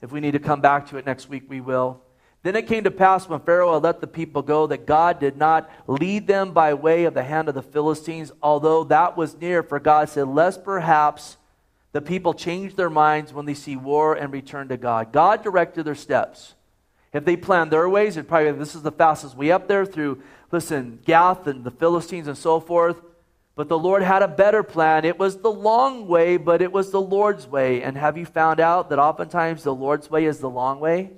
If 0.00 0.12
we 0.12 0.20
need 0.20 0.32
to 0.32 0.38
come 0.38 0.60
back 0.60 0.88
to 0.90 0.96
it 0.96 1.06
next 1.06 1.28
week, 1.28 1.44
we 1.48 1.60
will. 1.60 2.00
Then 2.42 2.56
it 2.56 2.66
came 2.66 2.84
to 2.84 2.90
pass 2.90 3.28
when 3.28 3.40
Pharaoh 3.40 3.74
had 3.74 3.82
let 3.82 4.00
the 4.00 4.06
people 4.06 4.40
go 4.40 4.66
that 4.68 4.86
God 4.86 5.20
did 5.20 5.36
not 5.36 5.70
lead 5.86 6.26
them 6.26 6.52
by 6.52 6.72
way 6.72 7.04
of 7.04 7.12
the 7.12 7.22
hand 7.22 7.48
of 7.48 7.54
the 7.54 7.62
Philistines, 7.62 8.32
although 8.42 8.84
that 8.84 9.16
was 9.16 9.38
near, 9.38 9.62
for 9.62 9.78
God 9.78 10.08
said, 10.08 10.26
Lest 10.26 10.64
perhaps 10.64 11.36
the 11.92 12.00
people 12.00 12.32
change 12.32 12.76
their 12.76 12.88
minds 12.88 13.34
when 13.34 13.44
they 13.44 13.52
see 13.54 13.76
war 13.76 14.14
and 14.14 14.32
return 14.32 14.68
to 14.68 14.78
God. 14.78 15.12
God 15.12 15.42
directed 15.42 15.84
their 15.84 15.94
steps. 15.94 16.54
If 17.12 17.24
they 17.24 17.36
planned 17.36 17.72
their 17.72 17.88
ways, 17.88 18.16
it'd 18.16 18.28
probably 18.28 18.52
this 18.52 18.76
is 18.76 18.82
the 18.82 18.92
fastest 18.92 19.36
way 19.36 19.50
up 19.50 19.66
there 19.66 19.84
through, 19.84 20.22
listen, 20.52 21.00
Gath 21.04 21.46
and 21.46 21.64
the 21.64 21.72
Philistines 21.72 22.28
and 22.28 22.38
so 22.38 22.60
forth. 22.60 23.02
But 23.60 23.68
the 23.68 23.78
Lord 23.78 24.02
had 24.02 24.22
a 24.22 24.26
better 24.26 24.62
plan. 24.62 25.04
It 25.04 25.18
was 25.18 25.36
the 25.36 25.52
long 25.52 26.08
way, 26.08 26.38
but 26.38 26.62
it 26.62 26.72
was 26.72 26.92
the 26.92 27.00
Lord's 27.02 27.46
way. 27.46 27.82
And 27.82 27.94
have 27.94 28.16
you 28.16 28.24
found 28.24 28.58
out 28.58 28.88
that 28.88 28.98
oftentimes 28.98 29.64
the 29.64 29.74
Lord's 29.74 30.10
way 30.10 30.24
is 30.24 30.38
the 30.38 30.48
long 30.48 30.80
way? 30.80 31.10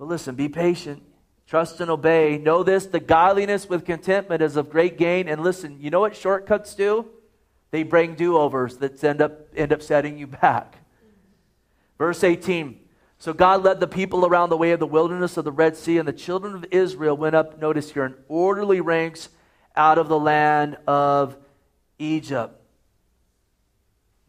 But 0.00 0.08
listen, 0.08 0.34
be 0.34 0.48
patient. 0.48 1.04
Trust 1.46 1.80
and 1.80 1.88
obey. 1.88 2.36
Know 2.36 2.64
this 2.64 2.86
the 2.86 2.98
godliness 2.98 3.68
with 3.68 3.84
contentment 3.84 4.42
is 4.42 4.56
of 4.56 4.70
great 4.70 4.98
gain. 4.98 5.28
And 5.28 5.40
listen, 5.40 5.78
you 5.78 5.88
know 5.88 6.00
what 6.00 6.16
shortcuts 6.16 6.74
do? 6.74 7.06
They 7.70 7.84
bring 7.84 8.16
do 8.16 8.36
overs 8.36 8.78
that 8.78 9.04
end 9.04 9.22
up, 9.22 9.56
end 9.56 9.72
up 9.72 9.82
setting 9.82 10.18
you 10.18 10.26
back. 10.26 10.78
Verse 11.96 12.24
18 12.24 12.80
So 13.18 13.32
God 13.32 13.62
led 13.62 13.78
the 13.78 13.86
people 13.86 14.26
around 14.26 14.48
the 14.48 14.56
way 14.56 14.72
of 14.72 14.80
the 14.80 14.84
wilderness 14.84 15.36
of 15.36 15.44
the 15.44 15.52
Red 15.52 15.76
Sea, 15.76 15.98
and 15.98 16.08
the 16.08 16.12
children 16.12 16.56
of 16.56 16.66
Israel 16.72 17.16
went 17.16 17.36
up, 17.36 17.60
notice 17.60 17.92
here, 17.92 18.04
in 18.04 18.16
orderly 18.26 18.80
ranks 18.80 19.28
out 19.76 19.98
of 19.98 20.08
the 20.08 20.18
land 20.18 20.76
of 20.86 21.36
Egypt. 21.98 22.58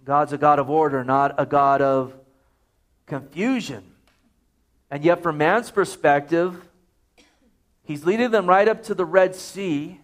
God's 0.05 0.33
a 0.33 0.37
God 0.37 0.59
of 0.59 0.69
order, 0.69 1.03
not 1.03 1.35
a 1.37 1.45
God 1.45 1.81
of 1.81 2.13
confusion. 3.05 3.83
And 4.91 5.03
yet, 5.03 5.23
from 5.23 5.37
man's 5.37 5.71
perspective, 5.71 6.69
he's 7.83 8.05
leading 8.05 8.31
them 8.31 8.47
right 8.47 8.67
up 8.67 8.83
to 8.83 8.93
the 8.93 9.05
Red 9.05 9.35
Sea. 9.35 9.99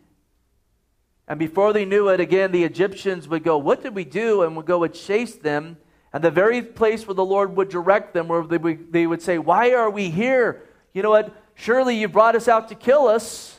And 1.27 1.37
before 1.37 1.73
they 1.73 1.85
knew 1.85 2.07
it, 2.09 2.19
again, 2.19 2.51
the 2.51 2.63
Egyptians 2.63 3.27
would 3.27 3.43
go, 3.43 3.57
What 3.57 3.83
did 3.83 3.93
we 3.93 4.05
do? 4.05 4.41
And 4.43 4.55
would 4.55 4.65
go 4.65 4.83
and 4.83 4.93
chase 4.93 5.35
them. 5.35 5.77
And 6.11 6.23
the 6.23 6.31
very 6.31 6.63
place 6.63 7.05
where 7.05 7.13
the 7.13 7.25
Lord 7.25 7.55
would 7.55 7.69
direct 7.69 8.13
them, 8.13 8.27
where 8.27 8.43
they 8.43 8.57
would, 8.57 8.91
they 8.91 9.05
would 9.05 9.21
say, 9.21 9.37
Why 9.37 9.73
are 9.73 9.89
we 9.89 10.09
here? 10.09 10.63
You 10.93 11.03
know 11.03 11.11
what? 11.11 11.35
Surely 11.55 11.95
you 11.95 12.07
brought 12.07 12.35
us 12.35 12.47
out 12.47 12.69
to 12.69 12.75
kill 12.75 13.07
us. 13.07 13.58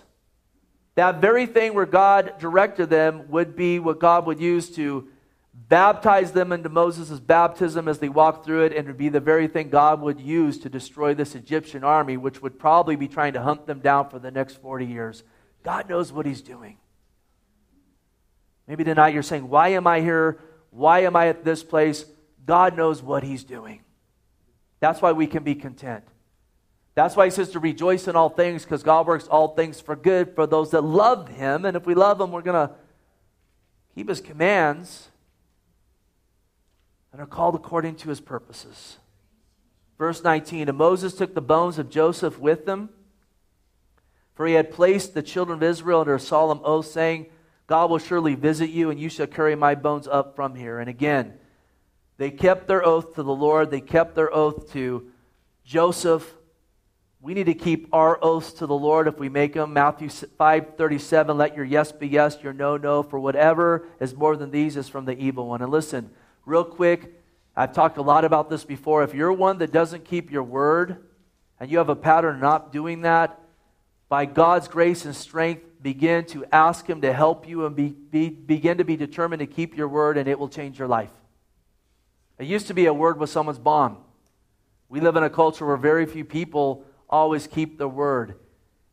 That 1.01 1.23
very 1.23 1.47
thing 1.47 1.73
where 1.73 1.87
God 1.87 2.35
directed 2.39 2.91
them 2.91 3.31
would 3.31 3.57
be 3.57 3.79
what 3.79 3.99
God 3.99 4.27
would 4.27 4.39
use 4.39 4.69
to 4.73 5.09
baptize 5.55 6.33
them 6.33 6.53
into 6.53 6.69
Moses' 6.69 7.19
baptism 7.19 7.89
as 7.89 8.01
they 8.01 8.11
walked 8.11 8.45
through 8.45 8.65
it, 8.65 8.75
and 8.75 8.87
would 8.87 8.99
be 8.99 9.09
the 9.09 9.19
very 9.19 9.49
thing 9.49 9.71
God 9.71 10.03
would 10.03 10.21
use 10.21 10.59
to 10.59 10.69
destroy 10.69 11.15
this 11.15 11.35
Egyptian 11.35 11.85
army, 11.85 12.19
which 12.19 12.43
would 12.43 12.59
probably 12.59 12.97
be 12.97 13.09
trying 13.09 13.33
to 13.33 13.41
hunt 13.41 13.67
them 13.67 13.81
down 13.81 14.11
for 14.11 14.19
the 14.19 14.31
next 14.31 14.61
40 14.61 14.85
years. 14.85 15.23
God 15.63 15.89
knows 15.89 16.13
what 16.13 16.27
He's 16.27 16.43
doing. 16.43 16.77
Maybe 18.69 18.85
tonight 18.85 19.15
you're 19.15 19.23
saying, 19.23 19.49
Why 19.49 19.69
am 19.69 19.87
I 19.87 20.03
here? 20.03 20.39
Why 20.69 20.99
am 21.05 21.17
I 21.17 21.29
at 21.29 21.47
this 21.47 21.65
place? 21.65 22.05
God 22.45 22.77
knows 22.77 23.03
what 23.03 23.23
He's 23.23 23.43
doing. 23.43 23.81
That's 24.81 25.01
why 25.01 25.13
we 25.13 25.27
can 25.27 25.45
be 25.45 25.55
content. 25.55 26.05
That's 26.95 27.17
why 27.17 27.27
He 27.27 27.31
says 27.31 27.51
to 27.51 27.61
rejoice 27.61 28.09
in 28.09 28.17
all 28.17 28.29
things, 28.29 28.65
because 28.65 28.83
God 28.83 29.07
works 29.07 29.27
all 29.29 29.55
things 29.55 29.81
for 29.81 29.97
good 29.97 30.35
for 30.35 30.47
those 30.47 30.71
that 30.71 30.83
love 30.83 31.29
Him. 31.29 31.65
And 31.65 31.77
if 31.77 31.87
we 31.87 31.95
love 31.95 32.21
Him, 32.21 32.33
we're 32.33 32.43
going 32.43 32.69
to 32.69 32.75
keep 33.95 34.09
His 34.09 34.21
commands 34.21 35.11
and 37.13 37.21
are 37.21 37.27
called 37.27 37.55
according 37.55 37.97
to 37.97 38.09
his 38.09 38.21
purposes. 38.21 38.99
Verse 39.99 40.23
19 40.23 40.69
And 40.69 40.79
Moses 40.79 41.15
took 41.15 41.35
the 41.35 41.41
bones 41.41 41.79
of 41.79 41.91
Joseph 41.91 42.39
with 42.39 42.69
him, 42.69 42.91
for 44.35 44.47
he 44.47 44.55
had 44.55 44.73
placed 44.73 45.15
the 45.15 45.23
children 45.23 45.59
of 45.59 45.63
Israel 45.63 46.01
under 46.01 46.15
a 46.15 46.21
solemn 46.21 46.61
oath, 46.65 46.87
saying, 46.87 47.27
God 47.67 47.91
will 47.91 47.99
surely 47.99 48.35
visit 48.35 48.71
you, 48.71 48.91
and 48.91 48.99
you 48.99 49.09
shall 49.09 49.27
carry 49.27 49.55
my 49.55 49.75
bones 49.75 50.09
up 50.09 50.35
from 50.35 50.55
here. 50.55 50.79
And 50.79 50.89
again, 50.89 51.35
they 52.17 52.31
kept 52.31 52.67
their 52.67 52.85
oath 52.85 53.15
to 53.15 53.23
the 53.23 53.35
Lord, 53.35 53.71
they 53.71 53.81
kept 53.81 54.15
their 54.15 54.35
oath 54.35 54.73
to 54.73 55.11
Joseph. 55.65 56.35
We 57.23 57.35
need 57.35 57.47
to 57.47 57.55
keep 57.55 57.89
our 57.93 58.19
oaths 58.23 58.55
to 58.55 58.67
the 58.67 58.75
Lord 58.75 59.07
if 59.07 59.19
we 59.19 59.29
make 59.29 59.53
them. 59.53 59.75
Matthew 59.75 60.09
5:37, 60.09 61.37
let 61.37 61.55
your 61.55 61.67
yes 61.67 61.93
be 61.93 62.09
yes, 62.09 62.39
your 62.43 62.55
no 62.55 62.79
no, 62.79 63.03
for 63.03 63.21
whatever 63.21 63.87
is 64.01 64.15
more 64.15 64.37
than 64.37 64.51
these 64.51 64.77
is 64.77 64.89
from 64.89 65.05
the 65.05 65.19
evil 65.19 65.49
one. 65.49 65.61
And 65.61 65.71
listen, 65.71 66.11
real 66.47 66.65
quick, 66.65 67.23
I've 67.55 67.75
talked 67.75 67.99
a 67.99 68.03
lot 68.03 68.25
about 68.25 68.49
this 68.49 68.65
before. 68.65 69.03
If 69.03 69.13
you're 69.13 69.33
one 69.33 69.59
that 69.59 69.71
doesn't 69.71 70.07
keep 70.07 70.31
your 70.31 70.43
word 70.43 70.97
and 71.59 71.71
you 71.71 71.77
have 71.77 71.91
a 71.91 71.97
pattern 71.97 72.37
of 72.37 72.41
not 72.41 72.73
doing 72.73 73.03
that, 73.03 73.39
by 74.09 74.25
God's 74.25 74.67
grace 74.67 75.05
and 75.05 75.15
strength, 75.15 75.63
begin 75.83 76.25
to 76.27 76.45
ask 76.53 76.87
Him 76.87 77.03
to 77.03 77.13
help 77.13 77.47
you 77.47 77.67
and 77.67 77.77
be, 77.77 77.91
be, 77.91 78.29
begin 78.29 78.79
to 78.79 78.85
be 78.85 78.97
determined 78.97 79.41
to 79.41 79.47
keep 79.47 79.77
your 79.77 79.89
word, 79.89 80.19
and 80.19 80.29
it 80.29 80.39
will 80.39 80.49
change 80.49 80.79
your 80.79 80.89
life. 80.89 81.13
It 82.39 82.47
used 82.47 82.67
to 82.67 82.75
be 82.75 82.87
a 82.87 82.95
word 82.95 83.19
was 83.19 83.31
someone's 83.31 83.59
bond. 83.59 83.97
We 84.89 85.01
live 85.01 85.15
in 85.17 85.23
a 85.23 85.31
culture 85.31 85.65
where 85.65 85.77
very 85.77 86.07
few 86.07 86.25
people 86.25 86.85
always 87.11 87.47
keep 87.47 87.77
the 87.77 87.89
word. 87.89 88.37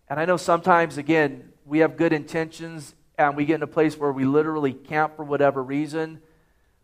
And 0.10 0.20
I 0.20 0.26
know 0.26 0.38
sometimes, 0.38 0.98
again, 0.98 1.54
we 1.66 1.80
have 1.80 1.96
good 1.96 2.12
intentions 2.12 2.96
and 3.18 3.38
we 3.38 3.46
get 3.46 3.56
in 3.56 3.64
a 3.64 3.68
place 3.68 3.98
where 3.98 4.12
we 4.12 4.26
literally 4.26 4.74
can't 4.74 5.16
for 5.16 5.24
whatever 5.24 5.64
reason. 5.64 6.22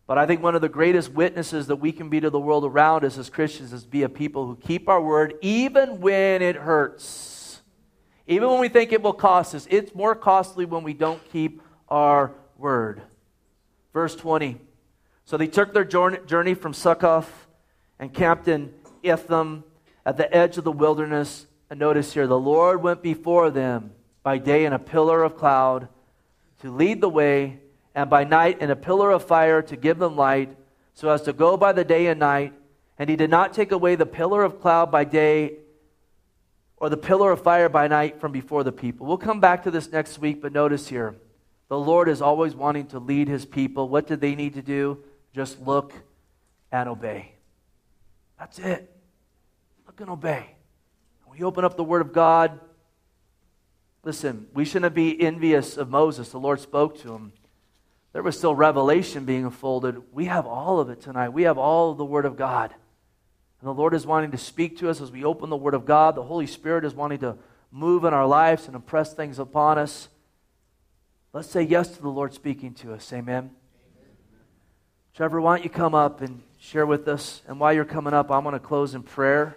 But 0.06 0.18
I 0.18 0.26
think 0.26 0.42
one 0.42 0.54
of 0.54 0.60
the 0.60 0.68
greatest 0.68 1.12
witnesses 1.12 1.66
that 1.68 1.76
we 1.76 1.90
can 1.92 2.08
be 2.08 2.20
to 2.20 2.30
the 2.30 2.38
world 2.38 2.64
around 2.64 3.04
us 3.04 3.16
as 3.18 3.30
Christians 3.30 3.72
is 3.72 3.84
be 3.84 4.02
a 4.02 4.08
people 4.08 4.46
who 4.46 4.56
keep 4.56 4.88
our 4.88 5.00
word 5.00 5.34
even 5.40 6.00
when 6.00 6.42
it 6.42 6.56
hurts. 6.56 7.62
Even 8.26 8.50
when 8.50 8.60
we 8.60 8.68
think 8.68 8.92
it 8.92 9.02
will 9.02 9.12
cost 9.12 9.54
us. 9.54 9.66
It's 9.70 9.94
more 9.94 10.14
costly 10.14 10.64
when 10.64 10.82
we 10.82 10.94
don't 10.94 11.20
keep 11.30 11.62
our 11.88 12.32
word. 12.56 13.02
Verse 13.92 14.14
20. 14.14 14.60
So 15.24 15.36
they 15.36 15.46
took 15.46 15.72
their 15.72 15.84
journey 15.84 16.54
from 16.54 16.74
Succoth 16.74 17.46
and 17.98 18.12
camped 18.12 18.48
in 18.48 18.74
Etham 19.02 19.64
at 20.04 20.16
the 20.16 20.34
edge 20.34 20.58
of 20.58 20.64
the 20.64 20.72
wilderness. 20.72 21.46
And 21.70 21.80
notice 21.80 22.12
here, 22.12 22.26
the 22.26 22.38
Lord 22.38 22.82
went 22.82 23.02
before 23.02 23.50
them 23.50 23.92
by 24.22 24.38
day 24.38 24.64
in 24.64 24.72
a 24.72 24.78
pillar 24.78 25.22
of 25.22 25.36
cloud 25.36 25.88
to 26.60 26.70
lead 26.70 27.00
the 27.00 27.08
way 27.08 27.60
and 27.94 28.10
by 28.10 28.24
night 28.24 28.60
in 28.60 28.70
a 28.70 28.76
pillar 28.76 29.10
of 29.10 29.24
fire 29.24 29.62
to 29.62 29.76
give 29.76 29.98
them 29.98 30.16
light, 30.16 30.56
so 30.94 31.10
as 31.10 31.22
to 31.22 31.32
go 31.32 31.56
by 31.56 31.72
the 31.72 31.84
day 31.84 32.06
and 32.06 32.18
night. 32.20 32.52
And 32.98 33.10
he 33.10 33.16
did 33.16 33.30
not 33.30 33.52
take 33.52 33.72
away 33.72 33.96
the 33.96 34.06
pillar 34.06 34.42
of 34.42 34.60
cloud 34.60 34.90
by 34.90 35.04
day 35.04 35.58
or 36.76 36.88
the 36.88 36.96
pillar 36.96 37.32
of 37.32 37.42
fire 37.42 37.68
by 37.68 37.88
night 37.88 38.20
from 38.20 38.32
before 38.32 38.64
the 38.64 38.72
people. 38.72 39.06
We'll 39.06 39.16
come 39.16 39.40
back 39.40 39.62
to 39.64 39.70
this 39.70 39.90
next 39.90 40.18
week, 40.18 40.42
but 40.42 40.52
notice 40.52 40.88
here 40.88 41.16
the 41.68 41.78
Lord 41.78 42.08
is 42.08 42.20
always 42.20 42.54
wanting 42.54 42.86
to 42.88 42.98
lead 42.98 43.28
his 43.28 43.44
people. 43.44 43.88
What 43.88 44.06
do 44.06 44.16
they 44.16 44.34
need 44.34 44.54
to 44.54 44.62
do? 44.62 44.98
Just 45.34 45.60
look 45.60 45.92
and 46.70 46.88
obey. 46.88 47.32
That's 48.38 48.58
it. 48.58 48.93
Look 49.94 50.00
and 50.00 50.10
obey. 50.10 50.56
When 51.24 51.38
we 51.38 51.44
open 51.44 51.64
up 51.64 51.76
the 51.76 51.84
Word 51.84 52.02
of 52.02 52.12
God, 52.12 52.58
listen, 54.02 54.48
we 54.52 54.64
shouldn't 54.64 54.94
be 54.94 55.20
envious 55.20 55.76
of 55.76 55.88
Moses. 55.88 56.30
The 56.30 56.38
Lord 56.38 56.60
spoke 56.60 56.98
to 57.02 57.14
him 57.14 57.32
there 58.14 58.22
was 58.22 58.38
still 58.38 58.54
revelation 58.54 59.24
being 59.24 59.44
unfolded. 59.44 60.00
We 60.12 60.26
have 60.26 60.46
all 60.46 60.78
of 60.78 60.88
it 60.88 61.00
tonight. 61.00 61.30
We 61.30 61.42
have 61.42 61.58
all 61.58 61.90
of 61.90 61.98
the 61.98 62.04
Word 62.04 62.24
of 62.24 62.36
God. 62.36 62.72
And 63.60 63.68
the 63.68 63.74
Lord 63.74 63.92
is 63.92 64.06
wanting 64.06 64.30
to 64.30 64.38
speak 64.38 64.78
to 64.78 64.88
us 64.88 65.00
as 65.00 65.10
we 65.10 65.24
open 65.24 65.50
the 65.50 65.56
Word 65.56 65.74
of 65.74 65.84
God. 65.84 66.14
The 66.14 66.22
Holy 66.22 66.46
Spirit 66.46 66.84
is 66.84 66.94
wanting 66.94 67.18
to 67.18 67.36
move 67.72 68.04
in 68.04 68.14
our 68.14 68.24
lives 68.24 68.66
and 68.66 68.76
impress 68.76 69.12
things 69.12 69.40
upon 69.40 69.78
us. 69.78 70.08
Let's 71.32 71.50
say 71.50 71.62
yes 71.62 71.88
to 71.88 72.02
the 72.02 72.08
Lord 72.08 72.32
speaking 72.32 72.72
to 72.74 72.94
us. 72.94 73.12
Amen. 73.12 73.36
Amen. 73.36 73.50
Trevor, 75.16 75.40
why 75.40 75.56
don't 75.56 75.64
you 75.64 75.70
come 75.70 75.96
up 75.96 76.20
and 76.20 76.40
share 76.60 76.86
with 76.86 77.08
us? 77.08 77.42
And 77.48 77.58
while 77.58 77.72
you're 77.72 77.84
coming 77.84 78.14
up, 78.14 78.30
I'm 78.30 78.44
going 78.44 78.52
to 78.52 78.60
close 78.60 78.94
in 78.94 79.02
prayer. 79.02 79.56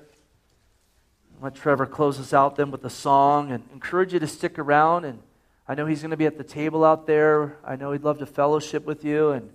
Let 1.39 1.55
Trevor 1.55 1.85
close 1.85 2.19
us 2.19 2.33
out 2.33 2.55
then 2.55 2.71
with 2.71 2.83
a 2.83 2.89
song 2.89 3.51
and 3.51 3.63
encourage 3.71 4.13
you 4.13 4.19
to 4.19 4.27
stick 4.27 4.57
around 4.57 5.05
and 5.05 5.21
I 5.69 5.75
know 5.75 5.85
he's 5.85 6.01
going 6.01 6.11
to 6.11 6.17
be 6.17 6.25
at 6.25 6.38
the 6.38 6.45
table 6.45 6.85
out 6.85 7.07
there. 7.07 7.57
I 7.63 7.75
know 7.75 7.91
he'd 7.91 8.03
love 8.03 8.19
to 8.19 8.25
fellowship 8.25 8.85
with 8.85 9.03
you 9.03 9.31
and 9.31 9.49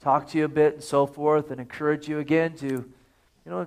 talk 0.00 0.28
to 0.28 0.38
you 0.38 0.46
a 0.46 0.48
bit 0.48 0.74
and 0.74 0.82
so 0.82 1.06
forth 1.06 1.50
and 1.50 1.60
encourage 1.60 2.08
you 2.08 2.18
again 2.20 2.54
to, 2.56 2.66
you 2.66 2.86
know, 3.44 3.60
I 3.60 3.66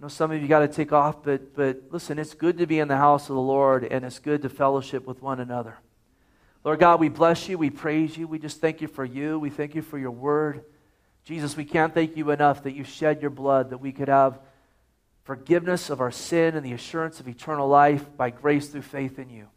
know 0.00 0.08
some 0.08 0.32
of 0.32 0.40
you 0.40 0.48
got 0.48 0.60
to 0.60 0.68
take 0.68 0.90
off, 0.90 1.22
but, 1.22 1.54
but 1.54 1.82
listen, 1.90 2.18
it's 2.18 2.32
good 2.32 2.56
to 2.58 2.66
be 2.66 2.78
in 2.78 2.88
the 2.88 2.96
house 2.96 3.28
of 3.28 3.36
the 3.36 3.42
Lord 3.42 3.84
and 3.84 4.06
it's 4.06 4.18
good 4.18 4.40
to 4.42 4.48
fellowship 4.48 5.06
with 5.06 5.20
one 5.20 5.38
another. 5.38 5.76
Lord 6.64 6.80
God, 6.80 6.98
we 6.98 7.10
bless 7.10 7.46
you. 7.46 7.58
We 7.58 7.70
praise 7.70 8.16
you. 8.16 8.26
We 8.26 8.38
just 8.38 8.60
thank 8.60 8.80
you 8.80 8.88
for 8.88 9.04
you. 9.04 9.38
We 9.38 9.50
thank 9.50 9.74
you 9.74 9.82
for 9.82 9.98
your 9.98 10.10
word. 10.10 10.64
Jesus, 11.24 11.56
we 11.56 11.66
can't 11.66 11.92
thank 11.92 12.16
you 12.16 12.30
enough 12.30 12.62
that 12.62 12.72
you 12.72 12.84
shed 12.84 13.20
your 13.20 13.30
blood 13.30 13.70
that 13.70 13.78
we 13.78 13.92
could 13.92 14.08
have 14.08 14.40
forgiveness 15.24 15.90
of 15.90 16.00
our 16.00 16.10
sin 16.10 16.56
and 16.56 16.64
the 16.64 16.72
assurance 16.72 17.20
of 17.20 17.28
eternal 17.28 17.68
life 17.68 18.16
by 18.16 18.30
grace 18.30 18.68
through 18.68 18.82
faith 18.82 19.18
in 19.18 19.30
you. 19.30 19.48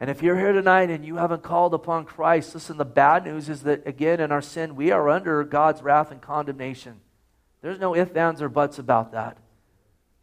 And 0.00 0.08
if 0.08 0.22
you're 0.22 0.38
here 0.38 0.52
tonight 0.52 0.90
and 0.90 1.04
you 1.04 1.16
haven't 1.16 1.42
called 1.42 1.74
upon 1.74 2.06
Christ, 2.06 2.54
listen, 2.54 2.78
the 2.78 2.84
bad 2.86 3.24
news 3.24 3.48
is 3.48 3.62
that, 3.62 3.86
again, 3.86 4.18
in 4.18 4.32
our 4.32 4.40
sin, 4.40 4.74
we 4.74 4.90
are 4.90 5.10
under 5.10 5.44
God's 5.44 5.82
wrath 5.82 6.10
and 6.10 6.22
condemnation. 6.22 7.00
There's 7.60 7.78
no 7.78 7.94
ifs, 7.94 8.16
ands, 8.16 8.40
or 8.40 8.48
buts 8.48 8.78
about 8.78 9.12
that. 9.12 9.36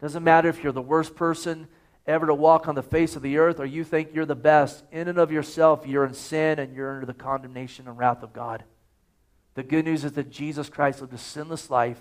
Doesn't 0.00 0.24
matter 0.24 0.48
if 0.48 0.62
you're 0.62 0.72
the 0.72 0.82
worst 0.82 1.14
person 1.14 1.68
ever 2.06 2.26
to 2.26 2.34
walk 2.34 2.66
on 2.66 2.74
the 2.74 2.82
face 2.82 3.14
of 3.14 3.22
the 3.22 3.38
earth 3.38 3.60
or 3.60 3.66
you 3.66 3.84
think 3.84 4.10
you're 4.12 4.26
the 4.26 4.34
best. 4.34 4.82
In 4.90 5.08
and 5.08 5.18
of 5.18 5.30
yourself, 5.30 5.86
you're 5.86 6.06
in 6.06 6.14
sin 6.14 6.58
and 6.58 6.74
you're 6.74 6.94
under 6.94 7.06
the 7.06 7.14
condemnation 7.14 7.86
and 7.86 7.98
wrath 7.98 8.22
of 8.22 8.32
God. 8.32 8.64
The 9.54 9.62
good 9.62 9.84
news 9.84 10.04
is 10.04 10.12
that 10.12 10.30
Jesus 10.30 10.68
Christ 10.68 11.00
lived 11.00 11.12
a 11.12 11.18
sinless 11.18 11.68
life. 11.70 12.00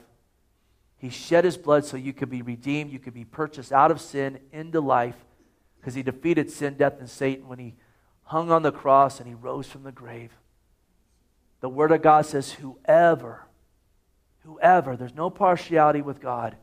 He 0.98 1.10
shed 1.10 1.43
his 1.43 1.58
blood 1.58 1.86
so 1.86 1.95
you 1.95 2.14
could 2.14 2.30
be 2.30 2.41
redeemed, 2.41 2.91
you 2.91 3.00
could 3.00 3.14
be 3.14 3.26
purchased 3.26 3.72
out 3.72 3.91
of 3.91 4.02
sin 4.02 4.39
into 4.52 4.82
life 4.82 5.16
because 5.80 5.93
he 5.93 6.04
defeated 6.04 6.50
sin, 6.50 6.76
death, 6.76 6.95
and 7.00 7.10
Satan 7.10 7.48
when 7.48 7.60
he 7.60 7.76
hung 8.24 8.52
on 8.52 8.64
the 8.64 8.72
cross 8.72 9.20
and 9.20 9.28
he 9.28 9.36
rose 9.36 9.68
from 9.68 9.84
the 9.84 9.91
grave. 9.91 10.32
The 11.62 11.70
Word 11.70 11.91
of 11.91 12.02
God 12.02 12.26
says, 12.26 12.52
whoever, 12.52 13.45
whoever, 14.43 14.98
there's 14.98 15.16
no 15.16 15.30
partiality 15.30 16.02
with 16.02 16.20
God, 16.20 16.56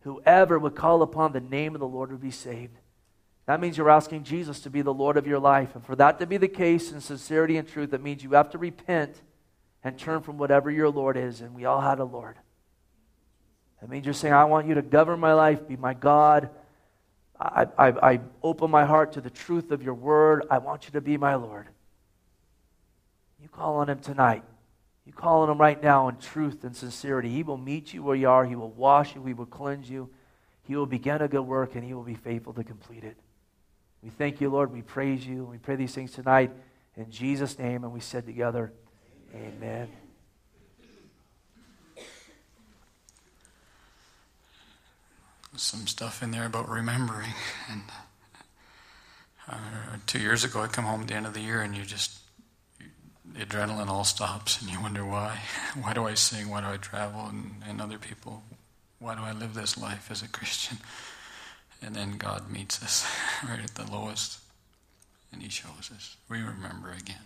whoever 0.00 0.58
would 0.58 0.74
call 0.74 1.02
upon 1.02 1.32
the 1.32 1.40
name 1.40 1.74
of 1.74 1.80
the 1.80 1.86
Lord 1.86 2.10
would 2.10 2.20
be 2.20 2.30
saved. 2.30 2.78
That 3.46 3.60
means 3.60 3.76
you're 3.76 3.90
asking 3.90 4.24
Jesus 4.24 4.60
to 4.60 4.70
be 4.70 4.82
the 4.82 4.94
Lord 4.94 5.16
of 5.16 5.26
your 5.26 5.38
life. 5.38 5.74
And 5.74 5.84
for 5.84 5.94
that 5.96 6.18
to 6.18 6.26
be 6.26 6.38
the 6.38 6.48
case 6.48 6.90
in 6.90 7.00
sincerity 7.00 7.58
and 7.58 7.68
truth, 7.68 7.90
that 7.90 8.02
means 8.02 8.24
you 8.24 8.32
have 8.32 8.50
to 8.50 8.58
repent 8.58 9.20
and 9.82 9.98
turn 9.98 10.22
from 10.22 10.38
whatever 10.38 10.70
your 10.70 10.88
Lord 10.88 11.16
is. 11.16 11.42
And 11.42 11.54
we 11.54 11.66
all 11.66 11.82
had 11.82 11.98
a 11.98 12.04
Lord. 12.04 12.36
That 13.84 13.90
means 13.90 14.06
you're 14.06 14.14
saying, 14.14 14.32
I 14.32 14.44
want 14.44 14.66
you 14.66 14.76
to 14.76 14.82
govern 14.82 15.20
my 15.20 15.34
life, 15.34 15.68
be 15.68 15.76
my 15.76 15.92
God, 15.92 16.48
I, 17.38 17.66
I, 17.76 17.88
I 17.88 18.20
open 18.42 18.70
my 18.70 18.86
heart 18.86 19.12
to 19.12 19.20
the 19.20 19.28
truth 19.28 19.72
of 19.72 19.82
your 19.82 19.92
word. 19.92 20.46
I 20.50 20.56
want 20.56 20.86
you 20.86 20.92
to 20.92 21.02
be 21.02 21.18
my 21.18 21.34
Lord. 21.34 21.68
You 23.42 23.50
call 23.50 23.76
on 23.76 23.90
him 23.90 23.98
tonight. 23.98 24.42
You 25.04 25.12
call 25.12 25.42
on 25.42 25.50
him 25.50 25.58
right 25.58 25.82
now 25.82 26.08
in 26.08 26.16
truth 26.16 26.64
and 26.64 26.74
sincerity. 26.74 27.28
He 27.28 27.42
will 27.42 27.58
meet 27.58 27.92
you 27.92 28.02
where 28.02 28.16
you 28.16 28.26
are. 28.26 28.46
He 28.46 28.56
will 28.56 28.70
wash 28.70 29.14
you. 29.14 29.22
He 29.26 29.34
will 29.34 29.44
cleanse 29.44 29.90
you. 29.90 30.08
He 30.62 30.76
will 30.76 30.86
begin 30.86 31.20
a 31.20 31.28
good 31.28 31.42
work 31.42 31.74
and 31.74 31.84
he 31.84 31.92
will 31.92 32.04
be 32.04 32.14
faithful 32.14 32.54
to 32.54 32.64
complete 32.64 33.04
it. 33.04 33.18
We 34.02 34.08
thank 34.08 34.40
you, 34.40 34.48
Lord. 34.48 34.72
We 34.72 34.80
praise 34.80 35.26
you. 35.26 35.44
We 35.44 35.58
pray 35.58 35.76
these 35.76 35.94
things 35.94 36.12
tonight 36.12 36.52
in 36.96 37.10
Jesus' 37.10 37.58
name. 37.58 37.84
And 37.84 37.92
we 37.92 38.00
said 38.00 38.24
together, 38.24 38.72
Amen. 39.34 39.52
Amen. 39.60 40.03
Some 45.56 45.86
stuff 45.86 46.22
in 46.22 46.30
there 46.30 46.46
about 46.46 46.68
remembering. 46.68 47.34
And 47.70 47.82
uh, 49.48 49.56
two 50.06 50.18
years 50.18 50.44
ago, 50.44 50.62
I 50.62 50.66
come 50.66 50.84
home 50.84 51.02
at 51.02 51.08
the 51.08 51.14
end 51.14 51.26
of 51.26 51.34
the 51.34 51.40
year, 51.40 51.60
and 51.60 51.76
you 51.76 51.84
just 51.84 52.18
the 53.34 53.44
adrenaline 53.44 53.88
all 53.88 54.04
stops, 54.04 54.60
and 54.60 54.70
you 54.70 54.80
wonder 54.80 55.04
why. 55.04 55.40
Why 55.80 55.92
do 55.92 56.06
I 56.06 56.14
sing? 56.14 56.48
Why 56.50 56.60
do 56.60 56.68
I 56.68 56.76
travel? 56.76 57.26
And, 57.26 57.62
and 57.66 57.80
other 57.80 57.98
people, 57.98 58.44
why 59.00 59.16
do 59.16 59.22
I 59.22 59.32
live 59.32 59.54
this 59.54 59.76
life 59.76 60.08
as 60.10 60.22
a 60.22 60.28
Christian? 60.28 60.78
And 61.82 61.96
then 61.96 62.16
God 62.16 62.48
meets 62.50 62.82
us 62.82 63.04
right 63.48 63.58
at 63.58 63.74
the 63.74 63.90
lowest, 63.90 64.38
and 65.32 65.42
He 65.42 65.48
shows 65.48 65.90
us. 65.94 66.16
We 66.28 66.42
remember 66.42 66.92
again. 66.92 67.18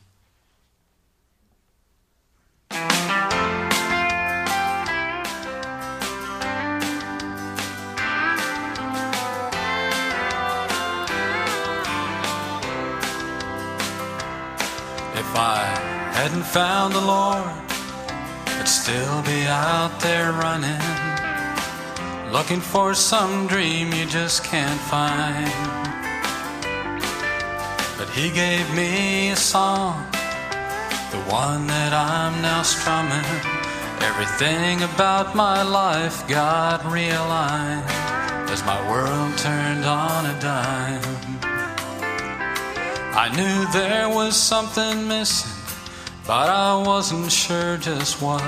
If 15.30 15.36
I 15.36 15.62
hadn't 16.14 16.44
found 16.44 16.94
the 16.94 17.02
Lord, 17.02 17.52
I'd 18.46 18.66
still 18.66 19.20
be 19.24 19.42
out 19.46 19.92
there 20.00 20.32
running, 20.32 20.80
looking 22.32 22.62
for 22.62 22.94
some 22.94 23.46
dream 23.46 23.92
you 23.92 24.06
just 24.06 24.42
can't 24.42 24.80
find. 24.80 25.52
But 27.98 28.08
he 28.08 28.30
gave 28.30 28.74
me 28.74 29.28
a 29.28 29.36
song, 29.36 30.02
the 31.10 31.22
one 31.28 31.66
that 31.66 31.92
I'm 31.92 32.40
now 32.40 32.62
strumming. 32.62 33.28
Everything 34.00 34.82
about 34.82 35.36
my 35.36 35.62
life 35.62 36.26
got 36.26 36.80
realigned 36.84 37.84
as 38.48 38.64
my 38.64 38.80
world 38.90 39.36
turned 39.36 39.84
on 39.84 40.24
a 40.24 40.40
dime. 40.40 41.37
I 43.20 43.28
knew 43.30 43.66
there 43.72 44.08
was 44.08 44.36
something 44.36 45.08
missing, 45.08 45.50
but 46.24 46.48
I 46.48 46.80
wasn't 46.80 47.32
sure 47.32 47.76
just 47.76 48.22
what. 48.22 48.40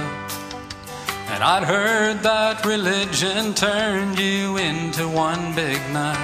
And 1.27 1.43
I'd 1.43 1.65
heard 1.65 2.23
that 2.23 2.65
religion 2.65 3.53
turned 3.55 4.17
you 4.17 4.59
into 4.59 5.09
one 5.09 5.57
big 5.57 5.81
nut. 5.93 6.17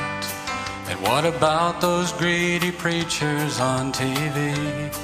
And 0.89 1.01
what 1.03 1.27
about 1.27 1.81
those 1.81 2.13
greedy 2.13 2.71
preachers 2.71 3.59
on 3.59 3.93
TV? 3.93 4.95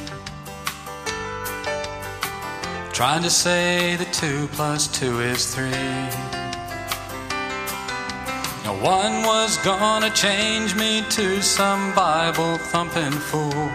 Trying 2.93 3.24
to 3.24 3.30
say 3.30 3.97
that 3.97 4.12
two 4.12 4.47
plus 4.53 4.86
two 4.86 5.18
is 5.18 5.53
three. 5.53 6.32
One 8.83 9.22
was 9.22 9.59
gonna 9.59 10.11
change 10.11 10.74
me 10.74 11.05
to 11.11 11.41
some 11.41 11.95
Bible 11.95 12.59
thumping 12.59 13.12
fool. 13.12 13.70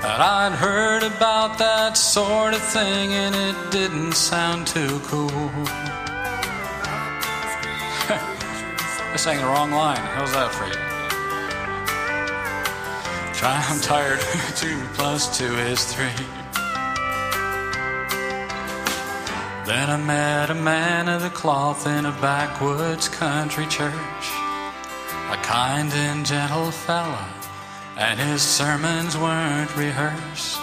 But 0.00 0.20
I'd 0.20 0.52
heard 0.52 1.02
about 1.02 1.58
that 1.58 1.96
sort 1.96 2.54
of 2.54 2.62
thing 2.62 3.14
and 3.14 3.34
it 3.34 3.72
didn't 3.72 4.12
sound 4.12 4.68
too 4.68 5.00
cool. 5.00 5.28
I 9.10 9.16
sang 9.16 9.38
the 9.38 9.46
wrong 9.46 9.72
line. 9.72 9.96
How's 9.96 10.32
that 10.34 10.54
for 10.54 10.66
you? 10.66 10.74
Try, 13.34 13.60
I'm 13.68 13.80
tired. 13.80 14.20
two 14.54 14.80
plus 14.94 15.36
two 15.36 15.52
is 15.56 15.84
three. 15.92 16.12
Then 19.68 19.90
I 19.90 19.98
met 19.98 20.50
a 20.50 20.54
man 20.54 21.08
of 21.08 21.20
the 21.20 21.30
cloth 21.30 21.86
in 21.86 22.06
a 22.06 22.12
backwoods 22.22 23.08
country 23.08 23.66
church, 23.66 24.26
a 25.30 25.38
kind 25.42 25.92
and 25.92 26.24
gentle 26.24 26.70
fella 26.70 27.38
and 27.98 28.20
his 28.20 28.42
sermons 28.42 29.16
weren't 29.18 29.76
rehearsed. 29.76 30.60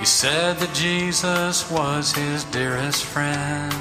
He 0.00 0.06
said 0.06 0.56
that 0.58 0.72
Jesus 0.72 1.70
was 1.70 2.10
his 2.12 2.44
dearest 2.44 3.04
friend. 3.04 3.72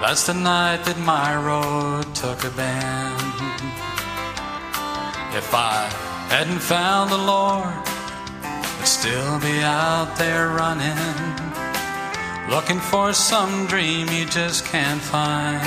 That's 0.00 0.26
the 0.26 0.34
night 0.34 0.84
that 0.84 0.98
my 1.00 1.34
road 1.34 2.14
took 2.14 2.44
a 2.44 2.50
bend. 2.50 3.34
If 5.34 5.52
I 5.52 5.90
hadn't 6.28 6.60
found 6.60 7.10
the 7.10 7.18
Lord, 7.18 7.93
Still 8.84 9.40
be 9.40 9.60
out 9.62 10.14
there 10.18 10.48
running, 10.48 10.98
looking 12.50 12.78
for 12.78 13.14
some 13.14 13.66
dream 13.66 14.08
you 14.08 14.26
just 14.26 14.66
can't 14.66 15.00
find. 15.00 15.62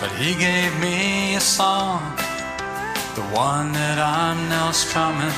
But 0.00 0.10
he 0.18 0.34
gave 0.34 0.76
me 0.80 1.36
a 1.36 1.40
song, 1.40 2.02
the 3.14 3.22
one 3.30 3.72
that 3.72 4.00
I'm 4.00 4.48
now 4.48 4.72
strumming. 4.72 5.32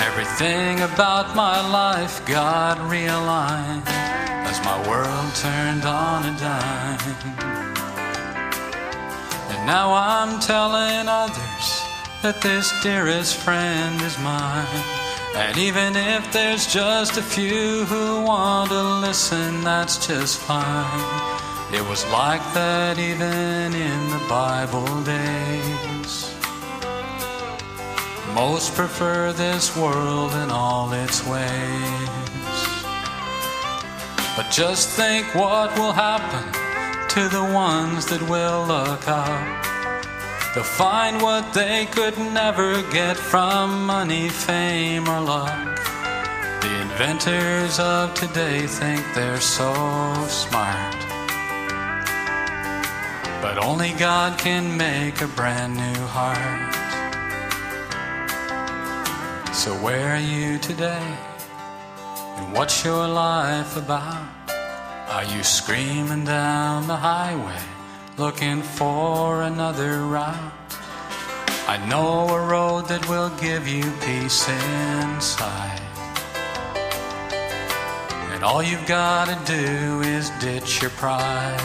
Everything 0.00 0.80
about 0.80 1.36
my 1.36 1.60
life 1.70 2.26
got 2.26 2.76
realigned 2.90 3.86
as 3.86 4.58
my 4.64 4.78
world 4.88 5.32
turned 5.36 5.84
on 5.84 6.24
a 6.24 6.38
dime. 6.40 6.98
And 9.48 9.64
now 9.64 9.94
I'm 9.94 10.40
telling 10.40 11.06
others 11.08 11.75
that 12.26 12.42
this 12.42 12.72
dearest 12.82 13.36
friend 13.36 14.02
is 14.02 14.18
mine. 14.18 14.66
And 15.36 15.56
even 15.56 15.94
if 15.94 16.32
there's 16.32 16.66
just 16.66 17.16
a 17.16 17.22
few 17.22 17.84
who 17.84 18.24
want 18.24 18.70
to 18.70 18.82
listen, 19.06 19.62
that's 19.62 20.04
just 20.08 20.40
fine. 20.40 21.72
It 21.72 21.88
was 21.88 22.04
like 22.10 22.42
that 22.52 22.98
even 22.98 23.72
in 23.74 24.00
the 24.10 24.22
Bible 24.28 24.90
days. 25.04 26.34
Most 28.34 28.74
prefer 28.74 29.32
this 29.32 29.76
world 29.76 30.32
and 30.32 30.50
all 30.50 30.92
its 30.92 31.24
ways. 31.28 32.58
But 34.36 34.50
just 34.50 34.88
think 34.88 35.32
what 35.32 35.78
will 35.78 35.92
happen 35.92 36.44
to 37.08 37.28
the 37.28 37.44
ones 37.54 38.04
that 38.06 38.22
will 38.22 38.66
look 38.66 39.06
up. 39.06 39.75
They'll 40.56 40.64
find 40.64 41.20
what 41.20 41.52
they 41.52 41.84
could 41.84 42.16
never 42.16 42.80
get 42.90 43.14
from 43.18 43.84
money, 43.84 44.30
fame, 44.30 45.06
or 45.06 45.20
luck. 45.20 45.76
The 46.62 46.80
inventors 46.80 47.78
of 47.78 48.14
today 48.14 48.66
think 48.66 49.04
they're 49.14 49.38
so 49.38 49.74
smart. 50.28 50.96
But 53.42 53.58
only 53.58 53.92
God 53.98 54.38
can 54.38 54.78
make 54.78 55.20
a 55.20 55.28
brand 55.28 55.74
new 55.76 56.00
heart. 56.06 56.74
So, 59.54 59.74
where 59.74 60.16
are 60.16 60.26
you 60.34 60.58
today? 60.58 61.18
And 62.38 62.54
what's 62.54 62.82
your 62.82 63.06
life 63.06 63.76
about? 63.76 64.26
Are 65.10 65.24
you 65.24 65.42
screaming 65.42 66.24
down 66.24 66.86
the 66.86 66.96
highway 66.96 67.75
looking 68.18 68.62
for 68.62 69.42
another 69.42 70.00
route? 70.00 70.52
I 71.68 71.84
know 71.88 72.28
a 72.28 72.46
road 72.46 72.88
that 72.88 73.06
will 73.08 73.30
give 73.40 73.68
you 73.68 73.82
peace 74.00 74.48
inside. 74.48 75.80
And 78.32 78.44
all 78.44 78.62
you've 78.62 78.86
got 78.86 79.28
to 79.28 79.52
do 79.52 80.00
is 80.02 80.30
ditch 80.40 80.80
your 80.80 80.90
pride. 80.92 81.60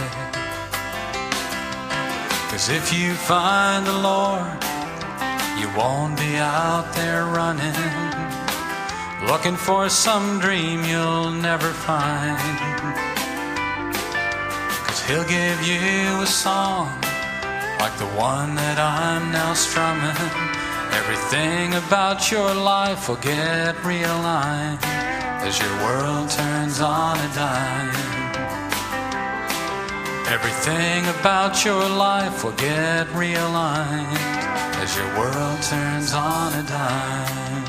Cause 2.49 2.69
if 2.69 2.93
you 2.93 3.13
find 3.13 3.85
the 3.85 3.93
Lord, 3.93 4.63
you 5.57 5.69
won't 5.77 6.17
be 6.17 6.35
out 6.35 6.91
there 6.95 7.25
running, 7.25 7.75
looking 9.25 9.55
for 9.55 9.87
some 9.87 10.39
dream 10.39 10.83
you'll 10.83 11.31
never 11.31 11.69
find. 11.69 12.80
He'll 15.07 15.27
give 15.27 15.61
you 15.63 16.21
a 16.21 16.27
song 16.27 16.87
like 17.79 17.97
the 17.97 18.11
one 18.15 18.55
that 18.55 18.77
I'm 18.79 19.31
now 19.31 19.53
strumming. 19.53 20.15
Everything 20.93 21.73
about 21.73 22.31
your 22.31 22.53
life 22.53 23.09
will 23.09 23.17
get 23.17 23.75
realigned 23.77 24.79
as 25.41 25.59
your 25.59 25.75
world 25.83 26.29
turns 26.29 26.79
on 26.79 27.17
a 27.17 27.29
dime. 27.33 28.11
Everything 30.27 31.03
about 31.19 31.65
your 31.65 31.89
life 31.89 32.43
will 32.43 32.53
get 32.53 33.07
realigned 33.07 34.15
as 34.83 34.95
your 34.95 35.07
world 35.17 35.61
turns 35.63 36.13
on 36.13 36.53
a 36.53 36.63
dime. 36.63 37.60